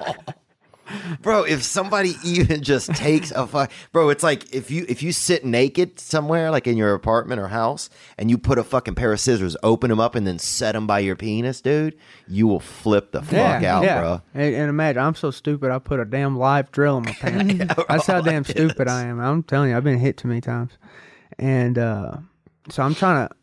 [1.22, 1.42] Bro.
[1.44, 5.44] If somebody even just takes a fuck, bro, it's like if you if you sit
[5.44, 9.20] naked somewhere, like in your apartment or house, and you put a fucking pair of
[9.20, 11.96] scissors, open them up, and then set them by your penis, dude,
[12.26, 14.22] you will flip the fuck out, bro.
[14.34, 15.70] And, and imagine, I'm so stupid.
[15.70, 17.74] I put a damn live drill in my pants.
[17.88, 19.20] That's how damn stupid I am.
[19.20, 20.72] I'm telling you, I've been hit too many times.
[21.38, 22.16] And uh,
[22.68, 23.34] so I'm trying to,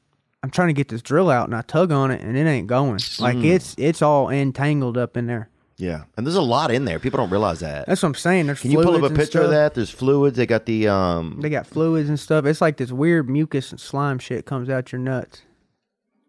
[0.44, 2.68] I'm trying to get this drill out, and I tug on it, and it ain't
[2.68, 3.00] going.
[3.20, 3.46] Like Mm.
[3.46, 5.50] it's it's all entangled up in there.
[5.78, 7.00] Yeah, and there's a lot in there.
[7.00, 7.86] People don't realize that.
[7.86, 8.46] That's what I'm saying.
[8.46, 9.74] There's Can you pull up a picture of that?
[9.74, 10.38] There's fluids.
[10.38, 11.40] They got the um.
[11.42, 12.46] They got fluids and stuff.
[12.46, 15.42] It's like this weird mucus and slime shit comes out your nuts.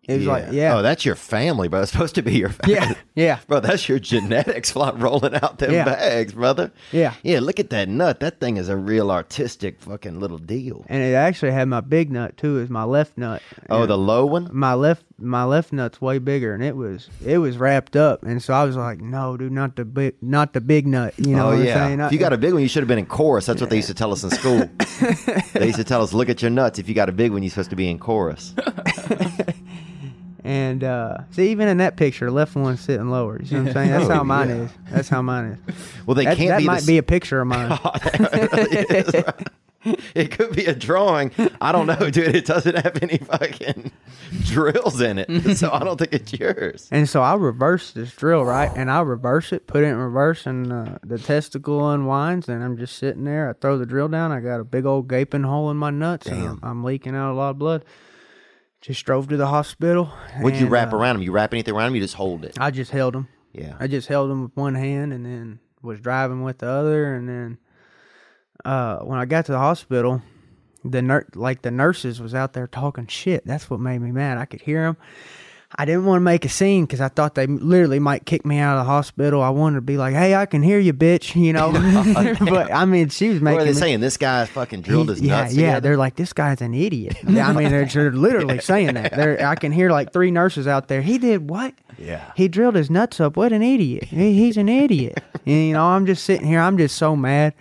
[0.08, 1.82] It was like, yeah, Oh, that's your family, bro.
[1.82, 2.74] It's supposed to be your family.
[2.76, 3.38] yeah, yeah.
[3.48, 5.84] Bro, that's your genetics fly rolling out them Yeah.
[5.84, 6.70] bags, brother.
[6.92, 7.14] Yeah.
[7.22, 8.20] Yeah, look at that nut.
[8.20, 10.84] That thing is a real artistic fucking little deal.
[10.88, 12.58] And it actually had my big nut too.
[12.58, 13.42] Is my left nut.
[13.68, 14.48] Oh, And the low one?
[14.52, 18.42] my left my left nut's way bigger, and it was it was wrapped up, and
[18.42, 21.14] so I was like, no, dude, not the big not the big nut.
[21.18, 21.82] You know oh, what yeah.
[21.84, 22.00] I'm saying?
[22.00, 23.46] If you got a big one, you should have been in chorus.
[23.46, 24.68] That's what they used to tell us in school.
[25.54, 26.78] they used to tell us, look at your nuts.
[26.78, 28.52] If you got a big one, you're supposed to be in chorus.
[30.46, 33.38] And uh, see, even in that picture, left one's sitting lower.
[33.40, 33.90] You see what I'm saying?
[33.90, 34.54] That's Oh, how mine yeah.
[34.56, 34.70] is.
[34.90, 35.74] That's how mine is.
[36.06, 37.78] Well, they that can't that be might s- be a picture of mine.
[38.14, 39.48] It is, right?
[40.16, 41.30] It could be a drawing.
[41.60, 42.34] I don't know, dude.
[42.34, 43.92] It doesn't have any fucking
[44.42, 45.28] drills in it.
[45.56, 46.88] So I don't think it's yours.
[46.90, 48.70] And so I reverse this drill, right?
[48.74, 52.76] And I reverse it, put it in reverse, and uh, the testicle unwinds, and I'm
[52.76, 53.48] just sitting there.
[53.48, 54.32] I throw the drill down.
[54.32, 57.32] I got a big old gaping hole in my nuts, and I'm, I'm leaking out
[57.32, 57.84] a lot of blood.
[58.86, 60.12] Just drove to the hospital.
[60.42, 61.22] Would you and, wrap uh, around him?
[61.22, 61.96] You wrap anything around him?
[61.96, 62.56] You just hold it.
[62.60, 63.26] I just held him.
[63.52, 63.76] Yeah.
[63.80, 67.12] I just held him with one hand, and then was driving with the other.
[67.12, 67.58] And then
[68.64, 70.22] uh, when I got to the hospital,
[70.84, 73.44] the nur- like the nurses was out there talking shit.
[73.44, 74.38] That's what made me mad.
[74.38, 74.96] I could hear them.
[75.78, 78.58] I didn't want to make a scene because I thought they literally might kick me
[78.58, 79.42] out of the hospital.
[79.42, 81.70] I wanted to be like, "Hey, I can hear you, bitch," you know.
[82.50, 84.00] but I mean, she was What making are they me- saying?
[84.00, 85.54] This guy fucking drilled his yeah, nuts.
[85.54, 85.66] yeah.
[85.66, 85.80] together?
[85.88, 87.16] They're like, this guy's an idiot.
[87.26, 89.14] I mean, they're, they're literally saying that.
[89.14, 91.02] They're, I can hear like three nurses out there.
[91.02, 91.74] He did what?
[91.98, 92.32] Yeah.
[92.36, 93.36] He drilled his nuts up.
[93.36, 94.04] What an idiot.
[94.04, 95.22] He, he's an idiot.
[95.44, 96.60] And, you know, I'm just sitting here.
[96.60, 97.54] I'm just so mad.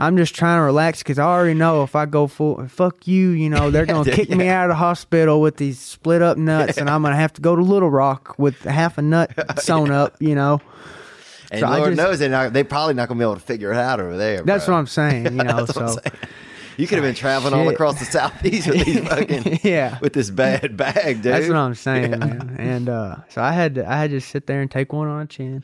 [0.00, 3.30] I'm just trying to relax because I already know if I go full, fuck you,
[3.30, 6.38] you know, they're going to kick me out of the hospital with these split up
[6.38, 9.32] nuts and I'm going to have to go to Little Rock with half a nut
[9.60, 10.60] sewn up, you know.
[11.52, 13.72] And So Lord just- knows they're not, they probably not gonna be able to figure
[13.72, 14.42] it out over there.
[14.42, 14.74] That's bro.
[14.74, 15.64] what I'm saying, you know.
[15.66, 16.00] That's what I'm so.
[16.76, 19.98] You could have been traveling all across the southeast with these fucking Yeah.
[20.00, 21.32] with this bad bag, dude.
[21.34, 22.56] That's what I'm saying, man.
[22.58, 25.20] And uh, so I had to I had to sit there and take one on
[25.20, 25.62] a chin,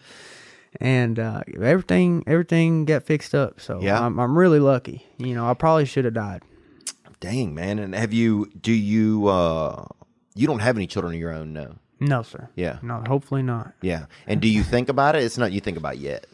[0.81, 3.61] and uh, everything everything got fixed up.
[3.61, 4.01] So Yeah.
[4.05, 5.05] I'm I'm really lucky.
[5.19, 6.43] You know, I probably should have died.
[7.20, 7.78] Dang, man.
[7.78, 8.51] And have you?
[8.61, 9.27] Do you?
[9.28, 9.86] uh
[10.35, 11.77] You don't have any children of your own, no?
[11.98, 12.51] No, sir.
[12.57, 12.78] Yeah.
[12.82, 13.73] No, hopefully not.
[13.81, 14.07] Yeah.
[14.27, 15.23] And do you think about it?
[15.23, 16.27] It's not you think about yet.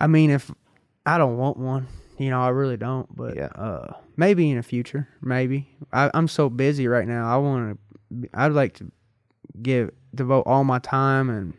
[0.00, 0.52] I mean, if
[1.04, 3.14] I don't want one, you know, I really don't.
[3.16, 3.46] But Yeah.
[3.56, 5.68] uh, maybe in the future, maybe.
[5.92, 7.26] I, I'm so busy right now.
[7.32, 7.76] I want
[8.12, 8.28] to.
[8.34, 8.92] I'd like to
[9.60, 11.54] give devote all my time and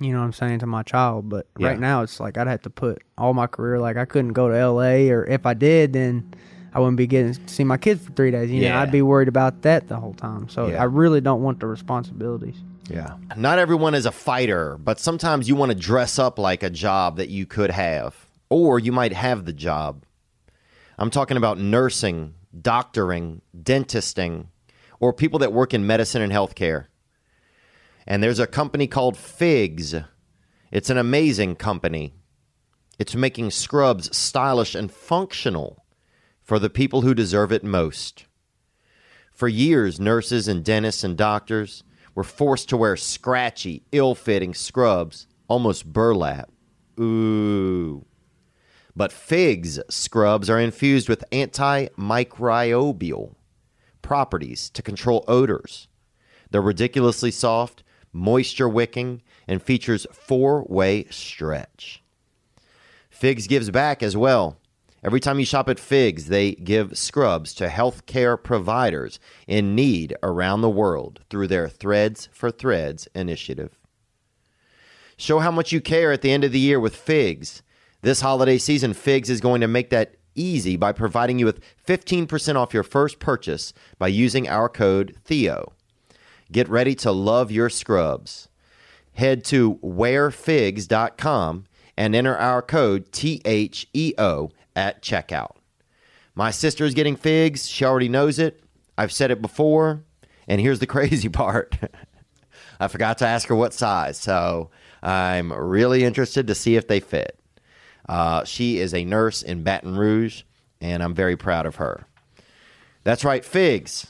[0.00, 1.28] you know what I'm saying to my child.
[1.28, 1.68] But Yeah.
[1.68, 3.78] right now, it's like I'd have to put all my career.
[3.78, 5.10] Like I couldn't go to L.A.
[5.10, 6.32] or if I did, then
[6.74, 8.50] I wouldn't be getting to see my kids for three days.
[8.50, 8.80] You know, Yeah.
[8.82, 10.48] I'd be worried about that the whole time.
[10.48, 10.80] So Yeah.
[10.80, 12.56] I really don't want the responsibilities.
[12.90, 13.14] Yeah.
[13.36, 17.16] Not everyone is a fighter, but sometimes you want to dress up like a job
[17.16, 18.14] that you could have,
[18.50, 20.04] or you might have the job.
[20.98, 24.46] I'm talking about nursing, doctoring, dentisting,
[25.00, 26.86] or people that work in medicine and healthcare.
[28.08, 29.94] And there's a company called Figs.
[30.72, 32.14] It's an amazing company.
[32.98, 35.84] It's making scrubs stylish and functional
[36.42, 38.24] for the people who deserve it most.
[39.30, 45.26] For years, nurses and dentists and doctors were forced to wear scratchy, ill fitting scrubs,
[45.46, 46.48] almost burlap.
[46.98, 48.06] Ooh.
[48.96, 53.34] But Figs scrubs are infused with antimicrobial
[54.00, 55.88] properties to control odors.
[56.50, 62.02] They're ridiculously soft, moisture wicking, and features four way stretch.
[63.10, 64.58] Figs gives back as well.
[65.02, 70.60] Every time you shop at Figs, they give scrubs to healthcare providers in need around
[70.60, 73.78] the world through their Threads for Threads initiative.
[75.16, 77.62] Show how much you care at the end of the year with Figs.
[78.02, 82.56] This holiday season, Figs is going to make that easy by providing you with 15%
[82.56, 85.72] off your first purchase by using our code THEO.
[86.50, 88.48] Get ready to love your scrubs.
[89.14, 91.66] Head to wearfigs.com
[91.96, 95.56] and enter our code THEO at checkout.
[96.34, 97.68] My sister is getting figs.
[97.68, 98.62] She already knows it.
[98.96, 100.04] I've said it before.
[100.46, 101.76] And here's the crazy part
[102.80, 104.16] I forgot to ask her what size.
[104.18, 104.70] So
[105.02, 107.38] I'm really interested to see if they fit.
[108.08, 110.42] Uh, she is a nurse in Baton Rouge,
[110.80, 112.06] and I'm very proud of her.
[113.04, 114.06] That's right, figs.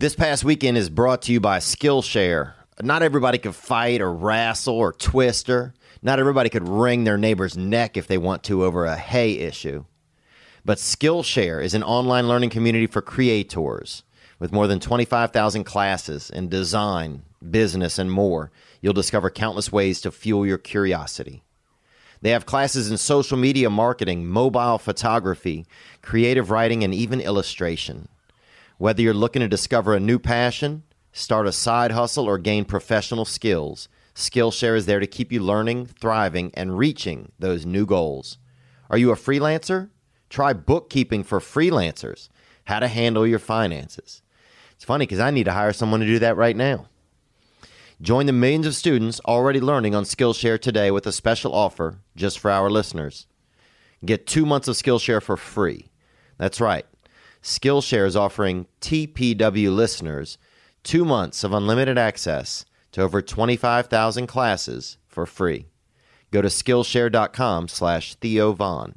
[0.00, 2.52] This past weekend is brought to you by Skillshare.
[2.80, 5.74] Not everybody could fight or wrestle or twister.
[6.02, 9.86] Not everybody could wring their neighbor's neck if they want to over a hay issue.
[10.64, 14.04] But Skillshare is an online learning community for creators.
[14.38, 20.12] With more than 25,000 classes in design, business, and more, you'll discover countless ways to
[20.12, 21.42] fuel your curiosity.
[22.22, 25.66] They have classes in social media marketing, mobile photography,
[26.02, 28.06] creative writing, and even illustration.
[28.78, 33.24] Whether you're looking to discover a new passion, start a side hustle, or gain professional
[33.24, 38.38] skills, Skillshare is there to keep you learning, thriving, and reaching those new goals.
[38.88, 39.90] Are you a freelancer?
[40.30, 42.28] Try bookkeeping for freelancers,
[42.66, 44.22] how to handle your finances.
[44.72, 46.86] It's funny because I need to hire someone to do that right now.
[48.00, 52.38] Join the millions of students already learning on Skillshare today with a special offer just
[52.38, 53.26] for our listeners.
[54.04, 55.90] Get two months of Skillshare for free.
[56.38, 56.86] That's right.
[57.42, 60.38] Skillshare is offering TPW listeners
[60.82, 65.66] two months of unlimited access to over 25,000 classes for free.
[66.30, 68.96] Go to Skillshare.com slash Theo Von.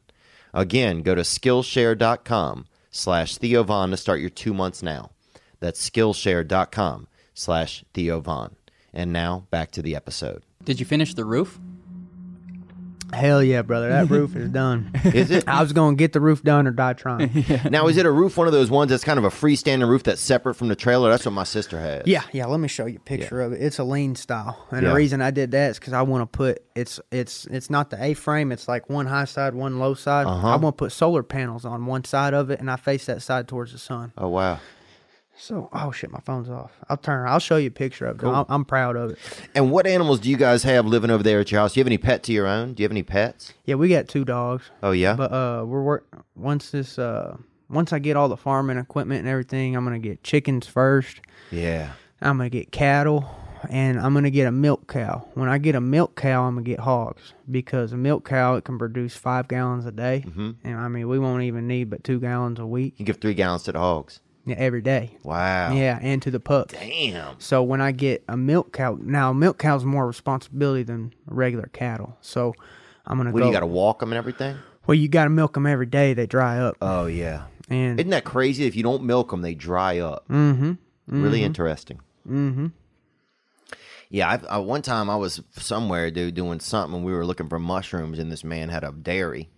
[0.54, 5.12] Again, go to Skillshare.com slash Theo Von to start your two months now.
[5.60, 8.56] That's Skillshare.com slash Theo Von.
[8.94, 10.44] And now back to the episode.
[10.64, 11.60] Did you finish the roof?
[13.14, 13.90] Hell yeah, brother.
[13.90, 14.92] That roof is done.
[15.04, 15.48] Is it?
[15.48, 17.30] I was going to get the roof done or die trying.
[17.70, 20.04] Now, is it a roof, one of those ones that's kind of a freestanding roof
[20.04, 21.10] that's separate from the trailer?
[21.10, 22.04] That's what my sister has.
[22.06, 22.46] Yeah, yeah.
[22.46, 23.62] Let me show you a picture of it.
[23.62, 24.90] It's a lean style, and Yeah.
[24.90, 27.90] the reason I did that is because I want to put it's it's it's not
[27.90, 28.52] the A frame.
[28.52, 30.26] It's like one high side, one low side.
[30.28, 30.48] Uh-huh.
[30.48, 33.22] I want to put solar panels on one side of it, and I face that
[33.22, 34.14] side towards the sun.
[34.18, 34.60] Oh, wow.
[35.38, 36.72] So, oh shit, my phone's off.
[36.88, 37.28] I'll turn.
[37.28, 38.28] I'll show you a picture of it.
[38.28, 39.18] I'm, I'm proud of it.
[39.56, 41.74] And what animals do you guys have living over there at your house?
[41.74, 42.74] Do you have any pets of your own?
[42.74, 43.54] Do you have any pets?
[43.66, 44.70] Yeah, we got two dogs.
[44.84, 45.16] Oh, yeah?
[45.16, 46.06] But uh, we're work
[46.36, 47.38] once this uh
[47.70, 51.22] once I get all the farming equipment and everything, I'm gonna get chickens first.
[51.50, 51.94] yeah.
[52.24, 53.26] I'm gonna get cattle,
[53.68, 55.26] and I'm gonna get a milk cow.
[55.34, 58.64] When I get a milk cow, I'm gonna get hogs because a milk cow it
[58.66, 60.52] can produce five gallons a day, Mm-hmm.
[60.64, 63.34] and I mean we won't even need but two gallons a week You give three
[63.34, 64.20] gallons to the hogs.
[64.50, 65.18] Every day.
[65.24, 65.74] Wow.
[65.74, 66.74] Yeah, and to the pups.
[66.74, 67.40] Damn.
[67.40, 72.18] So when I get a milk cow, now milk cow's more responsibility than regular cattle.
[72.22, 72.54] So
[73.06, 73.46] I'm gonna What go.
[73.46, 74.58] do you got to walk them and everything?
[74.88, 76.14] well, you got to milk them every day.
[76.14, 77.44] They dry up, Oh, yeah.
[77.70, 78.66] and Isn't that crazy?
[78.66, 80.28] If you don't milk them, they dry up.
[80.28, 80.74] Mm-hmm.
[81.24, 82.00] Really interesting.
[82.28, 82.68] Mm-hmm.
[84.10, 87.48] Yeah, I've, I, one time I was somewhere, dude, doing something, and we were looking
[87.48, 89.50] for mushrooms, and this man had a dairy,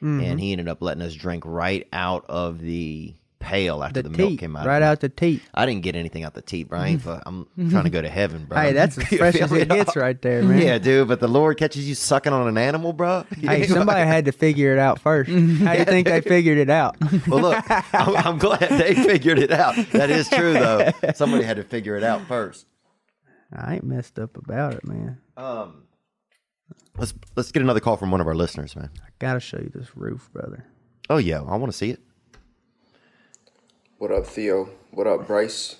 [0.00, 0.20] Mm-hmm.
[0.20, 4.16] and he ended up letting us drink right out of the pail after the, the,
[4.16, 4.66] teat milk came out.
[4.66, 5.42] right out the teat.
[5.54, 6.96] I didn't get anything out the teat, bro.
[7.04, 8.58] but I'm trying to go to heaven, bro.
[8.58, 10.60] Hey, that's as fresh as it gets right there, man.
[10.60, 13.24] Yeah, dude, but the Lord catches you sucking on an animal, bro.
[13.38, 15.30] Hey, somebody had to figure it out first.
[15.30, 16.96] How do you think they figured it out?
[17.26, 19.74] Well, look, I'm, I'm glad they figured it out.
[19.92, 20.90] That is true, though.
[21.14, 22.66] Somebody had to figure it out first.
[23.52, 25.18] I ain't messed up about it, man.
[25.36, 25.84] Um,
[26.98, 28.90] Let's let's get another call from one of our listeners, man.
[29.00, 30.64] I gotta show you this roof, brother.
[31.08, 32.00] Oh yeah, I want to see it.
[33.98, 34.70] What up, Theo?
[34.92, 35.74] What up, Bryce?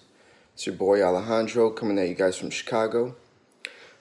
[0.53, 3.15] It's your boy Alejandro coming at you guys from Chicago.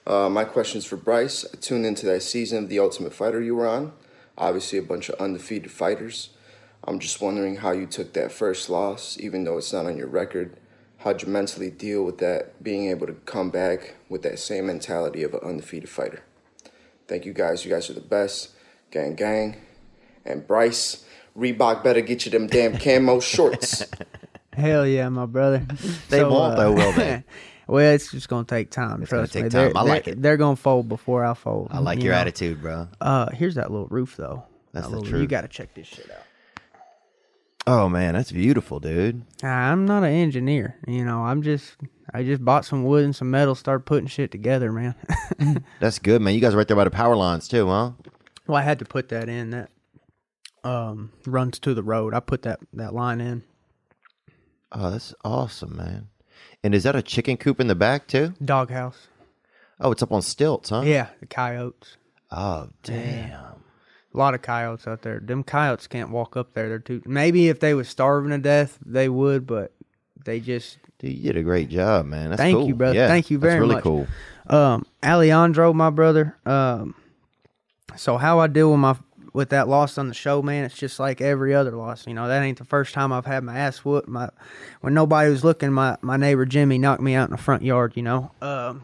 [0.04, 1.44] Uh, my question's for Bryce.
[1.44, 3.92] I tuned into that season of The Ultimate Fighter you were on.
[4.36, 6.30] Obviously, a bunch of undefeated fighters.
[6.82, 10.08] I'm just wondering how you took that first loss, even though it's not on your
[10.08, 10.58] record.
[10.96, 15.22] How'd you mentally deal with that, being able to come back with that same mentality
[15.22, 16.24] of an undefeated fighter?
[17.06, 17.64] Thank you guys.
[17.64, 18.50] You guys are the best.
[18.90, 19.58] Gang, gang.
[20.24, 21.04] And Bryce,
[21.38, 23.84] Reebok better get you them damn camo shorts.
[24.52, 25.64] Hell yeah, my brother.
[26.08, 27.22] They won't, though, will they?
[27.68, 29.02] well, it's just gonna take time.
[29.02, 29.50] It's gonna take me.
[29.50, 29.72] time.
[29.72, 30.22] They're, I like they're- it.
[30.22, 31.68] They're gonna fold before I fold.
[31.70, 32.20] I like you your know?
[32.20, 32.88] attitude, bro.
[33.00, 34.42] Uh, here's that little roof though.
[34.72, 35.22] That's That the little- truth.
[35.22, 36.24] You gotta check this shit out.
[37.66, 39.22] Oh man, that's beautiful, dude.
[39.44, 41.22] I'm not an engineer, you know.
[41.22, 41.76] I'm just
[42.14, 44.94] I just bought some wood and some metal, started putting shit together, man.
[45.80, 46.32] That's good, man.
[46.32, 47.90] You guys are right there by the power lines too, huh?
[48.46, 49.70] well, I had to put that in that
[50.68, 52.14] um, runs to the road.
[52.14, 53.42] I put that that line in.
[54.70, 56.08] Oh, that's awesome, man.
[56.62, 58.34] And is that a chicken coop in the back too?
[58.44, 59.08] Doghouse.
[59.80, 60.82] Oh, it's up on stilts, huh?
[60.84, 61.96] Yeah, the coyotes.
[62.30, 63.32] Oh, damn.
[64.14, 65.20] A lot of coyotes out there.
[65.20, 66.68] Them coyotes can't walk up there.
[66.68, 67.02] They're too.
[67.06, 69.72] Maybe if they was starving to death, they would, but
[70.24, 70.78] they just.
[70.98, 72.30] Dude, you did a great job, man.
[72.30, 72.66] That's Thank cool.
[72.66, 72.96] you, brother.
[72.96, 73.84] Yeah, Thank you that's very really much.
[73.84, 74.08] cool.
[74.48, 76.36] Um, Alejandro, my brother.
[76.44, 76.94] Um,
[77.96, 78.96] so how I deal with my
[79.38, 82.08] with that loss on the show, man, it's just like every other loss.
[82.08, 84.08] You know, that ain't the first time I've had my ass whooped.
[84.08, 84.30] My
[84.80, 87.92] when nobody was looking, my my neighbor Jimmy knocked me out in the front yard.
[87.94, 88.82] You know, um,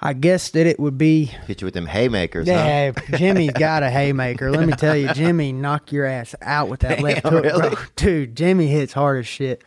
[0.00, 3.16] I guess that it would be Hit you with them haymakers, Yeah, huh?
[3.16, 4.50] Jimmy's got a haymaker.
[4.50, 7.74] Let me tell you, Jimmy knock your ass out with that left Damn, hook, bro.
[7.94, 9.62] Dude, Jimmy hits hard as shit.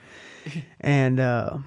[0.82, 1.60] And uh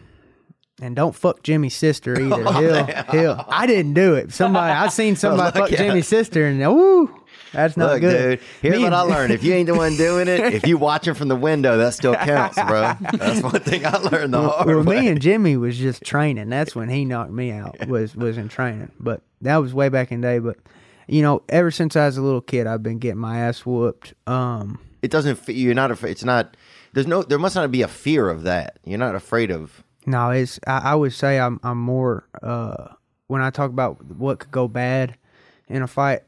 [0.82, 2.52] and don't fuck Jimmy's sister either.
[2.52, 3.44] he'll, he'll.
[3.48, 4.32] I didn't do it.
[4.32, 5.78] Somebody, I seen somebody fuck out.
[5.78, 7.23] Jimmy's sister, and woo,
[7.55, 8.39] that's not Look, good.
[8.40, 8.48] dude.
[8.62, 10.76] Here's Me what and- I learned: if you ain't the one doing it, if you
[10.76, 12.94] watching from the window, that still counts, bro.
[13.18, 15.01] That's one thing I learned the hard well, way.
[15.01, 16.48] me and Jimmy was just training.
[16.51, 17.86] That's when he knocked me out.
[17.89, 20.39] Was was in training, but that was way back in the day.
[20.39, 20.59] But
[21.06, 24.14] you know, ever since I was a little kid, I've been getting my ass whooped.
[24.26, 25.36] Um, it doesn't.
[25.36, 25.90] fe- You're not.
[25.90, 26.12] afraid.
[26.12, 26.56] It's not.
[26.93, 27.22] There's no.
[27.22, 28.78] There must not be a fear of that.
[28.85, 29.82] You're not afraid of.
[30.06, 32.89] no, it's I, I would say I'm I'm more uh
[33.26, 35.16] when I talk about what could go bad
[35.68, 36.22] in a fight.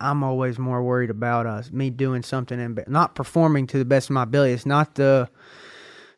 [0.00, 4.10] I'm always more worried about us me doing something and not performing to the best
[4.10, 4.52] of my ability.
[4.52, 5.28] It's not the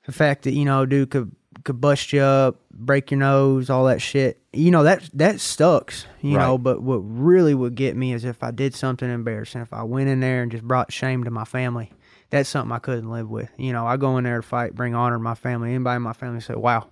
[0.06, 1.34] the fact that you know, dude could
[1.64, 4.40] could bust you up, break your nose, all that shit.
[4.52, 6.06] You know that that sucks.
[6.20, 9.62] You know, but what really would get me is if I did something embarrassing.
[9.62, 11.90] If I went in there and just brought shame to my family,
[12.30, 13.50] that's something I couldn't live with.
[13.56, 15.70] You know, I go in there to fight, bring honor to my family.
[15.70, 16.90] Anybody in my family say, "Wow."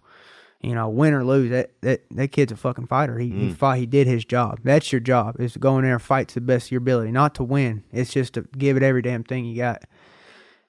[0.61, 3.19] You know, win or lose, that that, that kid's a fucking fighter.
[3.19, 3.79] He he fought.
[3.79, 4.59] He did his job.
[4.65, 6.81] That's your job is to go in there and fight to the best of your
[6.81, 7.85] ability, not to win.
[7.93, 9.85] It's just to give it every damn thing you got.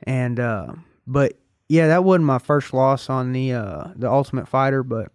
[0.04, 0.74] And uh,
[1.08, 1.40] but
[1.70, 5.12] yeah, that wasn't my first loss on the uh, the Ultimate Fighter, but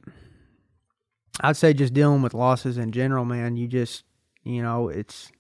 [1.40, 3.56] I'd say just dealing with losses in general, man.
[3.56, 4.02] You just
[4.42, 5.30] you know it's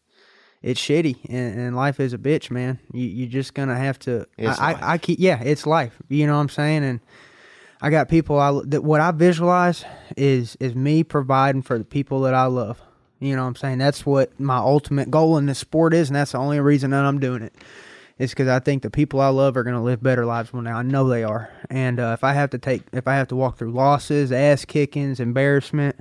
[0.62, 2.80] it's shitty, and, and life is a bitch, man.
[2.92, 4.26] You you just gonna have to.
[4.38, 4.74] I.
[4.74, 6.00] I I keep yeah, it's life.
[6.08, 6.84] You know what I'm saying?
[6.84, 7.00] And
[7.84, 9.84] I got people I that what I visualize
[10.16, 12.80] is is me providing for the people that I love.
[13.20, 13.76] You know what I'm saying?
[13.76, 17.04] That's what my ultimate goal in this sport is, and that's the only reason that
[17.04, 17.52] I'm doing it.
[18.18, 20.64] It's because I think the people I love are going to live better lives one
[20.64, 20.70] day.
[20.70, 21.50] I know they are.
[21.68, 24.64] And uh, if I have to take, if I have to walk through losses, ass
[24.64, 25.96] kickings, embarrassment,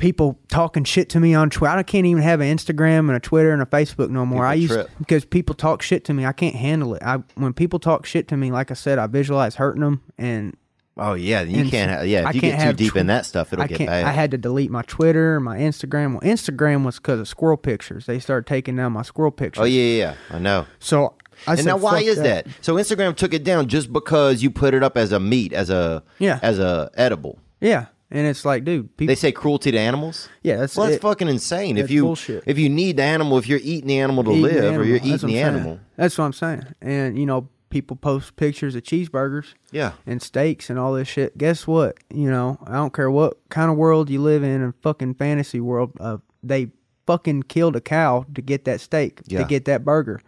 [0.00, 3.20] people talking shit to me on Twitter, I can't even have an Instagram and a
[3.20, 4.38] Twitter and a Facebook no more.
[4.40, 4.90] People I used trip.
[4.98, 6.24] because people talk shit to me.
[6.24, 7.02] I can't handle it.
[7.02, 10.56] I when people talk shit to me, like I said, I visualize hurting them and
[10.96, 11.90] Oh yeah, you and can't.
[11.90, 13.86] Have, yeah, if I you get too deep tw- in that stuff, it'll I get
[13.86, 14.04] bad.
[14.04, 16.12] I had to delete my Twitter, my Instagram.
[16.12, 18.06] Well, Instagram was because of squirrel pictures.
[18.06, 19.62] They started taking down my squirrel pictures.
[19.62, 19.98] oh yeah, yeah,
[20.30, 20.36] yeah.
[20.36, 20.66] I know.
[20.78, 21.14] So
[21.46, 22.46] I and said, now, why "Fuck is that?
[22.60, 25.70] So Instagram took it down just because you put it up as a meat, as
[25.70, 26.38] a Yeah.
[26.42, 27.38] as a edible.
[27.60, 29.10] Yeah, and it's like, dude, people.
[29.10, 30.28] They say cruelty to animals.
[30.42, 31.02] yeah, that's Well, that's it.
[31.02, 31.76] fucking insane.
[31.76, 32.44] If that's you bullshit.
[32.46, 34.84] if you need the animal, if you're eating the animal to Eating the live, or
[34.84, 35.56] you're That's eating what the I'm saying.
[35.56, 36.62] animal, That's what I'm saying.
[36.80, 39.54] And you know, people post pictures of cheeseburgers.
[39.70, 41.38] yeah, and steaks and all this shit.
[41.38, 41.96] Guess what?
[42.12, 45.60] You know, I don't care what kind of world you live in, a fucking fantasy
[45.60, 45.92] world.
[46.00, 46.68] Uh, they
[47.06, 49.40] fucking killed a cow to get that steak, Yeah.
[49.40, 50.20] to get that burger.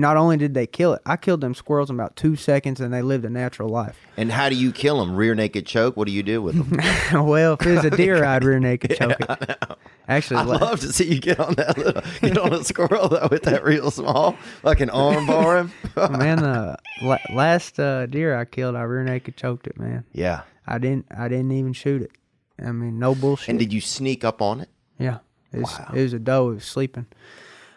[0.00, 2.92] Not only did they kill it, I killed them squirrels in about two seconds, and
[2.92, 3.98] they lived a natural life.
[4.16, 5.14] And how do you kill them?
[5.14, 5.96] Rear naked choke?
[5.96, 7.26] What do you do with them?
[7.26, 9.62] well, if it was a deer, I'd rear naked choke it.
[10.08, 13.08] Actually, I'd la- love to see you get on that little, get on a squirrel
[13.08, 15.72] though with that real small, like an arm bar him.
[15.96, 19.78] man, the la- last uh, deer I killed, I rear naked choked it.
[19.78, 20.42] Man, yeah.
[20.66, 22.10] I didn't, I didn't even shoot it.
[22.58, 23.48] I mean, no bullshit.
[23.50, 24.68] And did you sneak up on it?
[24.98, 25.18] Yeah,
[25.52, 26.50] it was, it was a doe.
[26.50, 27.06] It was sleeping.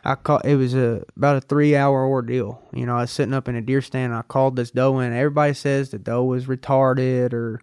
[0.06, 0.46] I caught.
[0.46, 2.62] It was a about a three hour ordeal.
[2.74, 4.12] You know, I was sitting up in a deer stand.
[4.12, 5.14] And I called this doe in.
[5.14, 7.62] Everybody says the doe was retarded or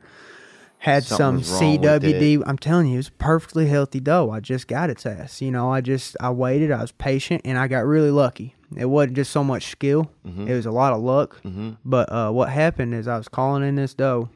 [0.79, 2.43] had Something some was wrong with CWD.
[2.47, 4.31] I'm telling you, it was a perfectly healthy doe.
[4.31, 5.43] I just got its ass.
[5.43, 6.71] You know, I just I waited.
[6.73, 8.55] I was patient, and I got really lucky.
[8.75, 10.11] It wasn't just so much skill.
[10.49, 11.39] It was a lot of luck.
[11.85, 14.31] But uh, what happened is I was calling in this doe,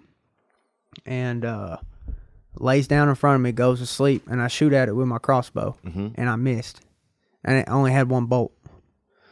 [1.07, 1.79] and uh,
[2.59, 5.07] lays down in front of me, goes to sleep, and I shoot at it with
[5.07, 5.77] my crossbow,
[6.17, 6.81] and I missed,
[7.45, 8.53] and it only had one bolt.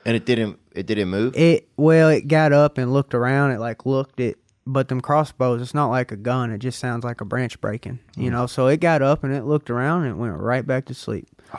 [0.04, 0.58] And it didn't.
[0.72, 1.36] It didn't move.
[1.36, 3.50] It well, it got up and looked around.
[3.52, 6.50] It like looked it, but them crossbows, it's not like a gun.
[6.50, 8.32] It just sounds like a branch breaking, you Mm.
[8.32, 8.46] know.
[8.46, 11.28] So it got up and it looked around and it went right back to sleep.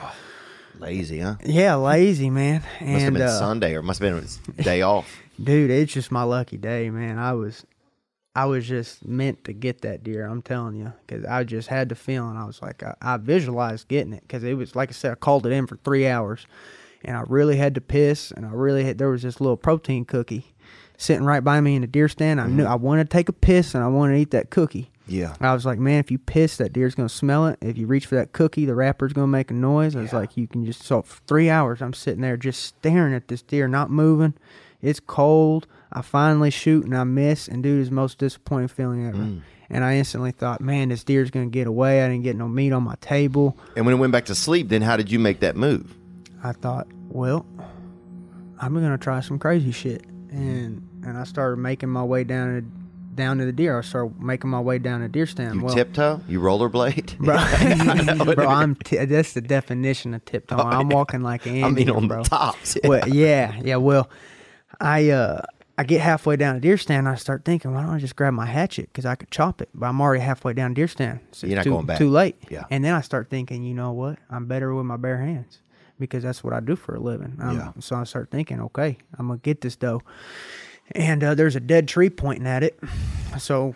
[0.80, 1.36] Lazy, huh?
[1.46, 2.64] Yeah, lazy man.
[2.82, 5.08] Must have been uh, Sunday or must have been his day off.
[5.42, 7.20] dude, it's just my lucky day, man.
[7.20, 7.66] I was,
[8.36, 10.26] I was just meant to get that deer.
[10.26, 12.36] I'm telling you, because I just had the feeling.
[12.36, 15.16] I was like, I, I visualized getting it because it was like I said, I
[15.16, 16.46] called it in for three hours.
[17.04, 20.06] and I really had to piss, and I really had, there was this little protein
[20.06, 20.54] cookie
[20.98, 22.40] sitting right by me in the deer stand.
[22.40, 22.72] I knew mm-hmm.
[22.72, 24.90] I wanted to take a piss, and I wanted to eat that cookie.
[25.06, 25.36] Yeah.
[25.42, 27.58] I was like, man, if you piss, that deer's gonna smell it.
[27.62, 29.98] If you reach for that cookie, the wrapper's gonna make a noise.
[29.98, 33.14] I was like, you can just so for three hours I'm sitting there just staring
[33.14, 34.34] at this deer, not moving.
[34.82, 35.68] It's cold.
[35.94, 39.18] I finally shoot and I miss, and dude, is most disappointing feeling ever.
[39.18, 39.42] Mm.
[39.70, 42.04] And I instantly thought, man, this deer's gonna get away.
[42.04, 43.58] I didn't get no meat on my table.
[43.76, 45.96] And when it went back to sleep, then how did you make that move?
[46.44, 47.46] I thought, well,
[48.60, 53.16] I'm gonna try some crazy shit, and and I started making my way down to
[53.16, 53.78] down to the deer.
[53.78, 55.56] I started making my way down the deer stand.
[55.56, 56.22] You well, tiptoe?
[56.28, 57.18] You rollerblade?
[58.26, 60.58] bro, bro I'm t- that's the definition of tiptoe.
[60.58, 62.24] I'm walking like an I mean, on bro.
[62.24, 62.78] the tops.
[62.84, 63.76] Well, yeah, yeah.
[63.78, 64.10] Well,
[64.80, 65.46] I uh,
[65.78, 67.08] I get halfway down a deer stand.
[67.08, 69.62] And I start thinking, why don't I just grab my hatchet because I could chop
[69.62, 69.70] it?
[69.74, 71.20] But I'm already halfway down deer stand.
[71.32, 71.98] So You're not too, going back.
[71.98, 72.36] Too late.
[72.50, 72.66] Yeah.
[72.70, 74.20] And then I start thinking, you know what?
[74.30, 75.60] I'm better with my bare hands
[76.00, 77.38] because that's what I do for a living.
[77.42, 77.72] Um, Yeah.
[77.80, 80.02] So I start thinking, okay, I'm gonna get this doe.
[80.92, 82.80] And uh, there's a dead tree pointing at it.
[83.40, 83.74] So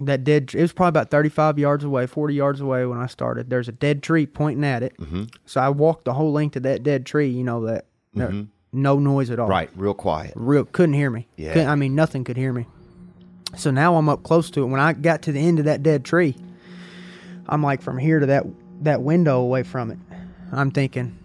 [0.00, 3.48] that dead it was probably about 35 yards away 40 yards away when i started
[3.48, 5.22] there's a dead tree pointing at it Mm-hmm.
[5.46, 8.46] so i walked the whole length of that dead tree you know that no,
[8.76, 9.48] no noise at all.
[9.48, 10.32] Right, real quiet.
[10.36, 11.26] real couldn't hear me.
[11.36, 11.52] Yeah.
[11.54, 12.66] Couldn't- i mean nothing could hear me.
[13.56, 14.66] So now i'm up close to it.
[14.66, 16.36] When i got to the end of that dead tree
[17.48, 18.44] i'm like from here to that
[18.82, 19.98] that window away from it.
[20.52, 21.16] I'm thinking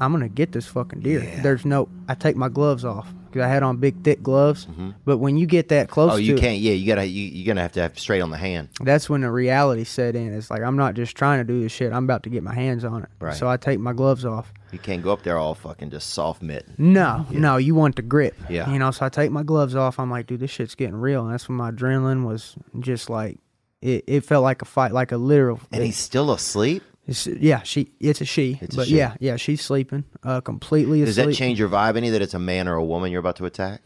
[0.00, 3.48] i'm gonna get this fucking deer there's no i take my gloves off because i
[3.48, 4.90] had on big thick gloves mm-hmm.
[5.04, 6.58] but when you get that close Oh, you it, can't.
[6.58, 7.06] Yeah, you gotta.
[7.06, 8.68] You, you're gonna have to have straight on the hand.
[8.80, 10.32] that's when the reality set in.
[10.32, 11.92] It's like I'm not just trying to do this shit.
[11.92, 13.08] I'm about to get my hands on it.
[13.20, 13.36] Right.
[13.36, 14.52] So I take my gloves off.
[14.72, 16.66] You can't go up there all fucking just soft mitt.
[16.78, 18.36] No, no, you want the grip.
[18.48, 18.70] Yeah.
[18.70, 19.98] You know, so I take my gloves off.
[19.98, 21.24] I'm like, dude, this shit's getting real.
[21.24, 23.38] And that's when my adrenaline was just like,
[23.80, 25.60] it, it felt like a fight, like a literal.
[25.72, 26.82] And he's still asleep.
[27.08, 28.58] It's, yeah, she, it's a she.
[28.60, 28.96] It's a but she.
[28.98, 31.30] yeah, yeah, she's sleeping, uh, completely Does asleep.
[31.30, 33.46] that change your vibe any that it's a man or a woman you're about to
[33.46, 33.80] attack?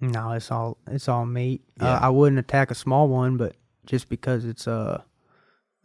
[0.00, 1.62] No, it's all, it's all meat.
[1.80, 1.94] Yeah.
[1.94, 3.54] Uh, I wouldn't attack a small one, but
[3.86, 5.02] just because it's, uh,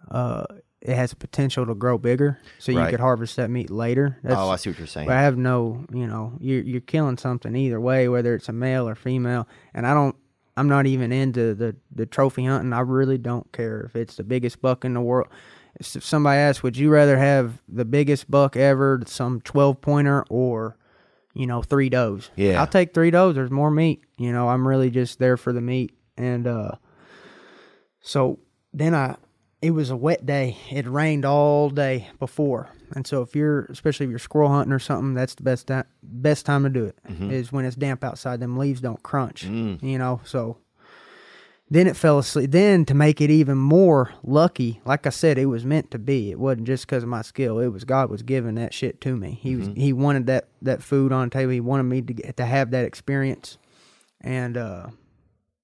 [0.10, 0.46] uh,
[0.82, 2.92] it has potential to grow bigger, so you Right.
[2.92, 4.18] could harvest that meat later.
[4.24, 5.08] That's, oh, I see what you're saying.
[5.08, 8.54] But I have no, you know, you're you're killing something either way, whether it's a
[8.54, 9.48] male or female.
[9.74, 10.16] And I don't,
[10.56, 12.72] I'm not even into the the trophy hunting.
[12.72, 15.28] I really don't care if it's the biggest buck in the world.
[15.78, 20.78] If somebody asks, would you rather have the biggest buck ever, some 12 pointer, or
[21.34, 22.30] you know, three does?
[22.36, 22.60] Yeah.
[22.62, 23.36] I'll take three does.
[23.36, 24.02] There's more meat.
[24.18, 25.94] You know, I'm really just there for the meat.
[26.18, 26.72] And uh,
[28.00, 28.40] so
[28.74, 29.18] then I,
[29.62, 30.58] it was a wet day.
[30.72, 34.80] It rained all day before, and so if you're, especially if you're squirrel hunting or
[34.80, 35.86] something, that's the best time.
[36.04, 36.98] Best time to do it
[37.32, 38.40] is when it's damp outside.
[38.40, 39.44] Them leaves don't crunch.
[39.82, 40.58] You know, so
[41.70, 42.52] then it fell asleep.
[42.52, 46.30] Then to make it even more lucky, like I said, it was meant to be.
[46.32, 47.60] It wasn't just because of my skill.
[47.60, 49.40] It was God was giving that shit to me.
[49.42, 51.52] He was He wanted that that food on the table.
[51.52, 53.58] He wanted me to get, to have that experience,
[54.22, 54.88] and uh,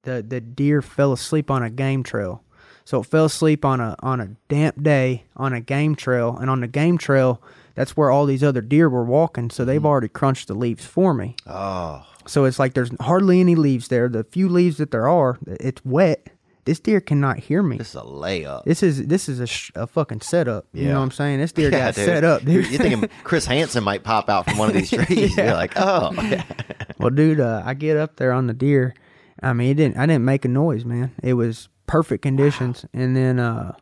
[0.04, 2.44] the the deer fell asleep on a game trail.
[2.84, 6.50] So it fell asleep on a on a damp day on a game trail, and
[6.50, 7.42] on the game trail,
[7.76, 9.52] that's where all these other deer were walking.
[9.52, 11.36] So they've already crunched the leaves for me.
[11.46, 14.08] oh, So it's like there's hardly any leaves there.
[14.10, 16.28] The few leaves that there are, it's wet.
[16.66, 17.78] This deer cannot hear me.
[17.78, 18.66] this is a layup.
[18.66, 20.68] This is this is a, sh- a fucking setup.
[20.74, 21.40] You know what I'm saying?
[21.40, 22.06] This deer Yeah, got dude.
[22.06, 22.68] set up, dude.
[22.70, 25.36] You're thinking Chris Hansen might pop out from one of these trees.
[25.36, 26.12] You're like, oh,
[27.00, 28.94] well, dude, uh, I get up there on the deer.
[29.42, 29.98] I mean, it didn't.
[29.98, 31.12] I didn't make a noise, man.
[31.24, 32.86] It was perfect conditions.
[32.94, 33.76] And then uh,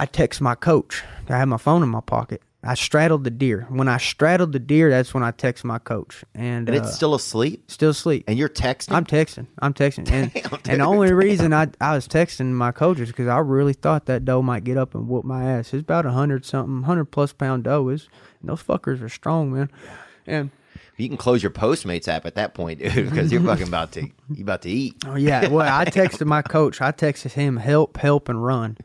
[0.00, 1.04] I text my coach.
[1.28, 2.42] I had my phone in my pocket.
[2.62, 3.66] I straddled the deer.
[3.68, 6.24] When I straddled the deer, that's when I text my coach.
[6.34, 7.70] And, and uh, it's still asleep.
[7.70, 8.24] still asleep.
[8.26, 8.92] And you're texting.
[8.92, 9.46] I'm texting.
[9.60, 10.10] I'm texting.
[10.10, 10.34] And,
[10.68, 14.24] and the only reason I, I was texting my coaches because I really thought that
[14.24, 15.72] doe might get up and whoop my ass.
[15.72, 18.08] It's about a hundred something, hundred plus pound doe is.
[18.42, 19.70] Those fuckers are strong, man.
[20.26, 20.50] And
[20.96, 24.02] you can close your Postmates app at that point, dude, because you're fucking about to
[24.02, 24.96] you about to eat.
[25.06, 26.80] oh yeah, well I texted my coach.
[26.80, 28.78] I texted him help, help, and run.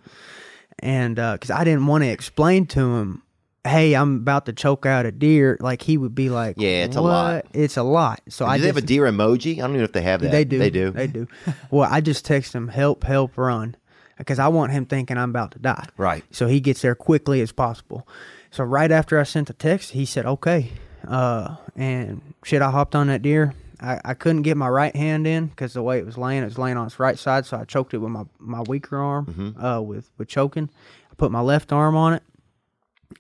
[0.80, 3.23] And because I didn't want to explain to him,
[3.66, 5.58] hey, I'm about to choke out a deer.
[5.60, 7.46] Like he would be like, Yeah, it's a lot.
[7.54, 8.22] It's a lot.
[8.30, 9.54] So Do I they have a deer emoji?
[9.58, 10.32] I don't even know if they have that.
[10.32, 10.58] They do.
[10.58, 10.92] They do.
[10.92, 11.28] They do.
[11.70, 13.76] well, I just text him, help, help, run,
[14.18, 15.88] because I want him thinking I'm about to die.
[15.98, 16.24] Right.
[16.32, 18.08] So he gets there quickly as possible.
[18.50, 20.72] So right after I sent the text, he said, okay.
[21.08, 23.54] Uh, and shit, I hopped on that deer.
[23.80, 26.46] I, I couldn't get my right hand in because the way it was laying, it
[26.46, 27.46] was laying on its right side.
[27.46, 29.64] So I choked it with my, my weaker arm Mm-hmm.
[29.66, 30.70] uh, with, with choking.
[31.12, 32.24] I put my left arm on it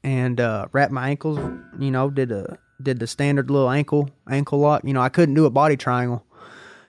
[0.03, 1.39] and uh, wrapped my ankles.
[1.79, 4.83] You know, did a did the standard little ankle ankle lock.
[4.83, 6.25] You know, I couldn't do a body triangle,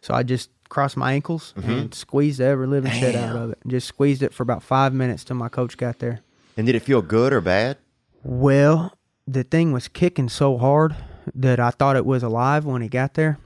[0.01, 1.70] so I just crossed my ankles Mm-hmm.
[1.70, 3.59] and squeezed every living shit out of it.
[3.66, 6.20] Just squeezed it for about five minutes till my coach got there.
[6.57, 7.77] And did it feel good or bad?
[8.23, 8.97] Well,
[9.27, 10.95] the thing was kicking so hard
[11.35, 13.39] that I thought it was alive when he got there,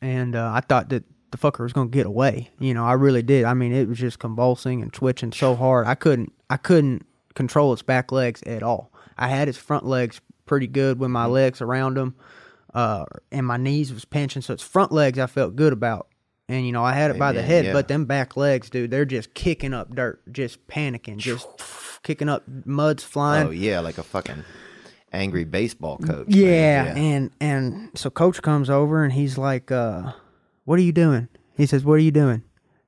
[0.00, 2.50] and uh, I thought that the fucker was gonna get away.
[2.58, 3.44] You know, I really did.
[3.44, 5.86] I mean, it was just convulsing and twitching so hard.
[5.86, 8.92] I couldn't I couldn't control its back legs at all.
[9.16, 12.14] I had its front legs pretty good with my legs around him,
[12.74, 14.42] uh, and my knees was pinching.
[14.42, 16.08] So its front legs I felt good about.
[16.48, 17.72] And you know I had it by the head, yeah.
[17.72, 21.46] but them back legs, dude, they're just kicking up dirt, just panicking, just
[22.02, 23.46] kicking up muds flying.
[23.46, 24.42] Oh yeah, like a fucking
[25.12, 26.26] angry baseball coach.
[26.26, 26.36] man.
[26.36, 30.12] Yeah, and and so coach comes over and he's like, uh,
[30.64, 32.42] "What are you doing?" He says, "What are you doing?"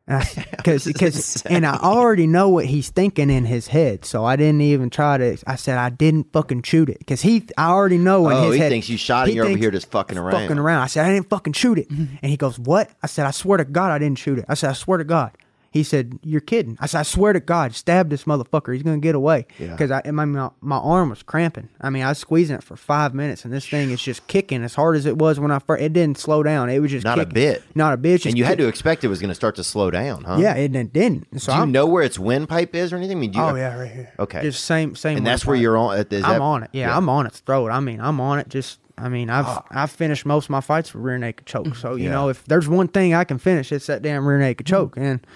[0.09, 0.25] Uh,
[0.57, 4.61] because because and I already know what he's thinking in his head, so I didn't
[4.61, 5.37] even try to.
[5.47, 8.55] I said I didn't fucking shoot it because he I already know in Oh, his
[8.55, 10.33] he head thinks you shot it, you're over here just fucking around.
[10.33, 10.83] Fucking around.
[10.83, 12.17] I said I didn't fucking shoot it, mm-hmm.
[12.21, 14.45] and he goes, "What?" I said I swear to God I didn't shoot it.
[14.49, 15.31] I said I swear to God.
[15.73, 18.75] He said, "You're kidding." I said, "I swear to God, stab this motherfucker.
[18.75, 19.69] He's gonna get away." Yeah.
[19.71, 21.71] Because I, my, my my arm was cramping.
[21.81, 24.63] I mean, I was squeezing it for five minutes, and this thing is just kicking
[24.65, 25.83] as hard as it was when I first.
[25.83, 26.69] It didn't slow down.
[26.69, 27.63] It was just Not a bit.
[27.75, 28.27] Not a bit.
[28.27, 30.37] And you had to expect it was going to start to slow down, huh?
[30.39, 31.41] Yeah, it didn't- didn't.
[31.41, 33.17] So Do you I'm, know where its windpipe is or anything?
[33.17, 34.13] I mean, do you, Oh yeah, right here.
[34.19, 34.43] Okay.
[34.43, 35.17] Just same same.
[35.17, 35.97] and that's where you're on.
[36.11, 36.71] Is I'm on it.
[36.75, 37.71] Yeah, I'm on its throat.
[37.71, 38.49] I mean, I'm on it.
[38.51, 41.75] Just, I mean, I've I've finished most of my fights with rear naked choke.
[41.77, 42.11] So you Yeah.
[42.11, 44.75] know, if there's one thing I can finish, it's that damn rear naked Mm-hmm.
[44.77, 45.27] choke, and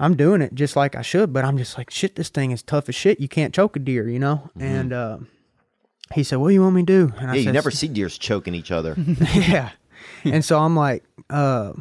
[0.00, 1.32] I'm doing it just like I should.
[1.32, 3.20] But I'm just like, shit, this thing is tough as shit.
[3.20, 4.50] You can't choke a deer, you know.
[4.58, 5.18] And uh,
[6.14, 7.26] he said, "What do you want me to do?" And Mm-hmm.
[7.28, 8.96] Yeah, you said, never see deers choking each other.
[9.34, 9.70] yeah.
[10.24, 11.74] and so I'm like, uh,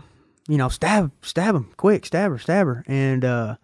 [0.50, 3.56] you know, stab, stab him, quick, stab her, stab her, and uh.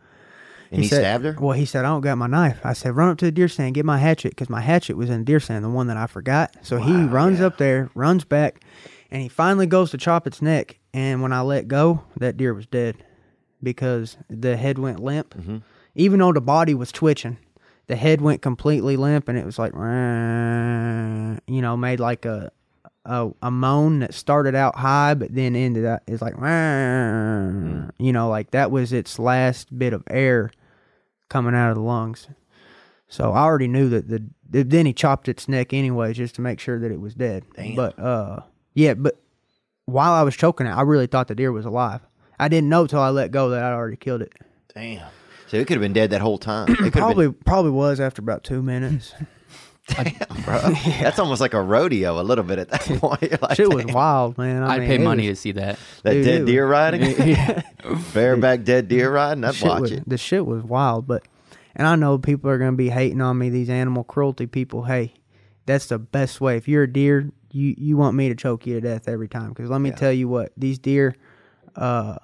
[0.72, 1.38] And he, said- stabbed her.
[1.40, 2.60] Well, he said, I don't got my knife.
[2.65, 5.10] I said, run up to the deer stand, get my hatchet, because my hatchet was
[5.11, 6.56] in the deer stand, the one that I forgot.
[6.64, 8.61] So he runs up there, runs back,
[9.11, 10.80] and he finally goes to chop its neck.
[10.91, 12.98] And when I let go, that deer was dead
[13.61, 15.34] because the head went limp.
[15.36, 15.57] Mm-hmm.
[15.95, 17.38] Even though the body was twitching,
[17.88, 22.52] the head went completely limp, and it was like, you know, made like a
[23.06, 26.34] a, a moan that started out high but then ended up it's like
[27.99, 30.52] you know like that was its last bit of air
[31.30, 32.27] coming out of the lungs.
[33.07, 36.60] So i already knew that the then he chopped its neck anyways just to make
[36.60, 37.44] sure that it was dead.
[37.76, 38.40] But uh
[38.73, 39.22] yeah but
[39.86, 42.02] while i was choking it i really thought the deer was alive
[42.39, 44.33] i didn't know till i let go that i'd already killed it
[44.73, 45.07] Damn.
[45.47, 46.67] So it could have been dead that whole time.
[46.69, 49.13] It could probably probably was after about two minutes
[49.89, 50.59] have been, bro.
[50.99, 53.21] That's almost like a rodeo a little bit at that point.
[53.21, 55.79] You're like, shit was wild man I I'd mean, pay money was- to see that.
[56.03, 57.61] that dude, it dead was- deer riding, yeah
[58.13, 59.43] bareback dead deer riding.
[59.45, 60.09] I'd shit watch was, it.
[60.09, 61.23] The shit was wild, but
[61.75, 63.49] and I know people are gonna be hating on me.
[63.49, 64.83] These animal cruelty people.
[64.83, 65.13] Hey,
[65.67, 66.57] that's the best way.
[66.57, 69.49] If you're a deer, you you want me to choke you to death every time.
[69.49, 71.15] Because let me tell you what, these deer,
[71.75, 72.17] uh,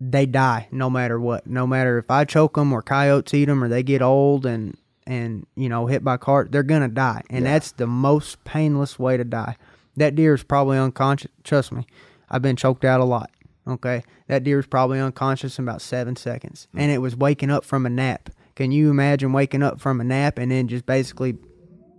[0.00, 1.46] they die no matter what.
[1.46, 4.76] No matter if I choke them or coyotes eat them or they get old and
[5.06, 9.16] and you know hit by cart, they're gonna die, and that's the most painless way
[9.16, 9.56] to die.
[9.96, 11.30] That deer is probably unconscious.
[11.44, 11.86] Trust me,
[12.30, 13.30] I've been choked out a lot.
[13.68, 16.80] Okay, that deer is probably unconscious in about seven seconds, mm.
[16.80, 18.30] and it was waking up from a nap.
[18.54, 21.36] Can you imagine waking up from a nap and then just basically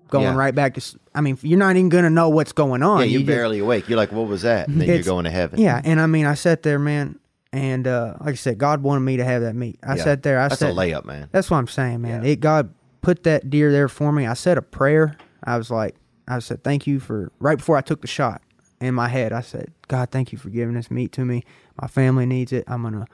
[0.10, 0.36] going Yeah.
[0.36, 0.99] right back to?
[1.14, 2.99] I mean, you're not even gonna know what's going on.
[2.99, 3.90] Yeah, you're You just- barely awake.
[3.90, 4.68] You're like, what was that?
[4.68, 5.60] And then you're going to heaven.
[5.60, 7.18] Yeah, and I mean, I sat there, man,
[7.53, 9.80] and uh, like I said, God wanted me to have that meat.
[9.84, 10.03] I Yeah.
[10.03, 10.40] sat there.
[10.40, 11.30] I That's sat, a layup, man.
[11.32, 12.23] That's what I'm saying, man.
[12.23, 14.26] It God put that deer there for me.
[14.28, 15.18] I said a prayer.
[15.44, 15.95] I was like,
[16.28, 18.41] I said, thank you for right before I took the shot.
[18.80, 21.44] In my head, I said, God, thank you for giving this meat to me.
[21.80, 22.64] My family needs it.
[22.68, 23.06] I'm gonna,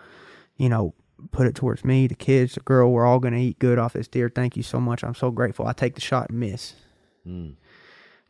[0.56, 0.94] you know,
[1.32, 2.92] put it towards me, the kids, the girl.
[2.92, 4.30] We're all gonna eat good off this deer.
[4.34, 5.04] Thank you so much.
[5.04, 5.68] I'm so grateful.
[5.68, 6.74] I take the shot and miss.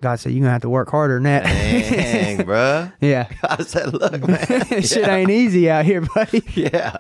[0.02, 1.44] God said, you're gonna have to work harder than that.
[1.44, 2.92] Dang, bro.
[3.02, 3.30] yeah.
[3.44, 4.82] I said, look, man.
[4.82, 6.44] Shit ain't easy out here, buddy.
[6.54, 6.98] yeah.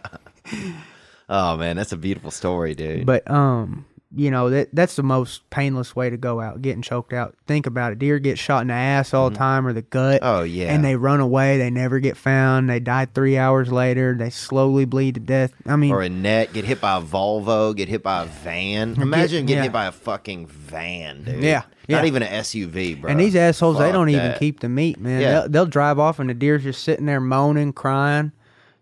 [1.30, 3.06] Oh man, that's a beautiful story, dude.
[3.06, 7.12] But um, you know that that's the most painless way to go out, getting choked
[7.12, 7.36] out.
[7.46, 9.44] Think about it: deer get shot in the ass all the mm-hmm.
[9.44, 10.20] time or the gut.
[10.22, 10.74] Oh, yeah.
[10.74, 11.58] and they run away.
[11.58, 12.70] They never get found.
[12.70, 14.16] They die three hours later.
[14.18, 15.54] They slowly bleed to death.
[15.66, 18.96] I mean, or a net, get hit by a Volvo, get hit by a van.
[19.02, 19.64] Imagine getting yeah.
[19.64, 21.44] hit by a fucking van, dude.
[21.44, 22.06] Yeah, Not yeah.
[22.06, 23.12] even an SUV, bro.
[23.12, 25.22] and these assholes, they don't even keep the meat, man.
[25.22, 25.32] Yeah.
[25.32, 28.32] They'll, they'll drive off, and the deer's just sitting there moaning, crying.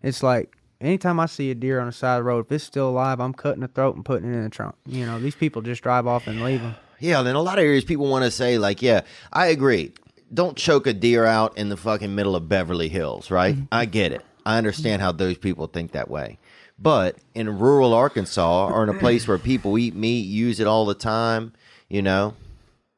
[0.02, 2.64] It's like anytime I see a deer on the side of the road, if it's
[2.64, 4.74] still alive, I'm cutting the throat and putting it in the trunk.
[4.86, 6.74] You know, these people just drive off and leave them.
[6.98, 9.92] Yeah, and in a lot of areas, people want to say, like, yeah, I agree.
[10.32, 13.54] Don't choke a deer out in the fucking middle of Beverly Hills, right?
[13.54, 13.66] Mm-hmm.
[13.70, 14.24] I get it.
[14.44, 16.38] I understand how those people think that way.
[16.78, 20.84] But in rural Arkansas or in a place where people eat meat, use it all
[20.84, 21.52] the time,
[21.88, 22.34] you know,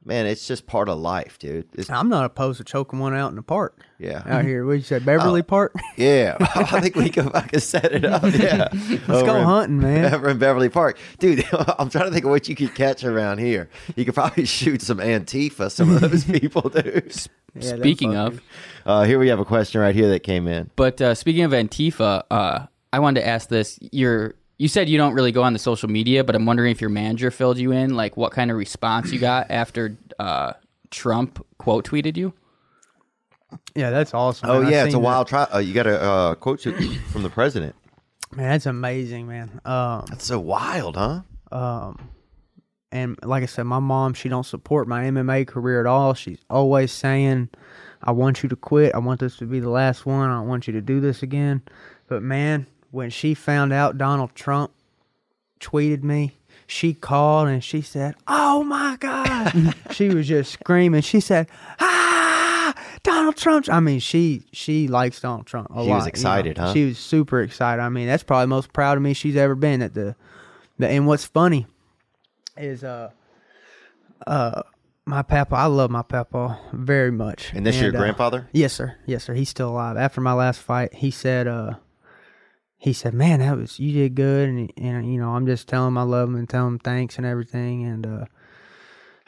[0.08, 1.68] man, it's just part of life, dude.
[1.74, 3.84] It's, I'm not opposed to choking one out in the park.
[3.98, 4.22] Yeah.
[4.24, 5.74] Out here, what you said, Beverly Park?
[5.96, 8.22] yeah, I think we can fucking set it up.
[8.24, 10.14] Yeah, Let's go hunting, man.
[10.14, 11.44] Over in Beverly Park, dude.
[11.78, 13.68] I'm trying to think of what you could catch around here.
[13.96, 17.14] You could probably shoot some Antifa, some of those people, dude.
[17.54, 18.40] Yeah, Speaking of,
[18.86, 20.70] Uh, here we have a question right here that came in.
[20.74, 23.78] but uh, speaking of Antifa, uh, I wanted to ask this.
[23.92, 26.80] You're you said you don't really go on the social media, but I'm wondering if
[26.80, 30.52] your manager filled you in, like what kind of response you got after uh,
[30.90, 32.32] Trump quote tweeted you.
[33.74, 34.50] Yeah, that's awesome.
[34.50, 34.66] Oh man.
[34.66, 35.44] I yeah, it's a wild try.
[35.44, 37.74] Uh, you got a uh, quote to- from the president.
[38.34, 39.60] Man, that's amazing, man.
[39.64, 41.22] Um, That's so wild, huh?
[41.50, 42.10] Um,
[42.92, 46.12] and like I said, my mom, she don't support my MMA career at all.
[46.12, 47.48] She's always saying,
[48.02, 48.94] "I want you to quit.
[48.94, 50.28] I want this to be the last one.
[50.28, 51.62] I don't want you to do this again."
[52.06, 54.72] But man, when she found out Donald Trump
[55.60, 56.36] tweeted me,
[56.66, 61.00] she called and she said, "Oh my god!" she was just screaming.
[61.00, 61.48] She said,
[61.80, 65.84] "Ah, Donald Trump!" I mean, she she likes Donald Trump a lot.
[65.84, 66.06] She was you know.
[66.06, 66.72] excited, huh?
[66.74, 67.80] She was super excited.
[67.80, 70.14] I mean, that's probably the most proud of me she's ever been at the.
[70.78, 71.66] the and what's funny
[72.56, 73.10] is uh
[74.26, 74.62] uh
[75.06, 77.50] my papa I love my papa very much.
[77.54, 78.48] And this your uh, grandfather?
[78.52, 78.96] Yes, sir.
[79.06, 79.32] Yes, sir.
[79.32, 79.96] He's still alive.
[79.96, 81.74] After my last fight, he said uh
[82.78, 85.88] he said, "Man, that was you did good." And, and you know, I'm just telling
[85.88, 87.84] him I love him and telling him thanks and everything.
[87.84, 88.24] And uh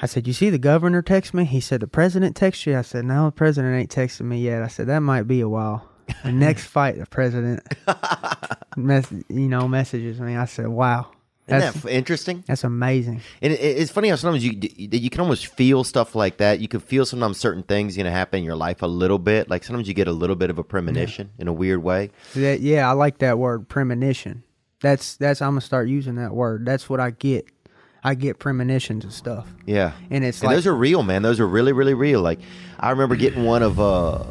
[0.00, 2.82] I said, "You see the governor text me?" He said, "The president text you?" I
[2.82, 5.88] said, "No, the president ain't texting me yet." I said, "That might be a while."
[6.24, 7.62] The next fight, the president,
[8.76, 10.36] mess, you know, messages me.
[10.36, 11.10] I said, "Wow,
[11.50, 12.44] Isn't that's that f- interesting?
[12.46, 16.38] that's amazing." And it, it's funny how sometimes you you can almost feel stuff like
[16.38, 16.60] that.
[16.60, 19.50] You can feel sometimes certain things going to happen in your life a little bit.
[19.50, 22.10] Like sometimes you get a little bit of a premonition in a weird way.
[22.34, 24.42] That, yeah, I like that word premonition.
[24.80, 26.64] That's that's I'm gonna start using that word.
[26.64, 27.46] That's what I get.
[28.02, 29.46] I get premonitions and stuff.
[29.66, 31.20] Yeah, And it's and like- those are real, man.
[31.20, 32.22] Those are really, really real.
[32.22, 32.40] Like
[32.78, 34.24] I remember getting one of uh,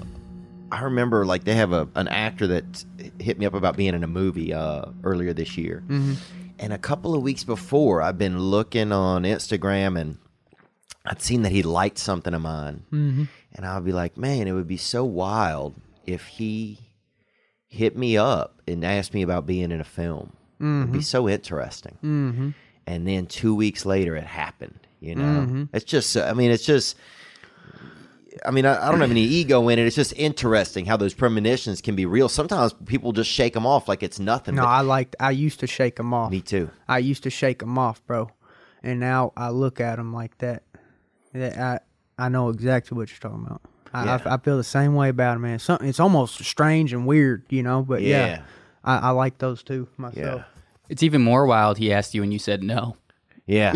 [0.72, 2.84] I remember like they have a an actor that
[3.20, 6.14] hit me up about being in a movie uh earlier this year, Mm-hmm.
[6.60, 10.18] And a couple of weeks before I've been looking on Instagram and
[11.06, 13.24] I'd seen that he liked something of mine, Mm-hmm.
[13.54, 15.76] and I'd be like, man, it would be so wild
[16.06, 16.80] if he
[17.68, 20.34] hit me up and asked me about being in a film.
[20.62, 21.98] It'd be so interesting.
[22.04, 22.50] Mm-hmm.
[22.86, 24.80] And then two weeks later, it happened.
[25.00, 26.18] You know, it's just.
[26.18, 26.98] I mean, it's just.
[28.46, 29.86] I mean, I, I don't have any ego in it.
[29.86, 32.30] It's just interesting how those premonitions can be real.
[32.30, 34.56] Sometimes people just shake them off like it's nothing.
[34.56, 35.16] No, but- I liked.
[35.20, 36.32] I used to shake them off.
[36.32, 36.70] me too.
[36.88, 38.30] I used to shake them off, bro.
[38.84, 40.64] And now I look at them like that.
[41.34, 41.80] That I
[42.26, 43.62] I know exactly what you're talking about.
[43.94, 44.22] I, Yeah.
[44.26, 45.60] I, I feel the same way about it, man.
[45.60, 47.82] Something it's almost strange and weird, you know.
[47.82, 48.42] But yeah, Yeah.
[48.84, 50.42] I, I like those too myself.
[50.42, 50.44] Yeah.
[50.90, 51.78] It's even more wild.
[51.78, 52.96] He asked you and you said no.
[53.50, 53.74] Yeah.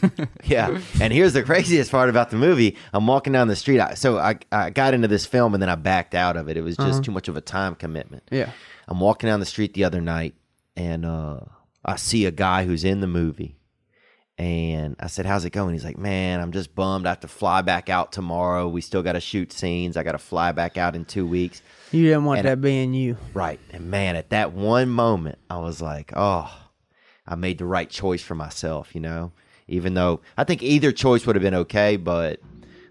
[0.44, 0.80] yeah.
[0.98, 2.78] And here's the craziest part about the movie.
[2.94, 3.78] I'm walking down the street.
[3.78, 6.56] I, so I, I got into this film and then I backed out of it.
[6.56, 8.22] It was just too much of a time commitment.
[8.30, 8.50] Yeah.
[8.88, 10.34] I'm walking down the street the other night
[10.74, 11.40] and uh,
[11.84, 13.56] I see a guy who's in the movie.
[14.38, 15.74] And I said, How's it going?
[15.74, 17.04] He's like, Man, I'm just bummed.
[17.04, 18.68] I have to fly back out tomorrow.
[18.68, 19.98] We still got to shoot scenes.
[19.98, 21.60] I got to fly back out in two weeks.
[21.92, 23.18] You didn't want And- that being you.
[23.34, 23.60] Right.
[23.70, 26.50] And man, at that one moment, I was like, oh,
[27.26, 29.32] I made the right choice for myself, you know?
[29.68, 32.40] Even though I think either choice would have been okay, but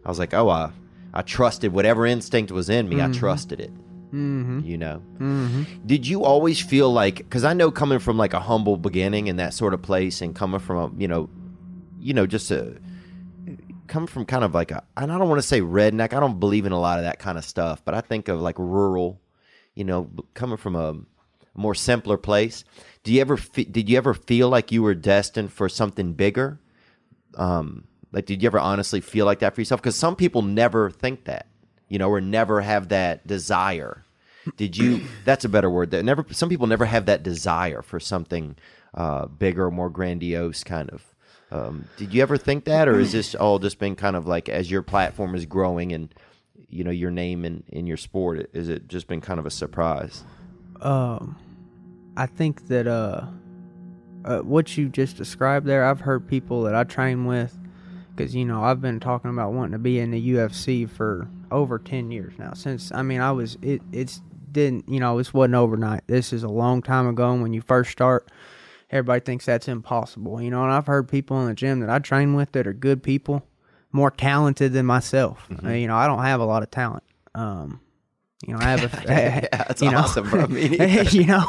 [0.05, 0.71] I was like, oh, I,
[1.13, 3.73] I trusted whatever instinct was in me, I trusted it.
[4.13, 4.61] Mm-hmm.
[4.63, 5.01] You know?
[5.17, 5.63] Mm-hmm.
[5.85, 9.35] Did you always feel like, because I know coming from like a humble beginning in
[9.35, 11.29] that sort of place and coming from a, you know,
[11.99, 12.77] you know, just a,
[13.87, 16.13] come from kind of like a and I don't want to say redneck.
[16.13, 18.39] I don't believe in a lot of that kind of stuff, but I think of
[18.39, 19.19] like rural,
[19.75, 20.95] you know, coming from a,
[21.53, 22.63] more simpler place.
[23.03, 26.59] Do you ever fe- did you ever feel like you were destined for something bigger?
[27.35, 30.89] Um like did you ever honestly feel like that for yourself cuz some people never
[30.89, 31.47] think that,
[31.87, 34.03] you know, or never have that desire.
[34.57, 35.91] Did you that's a better word.
[35.91, 38.55] That never some people never have that desire for something
[38.93, 41.03] uh bigger, more grandiose kind of
[41.51, 44.49] um, did you ever think that, or is this all just been kind of like
[44.49, 46.13] as your platform is growing and
[46.67, 48.49] you know your name in, in your sport?
[48.53, 50.23] Is it just been kind of a surprise?
[50.87, 53.25] I think that uh,
[54.25, 57.57] uh, what you just described there, I've heard people that I train with,
[58.15, 61.79] because you know I've been talking about wanting to be in the UFC for over
[61.79, 62.53] ten years now.
[62.53, 66.03] Since I mean I was it it's didn't you know this wasn't overnight.
[66.07, 67.31] This is a long time ago.
[67.31, 68.29] And when you first start,
[68.91, 70.41] everybody thinks that's impossible.
[70.41, 72.73] You know, and I've heard people in the gym that I train with that are
[72.73, 73.45] good people,
[73.91, 75.47] more talented than myself.
[75.63, 77.03] Uh, you know, I don't have a lot of talent.
[77.35, 77.79] Um,
[78.47, 80.47] You know, I have a Yeah, that's you know, awesome, bro.
[80.47, 80.77] Me
[81.11, 81.43] you know,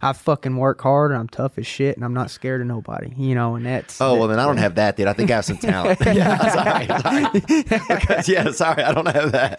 [0.00, 3.12] I fucking work hard and I'm tough as shit and I'm not scared of nobody.
[3.16, 5.08] You know, and that's Oh well, then I don't have that, dude.
[5.08, 5.98] I think I have some talent.
[6.04, 7.40] yeah, sorry, sorry.
[7.98, 9.58] Because, yeah, sorry, I don't have that.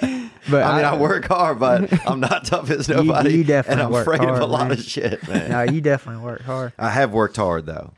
[0.49, 3.35] But I mean, I, I- work hard, but I'm not tough as you nobody.
[3.39, 4.71] and definitely I'm work afraid of a lot man.
[4.77, 5.51] of shit, man.
[5.51, 6.71] No, you definitely work hard.
[6.79, 7.91] I have worked hard though.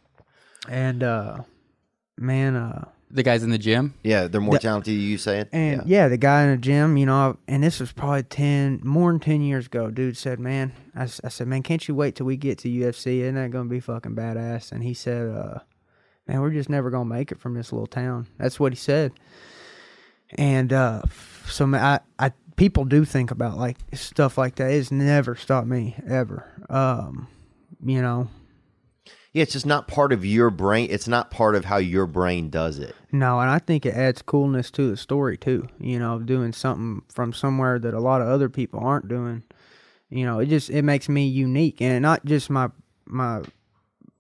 [0.68, 1.44] And uh
[2.18, 2.86] man, uh
[3.16, 3.94] The guys in the gym.
[4.04, 4.94] Yeah, they're more talented.
[4.94, 5.48] than You saying?
[5.54, 6.10] And yeah.
[6.10, 9.42] the guy in the gym, you know, and this was probably 10, more than 10
[9.42, 12.58] years ago, dude said, man, I, I said, man, can't you wait till we get
[12.60, 13.22] to UFC?
[13.22, 14.74] Isn't that going to be fucking badass?
[14.74, 15.60] And he said, uh,
[16.28, 18.28] man, we're just never going to make it from this little town.
[18.38, 19.14] That's what he said.
[20.32, 21.04] And uh,
[21.48, 24.72] so man, I, I, people do think about like stuff like that.
[24.72, 26.52] It's never stopped me ever.
[26.70, 27.28] Um,
[27.84, 28.28] you know,
[29.36, 30.88] Yeah, it's just not part of your brain.
[30.90, 32.96] It's not part of how your brain does it.
[33.12, 35.68] No, and I think it adds coolness to the story too.
[35.78, 39.44] You know, doing something from somewhere that a lot of other people aren't doing.
[40.10, 42.70] You know, it just it makes me unique, and not just my
[43.06, 43.42] my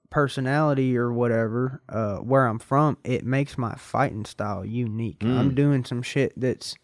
[0.10, 2.98] personality or whatever, uh, where I'm from.
[3.06, 5.24] It makes my fighting style unique.
[5.24, 6.76] I'm doing some shit that's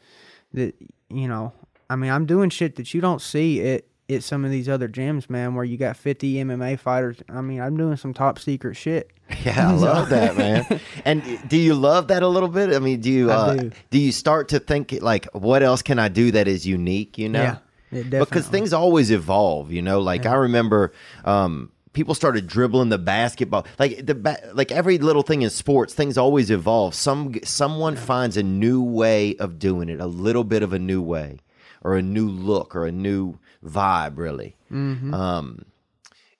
[0.53, 0.73] that
[1.09, 1.51] you know.
[1.89, 4.87] I mean, I'm doing shit that you don't see at at some of these other
[4.87, 7.17] gyms, man, where you got 50 MMA fighters.
[7.29, 9.11] I mean, I'm doing some top secret shit.
[9.45, 10.81] Yeah, I love that, man.
[11.05, 12.73] And do you love that a little bit?
[12.73, 13.71] I mean, do you uh, do.
[13.89, 17.17] do you start to think like, what else can I do that is unique?
[17.17, 17.57] You know,
[17.91, 19.71] Yeah, because things always evolve.
[19.71, 20.91] You know, like I remember.
[21.23, 25.93] um People started dribbling the basketball, like the ba- like every little thing in sports.
[25.93, 26.95] Things always evolve.
[26.95, 31.01] Some someone finds a new way of doing it, a little bit of a new
[31.01, 31.39] way,
[31.83, 34.17] or a new look, or a new vibe.
[34.17, 35.13] Really, Mm-hmm.
[35.13, 35.65] um,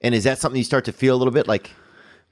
[0.02, 1.72] and is that something you start to feel a little bit like?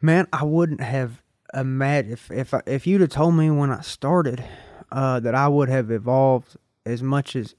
[0.02, 1.22] Man, I wouldn't have
[1.54, 4.44] imagined if if I, if you'd have told me when I started
[4.92, 6.56] uh, that I would have evolved
[6.86, 7.54] as much as,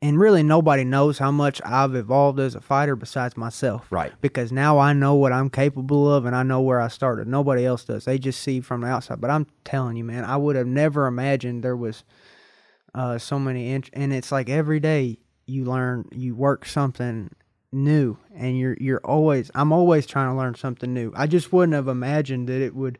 [0.00, 3.86] and really nobody knows how much I've evolved as a fighter besides myself.
[3.90, 4.12] Right.
[4.22, 7.26] Because now I know what I'm capable of, and I know where I started.
[7.28, 8.04] Nobody else does.
[8.06, 9.20] They just see from the outside.
[9.20, 12.04] But I'm telling you, man, I would have never imagined there was
[12.94, 15.18] uh, so many int- and it's like every day
[15.50, 17.34] you learn you work something
[17.72, 21.12] new and you're you're always I'm always trying to learn something new.
[21.14, 22.98] I just wouldn't have imagined that it would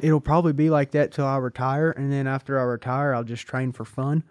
[0.00, 3.46] it'll probably be like that till I retire and then after I retire I'll just
[3.46, 4.24] train for fun.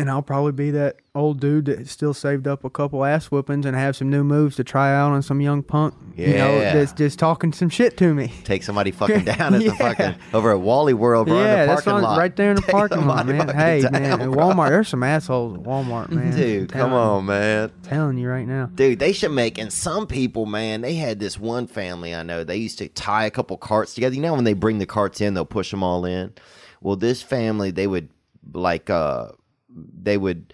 [0.00, 3.66] And I'll probably be that old dude that still saved up a couple ass whoopings
[3.66, 5.92] and have some new moves to try out on some young punk.
[6.16, 8.32] You know, that's just talking some shit to me.
[8.44, 9.70] take somebody fucking down at Yeah.
[9.70, 11.38] the fucking over at Wally World, bro.
[11.38, 12.18] in yeah, the that's parking lot.
[12.18, 13.48] right there in the Take parking lot, man.
[13.48, 14.36] Hey, down, man, at bro.
[14.48, 16.34] Walmart, there's some assholes at Walmart, man.
[16.36, 17.70] Dude, come on, man.
[17.82, 18.66] telling you right now.
[18.74, 22.44] Dude, they should make, and some people, man, they had this one family I know.
[22.44, 24.14] They used to tie a couple carts together.
[24.14, 26.32] You know, when they bring the carts in, they'll push them all in.
[26.80, 28.08] Well, this family, they would
[28.54, 29.32] like, uh,
[29.74, 30.52] they would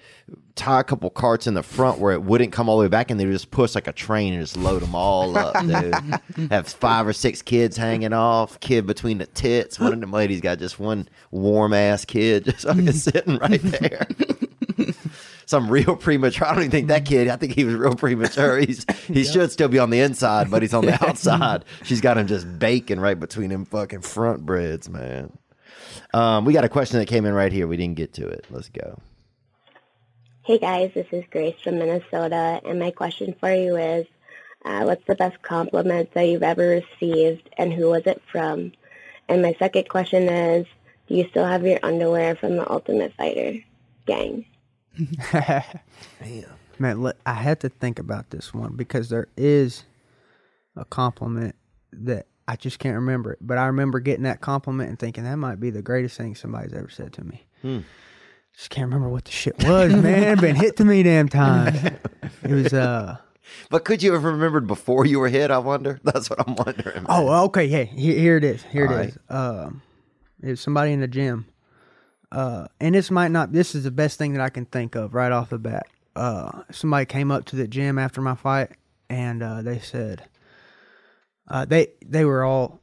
[0.54, 3.10] tie a couple carts in the front where it wouldn't come all the way back,
[3.10, 6.50] and they would just push like a train and just load them all up, dude.
[6.50, 9.78] Have five or six kids hanging off, kid between the tits.
[9.78, 12.94] One of them ladies got just one warm ass kid just fucking mm.
[12.94, 14.06] sitting right there.
[15.46, 16.46] Some real premature.
[16.46, 17.28] I don't even think that kid.
[17.28, 18.58] I think he was real premature.
[18.58, 21.64] He's he should still be on the inside, but he's on the outside.
[21.84, 25.38] She's got him just baking right between them fucking front breads, man.
[26.14, 27.66] Um, we got a question that came in right here.
[27.66, 28.46] We didn't get to it.
[28.50, 28.98] Let's go.
[30.44, 34.06] Hey guys, this is Grace from Minnesota, and my question for you is,
[34.64, 38.70] uh, what's the best compliment that you've ever received, and who was it from?
[39.28, 40.66] And my second question is,
[41.08, 43.58] do you still have your underwear from the Ultimate Fighter
[44.06, 44.44] gang?
[46.78, 49.84] Man, look, I had to think about this one because there is
[50.76, 51.56] a compliment
[51.92, 53.38] that I just can't remember it.
[53.40, 56.72] But I remember getting that compliment and thinking that might be the greatest thing somebody's
[56.72, 57.46] ever said to me.
[58.54, 60.38] Just can't remember what the shit was, man.
[60.40, 61.74] Been hit to me damn time.
[62.42, 63.16] It was uh
[63.70, 65.50] But could you have remembered before you were hit?
[65.50, 66.00] I wonder.
[66.04, 66.96] That's what I'm wondering.
[66.96, 67.06] man.
[67.08, 69.18] oh okay hey, here, here it is here it All is.
[69.28, 69.82] Um,
[70.42, 71.46] it was somebody in the gym.
[72.32, 73.52] Uh, and this might not.
[73.52, 75.86] This is the best thing that I can think of right off the bat.
[76.14, 78.70] Uh, somebody came up to the gym after my fight,
[79.08, 80.24] and uh, they said,
[81.48, 82.80] uh, they they were all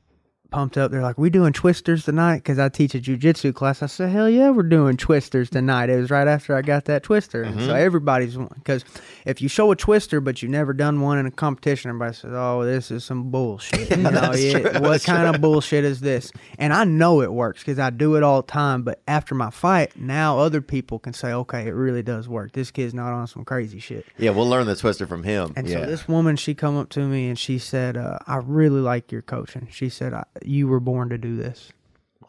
[0.54, 0.92] pumped up.
[0.92, 3.82] They're like, "We doing twisters tonight?" Because I teach a jujitsu class.
[3.82, 7.04] I said, "Hell yeah, we're doing twisters tonight." It was right after I got that
[7.04, 8.50] twister, and so everybody's one.
[8.56, 8.86] Because
[9.26, 12.32] if you show a twister but you've never done one in a competition, everybody says,
[12.34, 16.32] "Oh, this is some bullshit." You know, yeah, what that's kind of bullshit is this?
[16.58, 18.82] And I know it works because I do it all the time.
[18.82, 22.52] But after my fight, now other people can say, "Okay, it really does work.
[22.52, 25.54] This kid's not on some crazy shit." Yeah, we'll learn the twister from him.
[25.56, 25.82] And yeah.
[25.82, 29.12] so this woman, she come up to me and she said, uh, "I really like
[29.12, 31.72] your coaching." She said, I, "You were born to do this."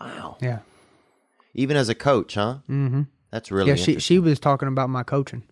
[0.01, 0.37] wow.
[0.41, 0.59] Yeah,
[1.55, 2.59] Even as a coach, huh?
[2.69, 3.03] Mm-hmm.
[3.31, 3.77] That's really yeah.
[3.77, 5.43] She she was talking about my coaching.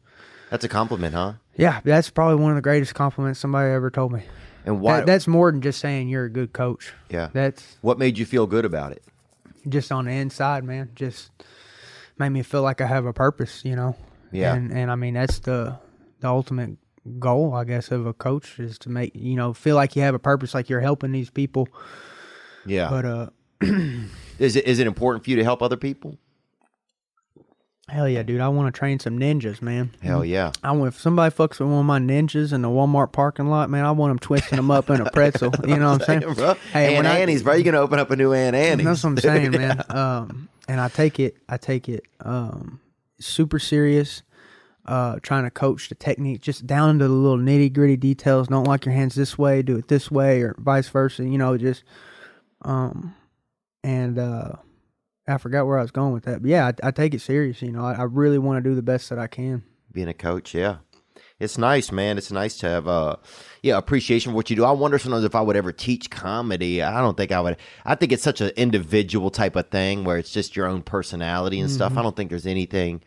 [0.50, 1.34] That's a compliment, huh?
[1.56, 4.22] Yeah, that's probably one of the greatest compliments somebody ever told me.
[4.64, 4.98] And why?
[4.98, 6.92] That, that's more than just saying you're a good coach.
[7.08, 7.30] yeah.
[7.32, 9.02] That's what made you feel good about it?
[9.68, 10.90] just on the inside, man.
[10.96, 11.30] Just
[12.18, 13.96] made me feel like I have a purpose, you know.
[14.32, 14.54] Yeah.
[14.54, 15.78] And and I mean that's the
[16.20, 16.78] the ultimate
[17.18, 20.14] goal, I guess, of a coach is to make you know feel like you have
[20.14, 21.68] a purpose, like you're helping these people.
[22.66, 22.88] Yeah.
[22.90, 23.26] But uh,
[24.38, 26.18] is it is it important for you to help other people?
[27.88, 29.90] hell yeah, dude, I want to train some ninjas, man.
[30.02, 30.52] Hell yeah.
[30.62, 33.68] I want if somebody fucks with one of my ninjas in the Walmart parking lot,
[33.68, 35.52] man, I want them twisting them up in a pretzel.
[35.66, 36.34] You know what I'm saying?
[36.34, 36.54] bro.
[36.72, 37.54] Hey, Aunt when I- Annie's, bro.
[37.54, 38.84] You gonna open up a new Auntie Anne's?
[38.84, 39.84] That's what I'm saying, man.
[39.90, 42.80] Um, and I take it, I take it, um,
[43.20, 44.22] super serious.
[44.84, 48.48] Uh, trying to coach the technique just down to the little nitty gritty details.
[48.48, 51.24] Don't like your hands this way, do it this way, or vice versa.
[51.24, 51.84] You know, just
[52.62, 53.14] um,
[53.84, 54.52] and uh,
[55.26, 56.42] I forgot where I was going with that.
[56.42, 57.62] But yeah, I, I take it serious.
[57.62, 59.62] You know, I, I really want to do the best that I can.
[59.92, 60.78] Being a coach, yeah.
[61.38, 62.18] It's nice, man.
[62.18, 63.16] It's nice to have uh
[63.62, 64.64] yeah, appreciation for what you do.
[64.64, 66.82] I wonder sometimes if I would ever teach comedy.
[66.82, 70.18] I don't think I would I think it's such an individual type of thing where
[70.18, 71.96] it's just your own personality and stuff.
[71.96, 73.02] I don't think there's anything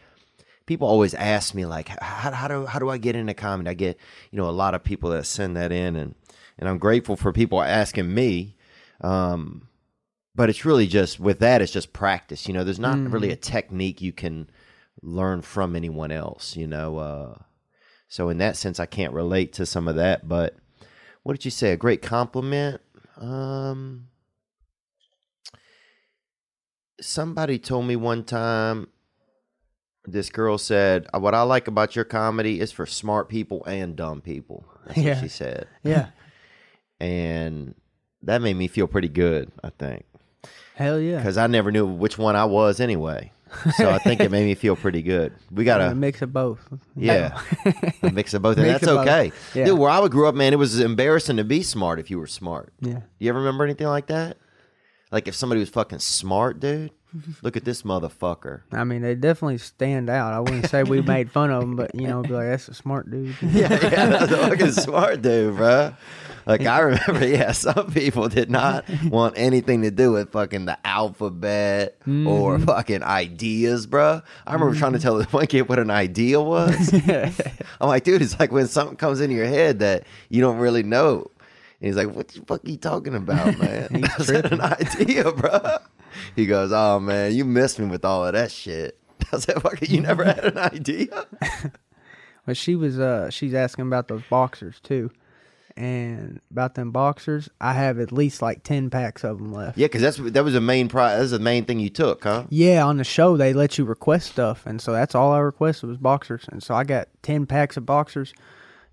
[0.66, 3.70] people always ask me like how, how do how do I get into comedy?
[3.70, 3.98] I get,
[4.32, 6.16] you know, a lot of people that send that in and
[6.58, 8.55] and I'm grateful for people asking me.
[9.02, 9.68] Um
[10.36, 12.64] but it's really just with that it's just practice, you know.
[12.64, 14.50] There's not really a technique you can
[15.02, 16.98] learn from anyone else, you know.
[16.98, 17.38] Uh
[18.08, 20.28] so in that sense, I can't relate to some of that.
[20.28, 20.56] But
[21.24, 21.72] what did you say?
[21.72, 22.80] A great compliment.
[23.18, 24.08] Um,
[27.02, 28.88] somebody told me one time.
[30.08, 34.22] This girl said, "What I like about your comedy is for smart people and dumb
[34.22, 35.14] people." That's Yeah.
[35.16, 36.10] what she said, Yeah,
[37.00, 37.74] and
[38.26, 39.52] that made me feel pretty good.
[39.64, 40.06] I think
[40.76, 41.18] hell yeah.
[41.18, 43.32] because I never knew which one I was anyway.
[43.78, 45.34] So I think it made me feel pretty good.
[45.50, 46.60] We got a mix of both.
[46.96, 47.40] Yeah,
[48.04, 49.08] a mix of both, and Mix that's both.
[49.08, 49.32] okay.
[49.54, 49.66] Yeah.
[49.66, 52.20] Dude, where I would grew up, man, it was embarrassing to be smart if you
[52.20, 52.74] were smart.
[52.82, 52.94] Yeah.
[52.96, 54.38] Do you ever remember anything like that?
[55.12, 56.92] Like if somebody was fucking smart, dude.
[57.42, 58.62] Look at this motherfucker.
[58.72, 60.34] I mean, they definitely stand out.
[60.34, 62.74] I wouldn't say we made fun of them, but you know, be like, that's a
[62.74, 63.36] smart dude.
[63.42, 65.94] Yeah, yeah, that's a fucking smart dude, bro.
[66.46, 70.78] Like I remember, yeah, some people did not want anything to do with fucking the
[70.86, 72.66] alphabet or Mm-hmm.
[72.66, 74.22] fucking ideas, bro.
[74.46, 76.94] I remember trying to tell this one kid what an idea was.
[76.94, 80.84] I'm like, dude, it's like when something comes into your head that you don't really
[80.84, 81.32] know.
[81.80, 84.04] And he's like, what the fuck are you talking about, man?
[84.20, 85.78] Said an idea, bro.
[86.36, 88.98] He goes, oh, man, you missed me with all of that shit.
[89.34, 91.26] I said, fucking, you never had an idea?
[92.46, 95.12] But she was uh she's asking about those boxers too.
[95.78, 99.78] And about them boxers, I have at least like 10 packs of them left.
[99.78, 101.20] Yeah, because that's that was the main prize.
[101.20, 102.46] That's the main thing you took, huh?
[102.50, 105.90] Yeah, on the show they let you request stuff, and so that's all I requested
[105.90, 108.34] was boxers, and so I got ten packs of boxers.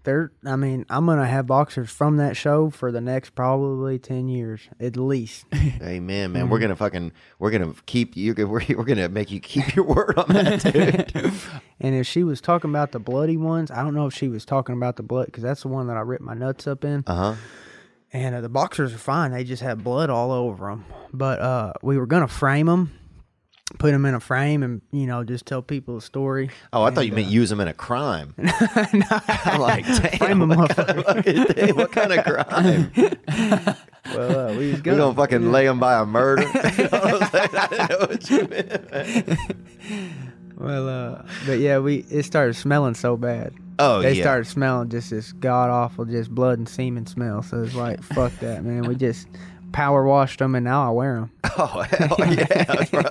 [0.05, 4.29] They're, I mean, I'm gonna have boxers from that show for the next probably ten
[4.29, 5.47] years at least.
[5.83, 6.49] Amen, man.
[6.49, 8.35] We're gonna fucking we're gonna keep you.
[8.47, 8.47] We're,
[8.77, 11.35] we're gonna make you keep your word on that, dude.
[11.81, 14.45] and if she was talking about the bloody ones, I don't know if she was
[14.45, 17.05] talking about the blood because that's the one that I ripped my nuts up in.
[17.07, 17.35] Uh huh.
[18.13, 20.85] And uh, the boxers are fine; they just have blood all over them.
[21.13, 22.93] But uh, we were gonna frame them,
[23.79, 26.51] put them in a frame, and you know just tell people a story.
[26.73, 28.35] Oh, I thought you And, meant uh, use them in a crime.
[28.39, 29.87] I'm like,
[30.19, 33.77] damn, what, kind of, what kind of crime?
[34.15, 36.43] Well, uh, we We gonna, gonna fucking lay them by a murder?
[36.43, 37.51] You know what I'm saying?
[37.55, 39.39] I know what you meant.
[40.57, 43.55] Well, uh, but yeah, we it started smelling so bad.
[43.79, 44.23] Oh they yeah.
[44.23, 47.43] started smelling just this god awful, just blood and semen smell.
[47.43, 48.83] So it's like, fuck that, man.
[48.83, 49.29] We just
[49.73, 51.31] power washed them, and now I wear them.
[51.57, 53.03] Oh hell yeah, bro.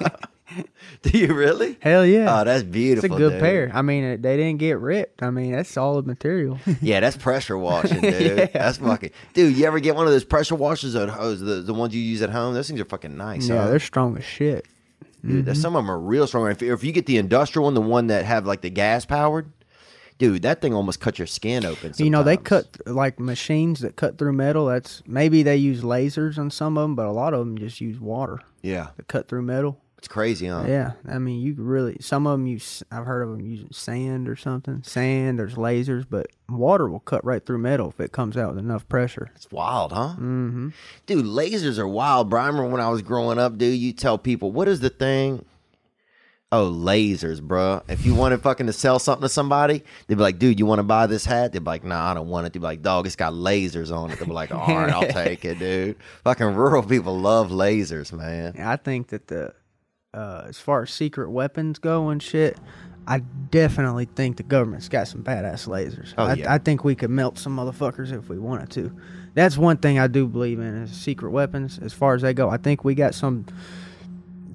[1.02, 1.78] Do you really?
[1.82, 3.06] Hell yeah, Oh, that's beautiful.
[3.06, 3.40] it's a good dude.
[3.40, 3.72] pair.
[3.74, 5.24] I mean, uh, they didn't get ripped.
[5.24, 6.60] I mean, that's solid material.
[6.82, 8.38] Yeah, that's pressure washing, dude.
[8.38, 8.46] Yeah.
[8.48, 9.56] That's fucking dude.
[9.56, 12.22] You ever get one of those pressure washers at hose, The the ones you use
[12.22, 12.54] at home?
[12.54, 13.48] Those things are fucking nice.
[13.48, 13.68] yeah, huh?
[13.70, 14.66] they're strong as shit.
[15.26, 15.46] dude.
[15.46, 16.50] there's Some of them are real strong.
[16.52, 19.52] If, if you get the industrial one, the one that have like the gas powered,
[20.18, 21.94] dude, that thing almost cut your skin open.
[21.98, 24.66] You know, they cut like machines that cut through metal.
[24.68, 27.80] That's maybe they use lasers on some of them, but a lot of them just
[27.82, 29.80] use water Yeah, to cut through metal.
[30.02, 30.66] It's crazy, huh?
[30.68, 32.82] Yeah, I mean, you really some of them use.
[32.90, 34.82] I've heard of them using sand or something.
[34.82, 38.58] Sand, there's lasers, but water will cut right through metal if it comes out with
[38.58, 39.30] enough pressure.
[39.36, 40.16] It's wild, huh?
[40.18, 40.70] Mm-hmm.
[41.06, 42.42] Dude, lasers are wild, bro.
[42.42, 43.78] I remember when I was growing up, dude.
[43.78, 45.46] You tell people what is the thing.
[46.52, 47.84] Oh, lasers, bro.
[47.88, 50.80] If you wanted fucking to sell something to somebody, they'd be like, dude, you want
[50.80, 51.54] to buy this hat?
[51.54, 52.54] They'd be like, nah, I don't want it.
[52.54, 54.18] They'd be like, dog, it's got lasers on it.
[54.18, 55.96] They'd be like, all right, I'll take it, dude.
[56.24, 58.56] Fucking rural people love lasers, man.
[58.60, 59.54] I think that the
[60.14, 62.58] uh, as far as secret weapons go and shit,
[63.08, 66.14] I definitely think the government's got some badass lasers.
[66.18, 66.54] Oh, I, yeah.
[66.54, 68.96] I think we could melt some motherfuckers if we wanted to.
[69.34, 71.80] That's one thing I do believe in is secret weapons.
[71.82, 73.46] As far as they go, I think we got some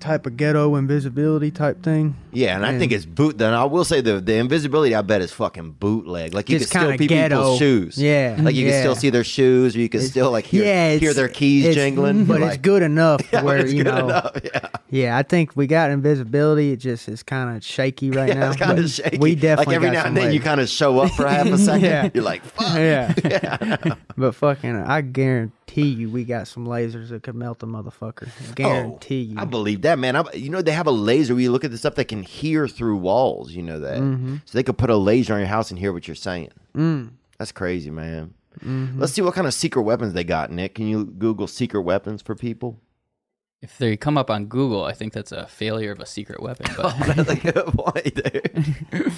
[0.01, 2.17] type of ghetto invisibility type thing.
[2.33, 3.39] Yeah, and I think it's boot.
[3.39, 4.95] Then I will say the the invisibility.
[4.95, 6.35] I bet is fucking bootleg.
[6.35, 7.99] Like you can still see people's shoes.
[7.99, 8.73] Yeah, like you yeah.
[8.73, 11.75] can still see their shoes, or you can still like hear yeah, hear their keys
[11.75, 12.27] jingling.
[12.27, 14.09] but like, it's good enough Yeah, where it's you know.
[14.09, 16.73] enough, Yeah, Yeah, I think we got invisibility.
[16.73, 18.49] It just is kind of shaky right yeah now.
[18.51, 19.19] it's kind of shaky.
[19.19, 21.59] We definitely like every now and then you kind of show up for half a
[21.67, 21.85] second.
[21.85, 22.11] Yeah.
[22.15, 22.77] You're like, fuck.
[22.77, 23.95] yeah.
[24.17, 28.29] but fucking, I guarantee you, we got some lasers that could melt a motherfucker.
[28.55, 29.37] Guarantee you.
[29.39, 30.17] Oh, I believe that, man.
[30.17, 32.23] I, you know, they have a laser where you look at the stuff that can
[32.23, 33.53] hear through walls.
[33.53, 34.37] You know that, Mm-hmm.
[34.45, 36.51] so they could put a laser on your house and hear what you're saying.
[36.75, 37.11] Mm.
[37.39, 38.35] That's crazy, man.
[38.65, 38.99] Mm-hmm.
[39.01, 40.77] Let's see what kind of secret weapons they got, Nick.
[40.77, 42.81] Can you Google secret weapons for people?
[43.63, 46.67] If they come up on Google, I think that's a failure of a secret weapon.
[46.77, 49.13] But That's a good point, dude.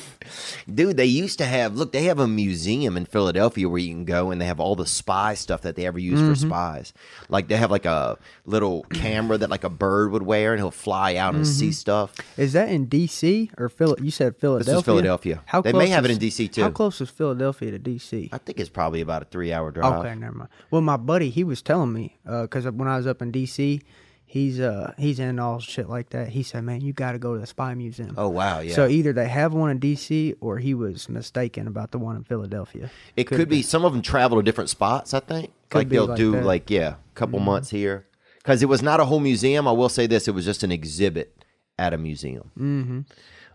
[0.75, 4.05] dude, they used to have look, they have a museum in Philadelphia where you can
[4.05, 6.49] go and they have all the spy stuff that they ever used for Mm-hmm.
[6.49, 6.93] spies.
[7.29, 8.17] Like they have like a
[8.47, 11.53] little camera that like a bird would wear and he'll fly out and Mm-hmm.
[11.53, 12.15] see stuff.
[12.37, 13.51] is that in D.C.
[13.59, 13.97] or Phil?
[14.01, 14.73] You said Philadelphia.
[14.73, 15.43] This is Philadelphia.
[15.47, 16.47] How They may have it in D.C.
[16.49, 16.63] too.
[16.63, 18.31] How close is Philadelphia to D.C.?
[18.33, 19.99] I think it's probably about a three hour drive.
[20.05, 20.51] Okay, never mind.
[20.71, 23.83] Well, my buddy, he was telling me because when I was up in D.C.,
[24.29, 26.29] he's uh he's into all shit like that.
[26.29, 28.75] He said, "Man, you got to go to the Spy Museum." Oh wow, yeah.
[28.75, 30.35] So either they have one in D.C.
[30.41, 32.91] or he was mistaken about the one in Philadelphia.
[33.17, 35.15] it could, be some of them travel to different spots.
[35.15, 36.39] I think Could like they'll like do that.
[36.39, 36.47] Mm-hmm.
[36.47, 38.07] like yeah, a couple months here
[38.37, 39.67] because it was not a whole museum.
[39.67, 41.35] I will say this: it was just an exhibit
[41.79, 42.51] at a museum.
[42.59, 43.01] Mm-hmm.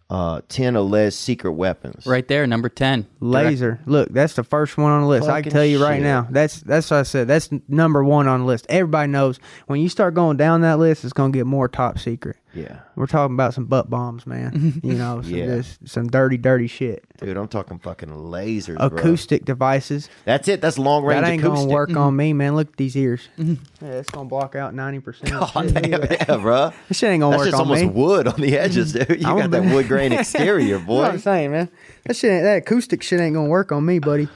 [0.09, 2.05] Uh, ten alleged secret weapons.
[2.05, 3.80] right there, number ten, Laser.
[3.88, 5.23] Look, that's the first one on the list.
[5.27, 6.03] I Fucking can tell you right shit.
[6.03, 6.27] now.
[6.30, 7.27] That's that's what I said.
[7.27, 8.67] That's number one on the list.
[8.69, 12.38] Everybody knows when you start going down that list, it's gonna get more top secret.
[12.53, 14.80] Yeah, We're talking about some butt bombs, man.
[14.84, 15.45] you know, some, Yeah.
[15.47, 17.03] just some dirty, dirty shit.
[17.17, 18.77] dude, I'm talking fucking lasers.
[18.77, 18.85] bro.
[18.85, 20.07] Acoustic devices.
[20.25, 20.61] That's it.
[20.61, 21.63] That's long range That ain't acoustic.
[21.65, 22.15] gonna work on mm-hmm.
[22.15, 22.55] me, man.
[22.55, 23.27] Look at these ears.
[23.43, 23.85] Mm-hmm.
[23.85, 25.34] Yeah, it's gonna block out ninety percent.
[25.34, 26.71] Oh damn, yeah, bro.
[26.88, 27.51] This shit ain't gonna work on me.
[27.51, 28.55] That's just almost wood on the mm-hmm.
[28.55, 29.09] edges, dude.
[29.09, 31.01] You got that wood grain exterior, boy.
[31.01, 31.69] That's what I'm saying, man.
[32.05, 34.30] That shit, ain't, that acoustic shit ain't gonna work on me, buddy.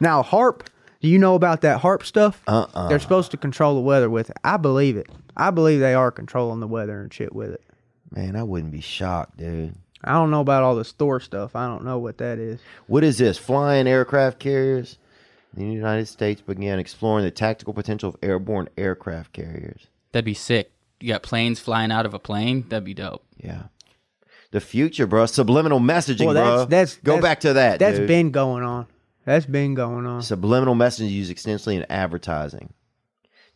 [0.00, 0.62] Now, HAARP.
[1.06, 2.42] Do you know about that HAARP stuff?
[2.48, 2.88] Uh-uh.
[2.88, 4.36] They're supposed to control the weather with it.
[4.42, 5.08] I believe it.
[5.36, 7.62] I believe they are controlling the weather and shit with it.
[8.10, 9.76] Man, I wouldn't be shocked, dude.
[10.02, 11.54] I don't know about all the store stuff.
[11.54, 12.58] I don't know what that is.
[12.88, 13.38] What is this?
[13.38, 14.98] Flying aircraft carriers?
[15.54, 19.86] The United States began exploring the tactical potential of airborne aircraft carriers.
[20.10, 20.72] That'd be sick.
[20.98, 22.64] You got planes flying out of a plane.
[22.68, 23.24] That'd be dope.
[23.36, 23.66] Yeah.
[24.50, 25.26] The future, bro.
[25.26, 26.56] Subliminal messaging, Well, bro.
[26.66, 27.78] that's that's Go that's- back to that.
[27.78, 28.08] That's dude.
[28.08, 28.88] been going on.
[29.26, 30.22] That's been going on.
[30.22, 32.72] subliminal messaging used extensively in advertising.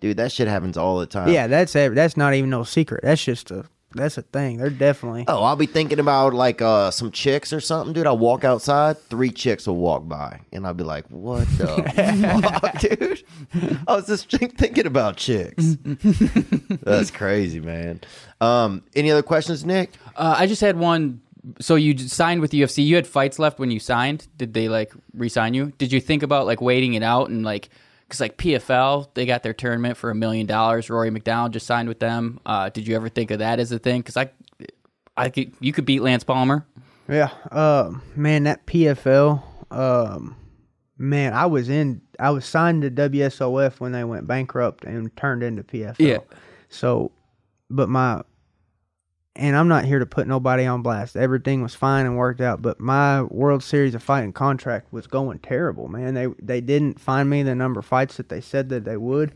[0.01, 1.29] Dude, that shit happens all the time.
[1.31, 3.03] Yeah, that's ev- that's not even no secret.
[3.03, 4.57] That's just a that's a thing.
[4.59, 5.25] They're definitely.
[5.29, 8.07] Oh, I'll be thinking about like uh some chicks or something, dude.
[8.07, 11.67] I'll walk outside, three chicks will walk by, and I'll be like, "What the
[12.63, 13.23] fuck, dude?"
[13.87, 15.77] I was just thinking about chicks.
[16.83, 18.01] That's crazy, man.
[18.41, 19.91] Um, any other questions, Nick?
[20.17, 21.21] Uh, I just had one.
[21.61, 22.85] So you signed with the UFC.
[22.85, 24.29] You had fights left when you signed.
[24.37, 25.73] Did they like re-sign you?
[25.79, 27.71] Did you think about like waiting it out and like
[28.11, 30.91] because like PFL they got their tournament for a million dollars.
[30.91, 32.41] Rory MacDonald just signed with them.
[32.45, 34.01] Uh, did you ever think of that as a thing?
[34.01, 34.31] Because I,
[35.17, 36.67] I could you could beat Lance Palmer.
[37.09, 37.31] Yeah.
[37.51, 38.03] Um.
[38.17, 39.43] Man, that PFL.
[39.71, 40.37] Um.
[40.99, 42.03] Man, I was in.
[42.19, 45.97] I was signed to WSOF when they went bankrupt and turned into PFL.
[45.99, 46.19] Yeah.
[46.69, 47.13] So,
[47.71, 48.23] but my.
[49.37, 51.17] And I'm not here to put nobody on blast.
[51.17, 55.39] Everything was fine and worked out, but my World Series of Fighting contract was going
[55.39, 56.15] terrible, man.
[56.15, 59.33] They they didn't find me the number of fights that they said that they would,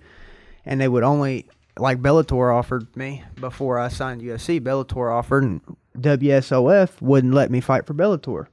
[0.64, 1.48] and they would only
[1.78, 4.60] like Bellator offered me before I signed UFC.
[4.60, 5.60] Bellator offered, and
[5.96, 8.48] WSOF wouldn't let me fight for Bellator.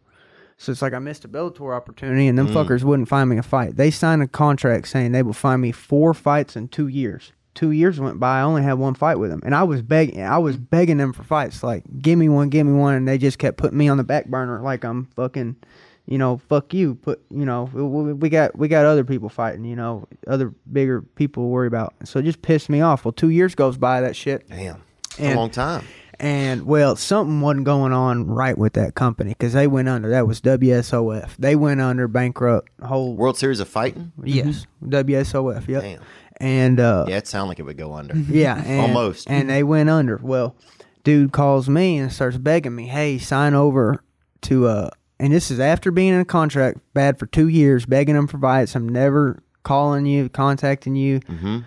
[0.57, 2.53] So it's like I missed a Bellator opportunity, and them mm.
[2.53, 3.77] fuckers wouldn't find me a fight.
[3.77, 7.33] They signed a contract saying they would find me four fights in two years.
[7.53, 10.21] Two years went by, I only had one fight with them, and I was begging,
[10.23, 13.17] I was begging them for fights, like give me one, give me one, and they
[13.17, 15.57] just kept putting me on the back burner, like I'm fucking,
[16.05, 16.95] you know, fuck you.
[16.95, 21.43] Put, you know, we- got we got other people fighting, you know, other bigger people
[21.43, 21.93] to worry about.
[22.05, 23.03] So it just pissed me off.
[23.03, 24.81] Well, two years goes by that shit, Damn,
[25.19, 25.83] And- a long time.
[26.19, 30.09] and well, something wasn't going on right with that company because they went under.
[30.09, 31.31] That was WSOF.
[31.37, 32.69] They went under bankrupt.
[32.81, 34.13] Whole World Series of Fighting.
[34.23, 35.67] yes, WSOF.
[35.67, 35.81] Yep.
[35.81, 36.01] Damn.
[36.41, 38.17] And uh, Yeah, it sounded like it would go under.
[38.27, 39.29] yeah, and, Almost.
[39.29, 40.17] And they went under.
[40.17, 40.55] Well,
[41.03, 44.03] dude calls me and starts begging me, "Hey, sign over
[44.41, 44.89] to uh."
[45.19, 48.39] And this is after being in a contract bad for two years, begging them for
[48.39, 48.75] fights.
[48.75, 51.19] I'm never calling you, contacting you.
[51.19, 51.59] Mm-hmm.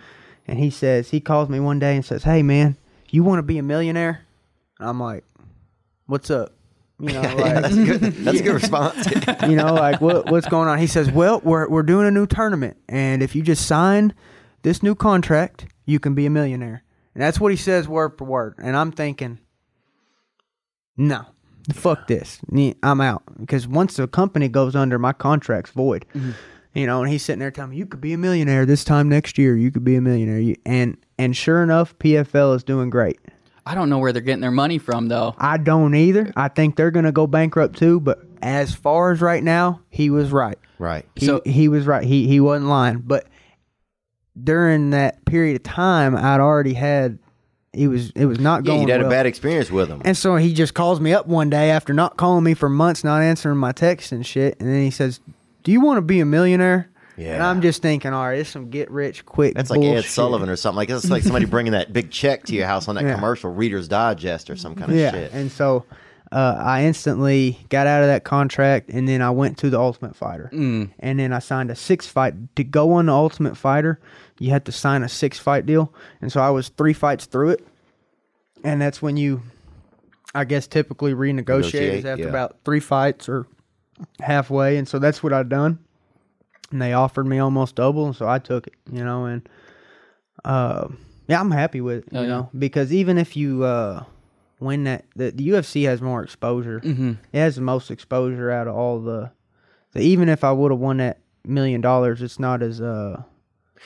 [0.48, 2.76] And he says he calls me one day and says, "Hey, man,
[3.10, 4.26] you want to be a millionaire?"
[4.80, 5.22] And I'm like,
[6.06, 6.52] "What's up?"
[6.98, 8.00] You know, Yeah, that's a good.
[8.00, 9.06] That's a good response.
[9.48, 10.78] you know, like what what's going on?
[10.78, 14.14] He says, "Well, we're we're doing a new tournament, and if you just sign
[14.64, 16.82] this new contract, you can be a millionaire."
[17.14, 18.54] And that's what he says word for word.
[18.58, 19.38] And I'm thinking,
[20.96, 21.26] no,
[21.72, 22.40] fuck this.
[22.82, 26.04] I'm out because once the company goes under, my contract's void.
[26.14, 26.32] Mm-hmm.
[26.74, 29.08] You know, and he's sitting there telling me, "You could be a millionaire this time
[29.08, 29.56] next year.
[29.56, 33.20] You could be a millionaire." And and sure enough, PFL is doing great.
[33.64, 35.34] I don't know where they're getting their money from though.
[35.38, 36.32] I don't either.
[36.36, 38.00] I think they're going to go bankrupt too.
[38.00, 40.58] But as far as right now, he was right.
[40.78, 41.06] right.
[41.14, 42.04] He, So- he was right.
[42.04, 42.98] He he wasn't lying.
[42.98, 43.26] But
[44.42, 47.18] during that period of time, I'd already had.
[47.72, 48.10] He was.
[48.14, 48.80] It was not going.
[48.82, 49.10] Yeah, going you had well.
[49.10, 50.00] a bad experience with him.
[50.04, 53.02] And so he just calls me up one day after not calling me for months,
[53.02, 54.56] not answering my texts and shit.
[54.60, 55.20] And then he says,
[55.64, 57.48] "Do you want to be a millionaire?" Yeah, And Yeah.
[57.50, 59.54] I'm just thinking, all right, it's some get rich quick.
[59.54, 60.10] That's like Ed bullshit.
[60.10, 60.76] Sullivan or something.
[60.76, 63.14] Like it's like somebody bringing that big check to your house on that Yeah.
[63.14, 65.12] commercial, Reader's Digest or some kind of yeah.
[65.12, 65.32] shit.
[65.32, 65.84] And so
[66.32, 70.16] uh, I instantly got out of that contract, and then I went to the Ultimate
[70.16, 70.90] Fighter, Mm.
[70.98, 74.00] and then I signed a six fight to go on the Ultimate Fighter.
[74.38, 77.50] You had to sign a six fight deal, and so I was three fights through
[77.50, 77.66] it,
[78.64, 79.42] and that's when you,
[80.34, 82.28] I guess, typically renegotiate is after yeah.
[82.30, 83.46] about three fights or
[84.20, 85.78] halfway, and so that's what I've done.
[86.72, 89.48] And they offered me almost double, and so I took it, you know, and
[90.44, 90.88] uh,
[91.28, 92.28] yeah, I'm happy with it, you Oh, yeah.
[92.28, 94.02] know, because even if you uh,
[94.58, 96.80] win that, the, the UFC has more exposure.
[96.80, 97.12] Mm-hmm.
[97.32, 99.30] It has the most exposure out of all the.
[99.92, 103.22] the even if I would have won that million dollars, it's not as uh.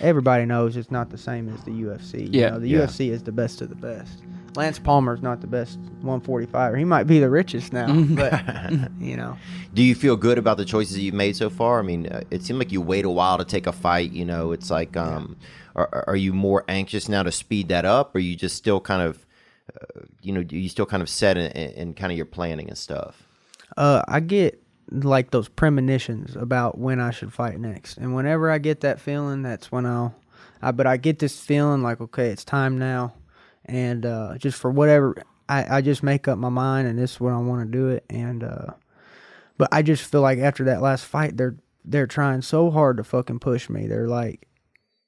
[0.00, 2.20] Everybody knows it's not the same as the UFC.
[2.32, 2.50] You Yeah.
[2.50, 2.78] know, the Yeah.
[2.86, 4.22] UFC is the best of the best.
[4.56, 6.74] Lance Palmer's not the best 145.
[6.74, 8.42] He might be the richest now, but
[9.00, 9.36] you know.
[9.74, 11.78] Do you feel good about the choices you've made so far?
[11.78, 14.10] I mean, uh, it seemed like you wait a while to take a fight.
[14.12, 15.36] You know, it's like, um,
[15.76, 19.02] are, are you more anxious now to speed that up, or you just still kind
[19.02, 19.26] of,
[19.74, 22.26] uh, you know, do you still kind of set in, in, in kind of your
[22.26, 23.22] planning and stuff?
[23.76, 28.58] uh, I get like those premonitions about when I should fight next, and whenever I
[28.58, 30.14] get that feeling, that's when I'll.
[30.60, 33.14] I, but I get this feeling like okay, it's time now,
[33.64, 35.14] and uh, just for whatever
[35.48, 37.88] I, I just make up my mind, and this is what I want to do
[37.88, 38.66] it, and uh,
[39.56, 43.04] but I just feel like after that last fight, they're they're trying so hard to
[43.04, 43.86] fucking push me.
[43.86, 44.46] They're like,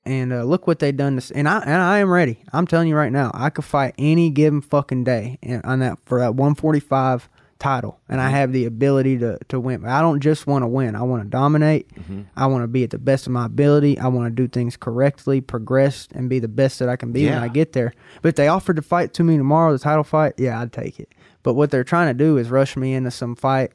[0.05, 2.43] and uh, look what they done to, s- and I and I am ready.
[2.53, 5.99] I'm telling you right now, I could fight any given fucking day and on that
[6.05, 7.29] for that 145
[7.61, 9.85] title, and I have the ability to to win.
[9.87, 10.97] I don't just want to win.
[10.97, 11.89] I want to dominate.
[12.37, 13.99] I want to be at the best of my ability.
[13.99, 17.25] I want to do things correctly, progress, and be the best that I can be
[17.35, 17.93] when I get there.
[18.23, 20.99] But if they offered to fight to me tomorrow, the title fight, yeah, I'd take
[20.99, 21.11] it.
[21.43, 23.73] But what they're trying to do is rush me into some fight.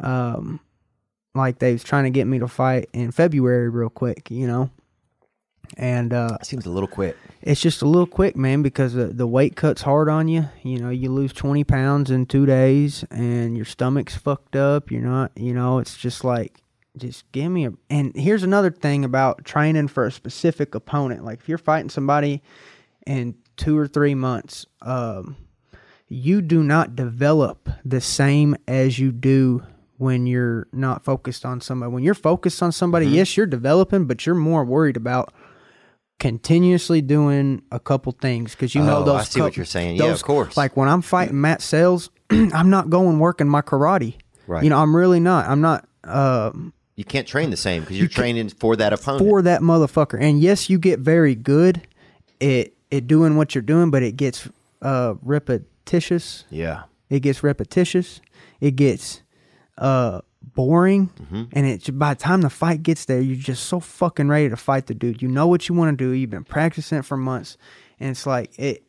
[0.00, 0.60] Um,
[1.34, 4.70] like they was trying to get me to fight in February real quick, you know.
[5.76, 7.16] And uh, Seems a little quick.
[7.42, 10.48] it's just a little quick, man, because the, the weight cut's hard on you.
[10.62, 14.90] You know, you lose 20 pounds in two days and your stomach's fucked up.
[14.90, 16.60] You're not, you know, it's just like,
[16.96, 17.72] just give me a.
[17.90, 21.24] And here's another thing about training for a specific opponent.
[21.24, 22.42] Like, if you're fighting somebody
[23.06, 25.36] in two or three months, um,
[26.08, 29.62] you do not develop the same as you do
[29.98, 31.92] when you're not focused on somebody.
[31.92, 33.14] When you're focused on somebody, Mm-hmm.
[33.16, 35.32] yes, you're developing, but you're more worried about
[36.18, 39.20] continuously doing a couple things because you know Oh, those.
[39.20, 39.96] I see what coup- you're saying.
[39.96, 40.56] Yeah, of course.
[40.56, 44.14] Like when I'm fighting Matt Sayles, I'm not going working my karate.
[44.46, 44.64] Right.
[44.64, 45.48] You know, I'm really not.
[45.48, 45.86] I'm not.
[46.04, 49.28] Um, You can't train the same because you're training for that opponent.
[49.28, 50.20] for that motherfucker.
[50.20, 51.86] And yes, you get very good
[52.40, 54.48] at at doing what you're doing, but it gets
[54.82, 56.44] uh repetitious.
[56.50, 56.84] yeah.
[57.10, 58.20] It gets repetitious.
[58.60, 59.22] It gets
[59.78, 61.08] uh boring.
[61.08, 61.44] Mm-hmm.
[61.52, 64.56] And it by the time the fight gets there, you're just so fucking ready to
[64.56, 65.22] fight the dude.
[65.22, 66.10] You know what you want to do.
[66.10, 67.56] You've been practicing it for months.
[68.00, 68.84] And it's like it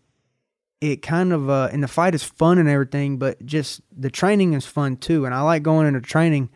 [0.81, 4.53] it kind of uh and the fight is fun and everything, but just the training
[4.53, 5.25] is fun too.
[5.25, 6.49] And I like going into training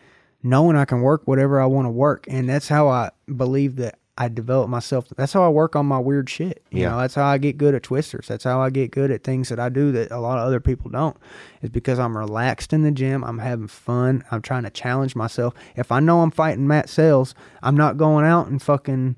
[0.43, 2.25] knowing I can work whatever I want to work.
[2.29, 5.05] And that's how I believe that I develop myself.
[5.17, 6.63] That's how I work on my weird shit.
[6.69, 6.89] You Yeah.
[6.89, 8.27] know, that's how I get good at twisters.
[8.27, 10.59] That's how I get good at things that I do that a lot of other
[10.59, 11.17] people don't.
[11.63, 13.23] Is because I'm relaxed in the gym.
[13.23, 14.23] I'm having fun.
[14.29, 15.55] I'm trying to challenge myself.
[15.75, 17.33] If I know I'm fighting Matt Sayles,
[17.63, 19.15] I'm not going out and fucking,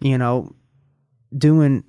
[0.00, 0.52] you know,
[1.36, 1.84] doing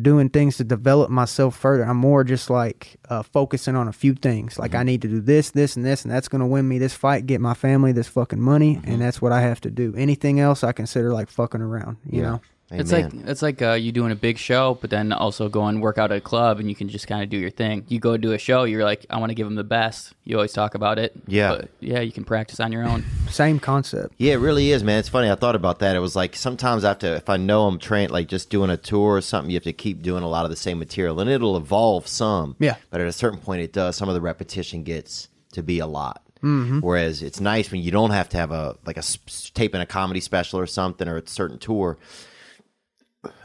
[0.00, 1.84] doing things to develop myself further.
[1.84, 4.58] I'm more just like uh, focusing on a few things.
[4.58, 6.78] Like I need to do this, this, and this, and that's going to win me
[6.78, 9.94] this fight, get my family this fucking money, and that's what I have to do.
[9.96, 11.98] Anything else, I consider like fucking around.
[12.08, 12.40] You know.
[12.68, 15.80] It's like it's like uh, you doing a big show, but then also go and
[15.80, 17.84] work out at a club, and you can just kind of do your thing.
[17.86, 20.14] You go do a show, you're like, I want to give them the best.
[20.24, 21.12] You always talk about it.
[21.28, 21.54] Yeah.
[21.56, 23.04] but yeah, you can practice on your own.
[23.30, 24.14] Same concept.
[24.18, 24.98] Yeah, it really is, man.
[24.98, 25.30] It's funny.
[25.30, 25.94] I thought about that.
[25.94, 28.70] It was like sometimes I have to, if I know I'm trained, like just doing
[28.70, 31.20] a tour or something, you have to keep doing a lot of the same material,
[31.20, 32.56] and it'll evolve some.
[32.58, 32.76] Yeah.
[32.90, 33.94] But at a certain point, it does.
[33.94, 36.20] Some of the repetition gets to be a lot.
[36.42, 36.80] Mm-hmm.
[36.80, 39.86] Whereas it's nice when you don't have to have a like a s- taping a
[39.86, 41.96] comedy special or something or a certain tour,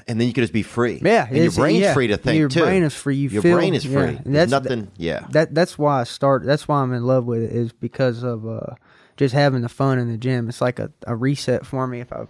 [0.07, 1.01] and then you can just be free.
[1.03, 1.93] Yeah, and your brain's yeah.
[1.93, 2.61] free to think Your too.
[2.61, 3.15] brain is free.
[3.17, 3.93] You your feel- brain is yeah.
[3.93, 4.19] free.
[4.25, 4.91] There's that's- nothing.
[4.97, 6.43] yeah, That that's why I start.
[6.45, 7.51] That's why I'm in love with it.
[7.51, 8.75] Is because of uh,
[9.17, 10.49] just having the fun in the gym.
[10.49, 11.99] It's like a, a reset for me.
[12.01, 12.25] If I,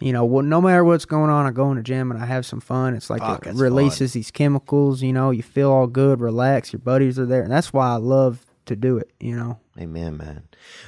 [0.00, 2.26] you know, well, no matter what's going on, I go in the gym and I
[2.26, 2.94] have some fun.
[2.94, 5.02] It's like Fuck, it releases these chemicals.
[5.02, 6.72] You know, you feel all good, relax.
[6.72, 9.10] Your buddies are there, and that's why I love to do it.
[9.18, 9.58] You know.
[9.78, 10.42] Amen, man.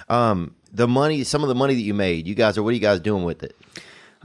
[0.08, 2.62] Um, the money, some of the money that you made, you guys are.
[2.62, 3.56] What are you guys doing with it?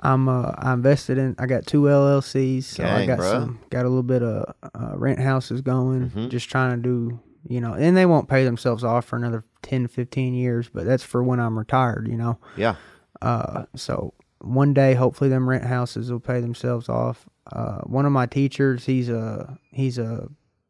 [0.01, 3.31] I'm uh I invested in I got two LLCs, so I got bruh.
[3.31, 6.29] some got a little bit of uh, rent houses going, Mm-hmm.
[6.29, 9.87] just trying to do you know, and they won't pay themselves off for another 10
[9.87, 12.39] 15 years, but that's for when I'm retired, you know.
[12.57, 12.75] Yeah.
[13.21, 17.27] Uh so one day hopefully them rent houses will pay themselves off.
[17.51, 20.27] Uh one of my teachers, he's a he's a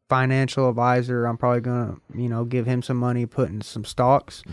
[0.08, 1.24] financial advisor.
[1.26, 4.44] I'm probably going to, you know, give him some money putting some stocks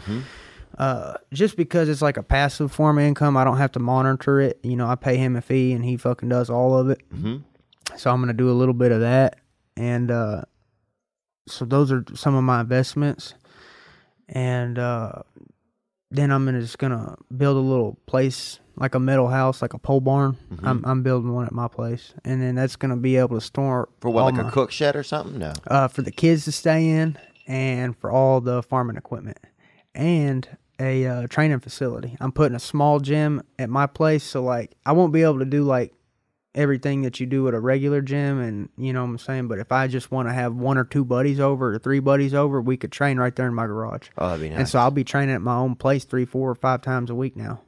[0.78, 4.40] uh, just because it's like a passive form of income, I don't have to monitor
[4.40, 4.60] it.
[4.64, 7.02] You know, I pay him a fee and he fucking does all of it.
[7.14, 7.38] Mm-hmm.
[7.98, 9.40] So I'm gonna do a little bit of that,
[9.78, 10.44] and uh,
[11.48, 13.36] so those are some of my investments,
[14.30, 15.12] and uh,
[16.10, 19.78] then I'm gonna just gonna build a little place like a metal house, like a
[19.78, 20.38] pole barn.
[20.64, 23.90] I'm I'm building one at my place, and then that's gonna be able to store
[24.02, 25.38] For what, like my- a cook shed or something?
[25.38, 25.54] No.
[25.68, 29.38] uh, for the kids to stay in and for all the farming equipment
[29.94, 30.48] and
[30.80, 32.16] a uh, training facility.
[32.20, 35.46] I'm putting a small gym at my place, so like I won't be able to
[35.46, 35.94] do like
[36.56, 39.48] everything that you do at a regular gym, and you know what I'm saying.
[39.48, 42.34] But if I just want to have one or two buddies over or three buddies
[42.34, 44.10] over, we could train right there in my garage.
[44.18, 44.58] Oh, that'd be nice.
[44.60, 47.16] And so I'll be training at my own place three, four, or five times a
[47.16, 47.62] week now.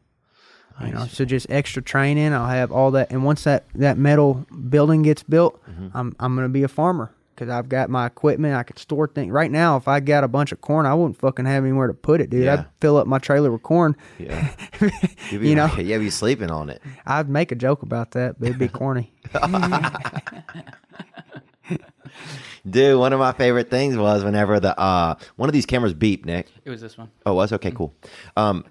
[0.81, 2.33] You know, so just extra training.
[2.33, 5.97] I'll have all that, and once that that metal building gets built, Mm-hmm.
[5.97, 8.55] I'm I'm gonna be a farmer because I've got my equipment.
[8.55, 9.31] I could store things.
[9.31, 11.93] Right now, if I got a bunch of corn, I wouldn't fucking have anywhere to
[11.93, 12.45] put it, dude.
[12.45, 12.53] Yeah.
[12.53, 13.95] I'd fill up my trailer with corn.
[14.17, 14.53] Yeah.
[15.29, 15.67] You'd be, You know?
[15.77, 16.81] yeah, be sleeping on it.
[17.05, 19.11] I'd make a joke about that, but it'd be corny.
[22.67, 26.25] Dude, one of my favorite things was whenever the uh one of these cameras beeped,
[26.25, 26.47] Nick.
[26.63, 27.11] It was this one.
[27.25, 27.93] Oh, it was okay, cool.
[28.35, 28.65] Um,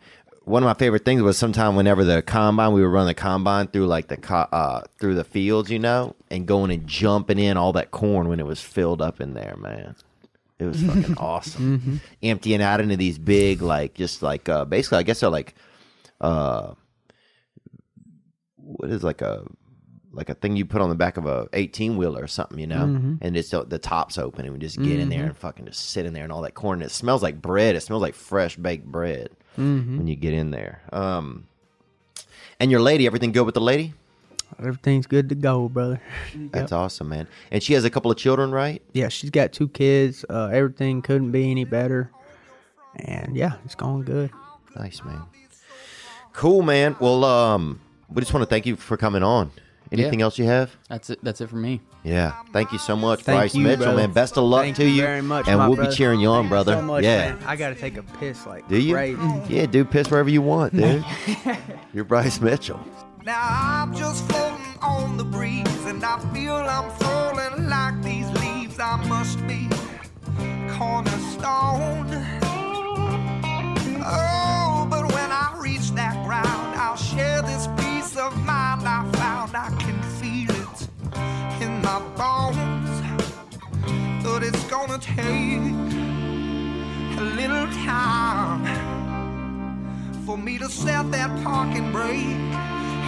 [0.44, 3.66] one of my favorite things was sometime whenever the combine, we would run the combine
[3.68, 7.56] through like the co- uh through the fields, you know, and going and jumping in
[7.56, 9.96] all that corn when it was filled up in there, man.
[10.58, 12.00] It was fucking awesome.
[12.22, 15.54] Emptying out into these big, like just like uh basically, I guess they're like
[16.20, 16.74] uh
[18.56, 19.44] what is like a
[20.12, 22.68] like a thing you put on the back of a 18 wheeler or something, you
[22.68, 22.84] know,
[23.20, 26.06] and it's the top's open and we just get in there and fucking just sit
[26.06, 26.80] in there and all that corn.
[26.82, 27.74] And it smells like bread.
[27.74, 30.82] It smells like fresh baked bread when you get in there.
[30.92, 31.46] Um,
[32.60, 33.94] and your lady, everything good with the lady?
[34.58, 36.00] Everything's good to go, brother.
[36.34, 37.26] That's awesome, man.
[37.50, 38.82] And she has a couple of children, right?
[38.92, 40.24] Yeah, she's got two kids.
[40.28, 42.10] Uh, everything couldn't be any better,
[42.96, 44.30] and yeah, it's going good.
[44.76, 45.22] Nice, man.
[46.32, 46.96] Cool, man.
[47.00, 49.50] Well, um, we just want to thank you for coming on.
[49.92, 50.24] Anything Yeah.
[50.24, 50.74] else you have?
[50.88, 51.18] That's it.
[51.22, 51.80] That's it for me.
[52.02, 52.32] Yeah.
[52.52, 53.96] Thank you so much, Thank Bryce you, Mitchell, brother.
[53.98, 54.12] man.
[54.12, 55.02] Best of luck Thank to you you.
[55.02, 55.90] very much, and my we'll brother.
[55.90, 56.72] be cheering you on, Thank brother.
[56.74, 57.34] So much, yeah.
[57.34, 57.38] man.
[57.46, 58.94] I gotta take a piss like Do you?
[58.94, 59.20] crazy.
[59.48, 61.04] Yeah, dude, piss wherever you want, dude.
[61.94, 62.80] You're Bryce Mitchell.
[63.24, 68.78] Now I'm just floating on the breeze, and I feel I'm falling like these leaves.
[68.78, 69.68] I must be
[70.76, 72.06] cornerstone.
[74.06, 77.83] Oh, but when I reach that ground, I'll share this peace of mind
[79.56, 79.68] I.
[79.78, 80.88] Can feel it
[81.62, 82.90] in my bones,
[84.24, 85.60] but it's gonna take
[87.18, 88.64] a little time
[90.26, 92.54] for me to set that parking brake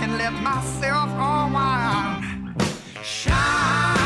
[0.03, 2.63] and let myself unwind.
[3.03, 4.06] Shine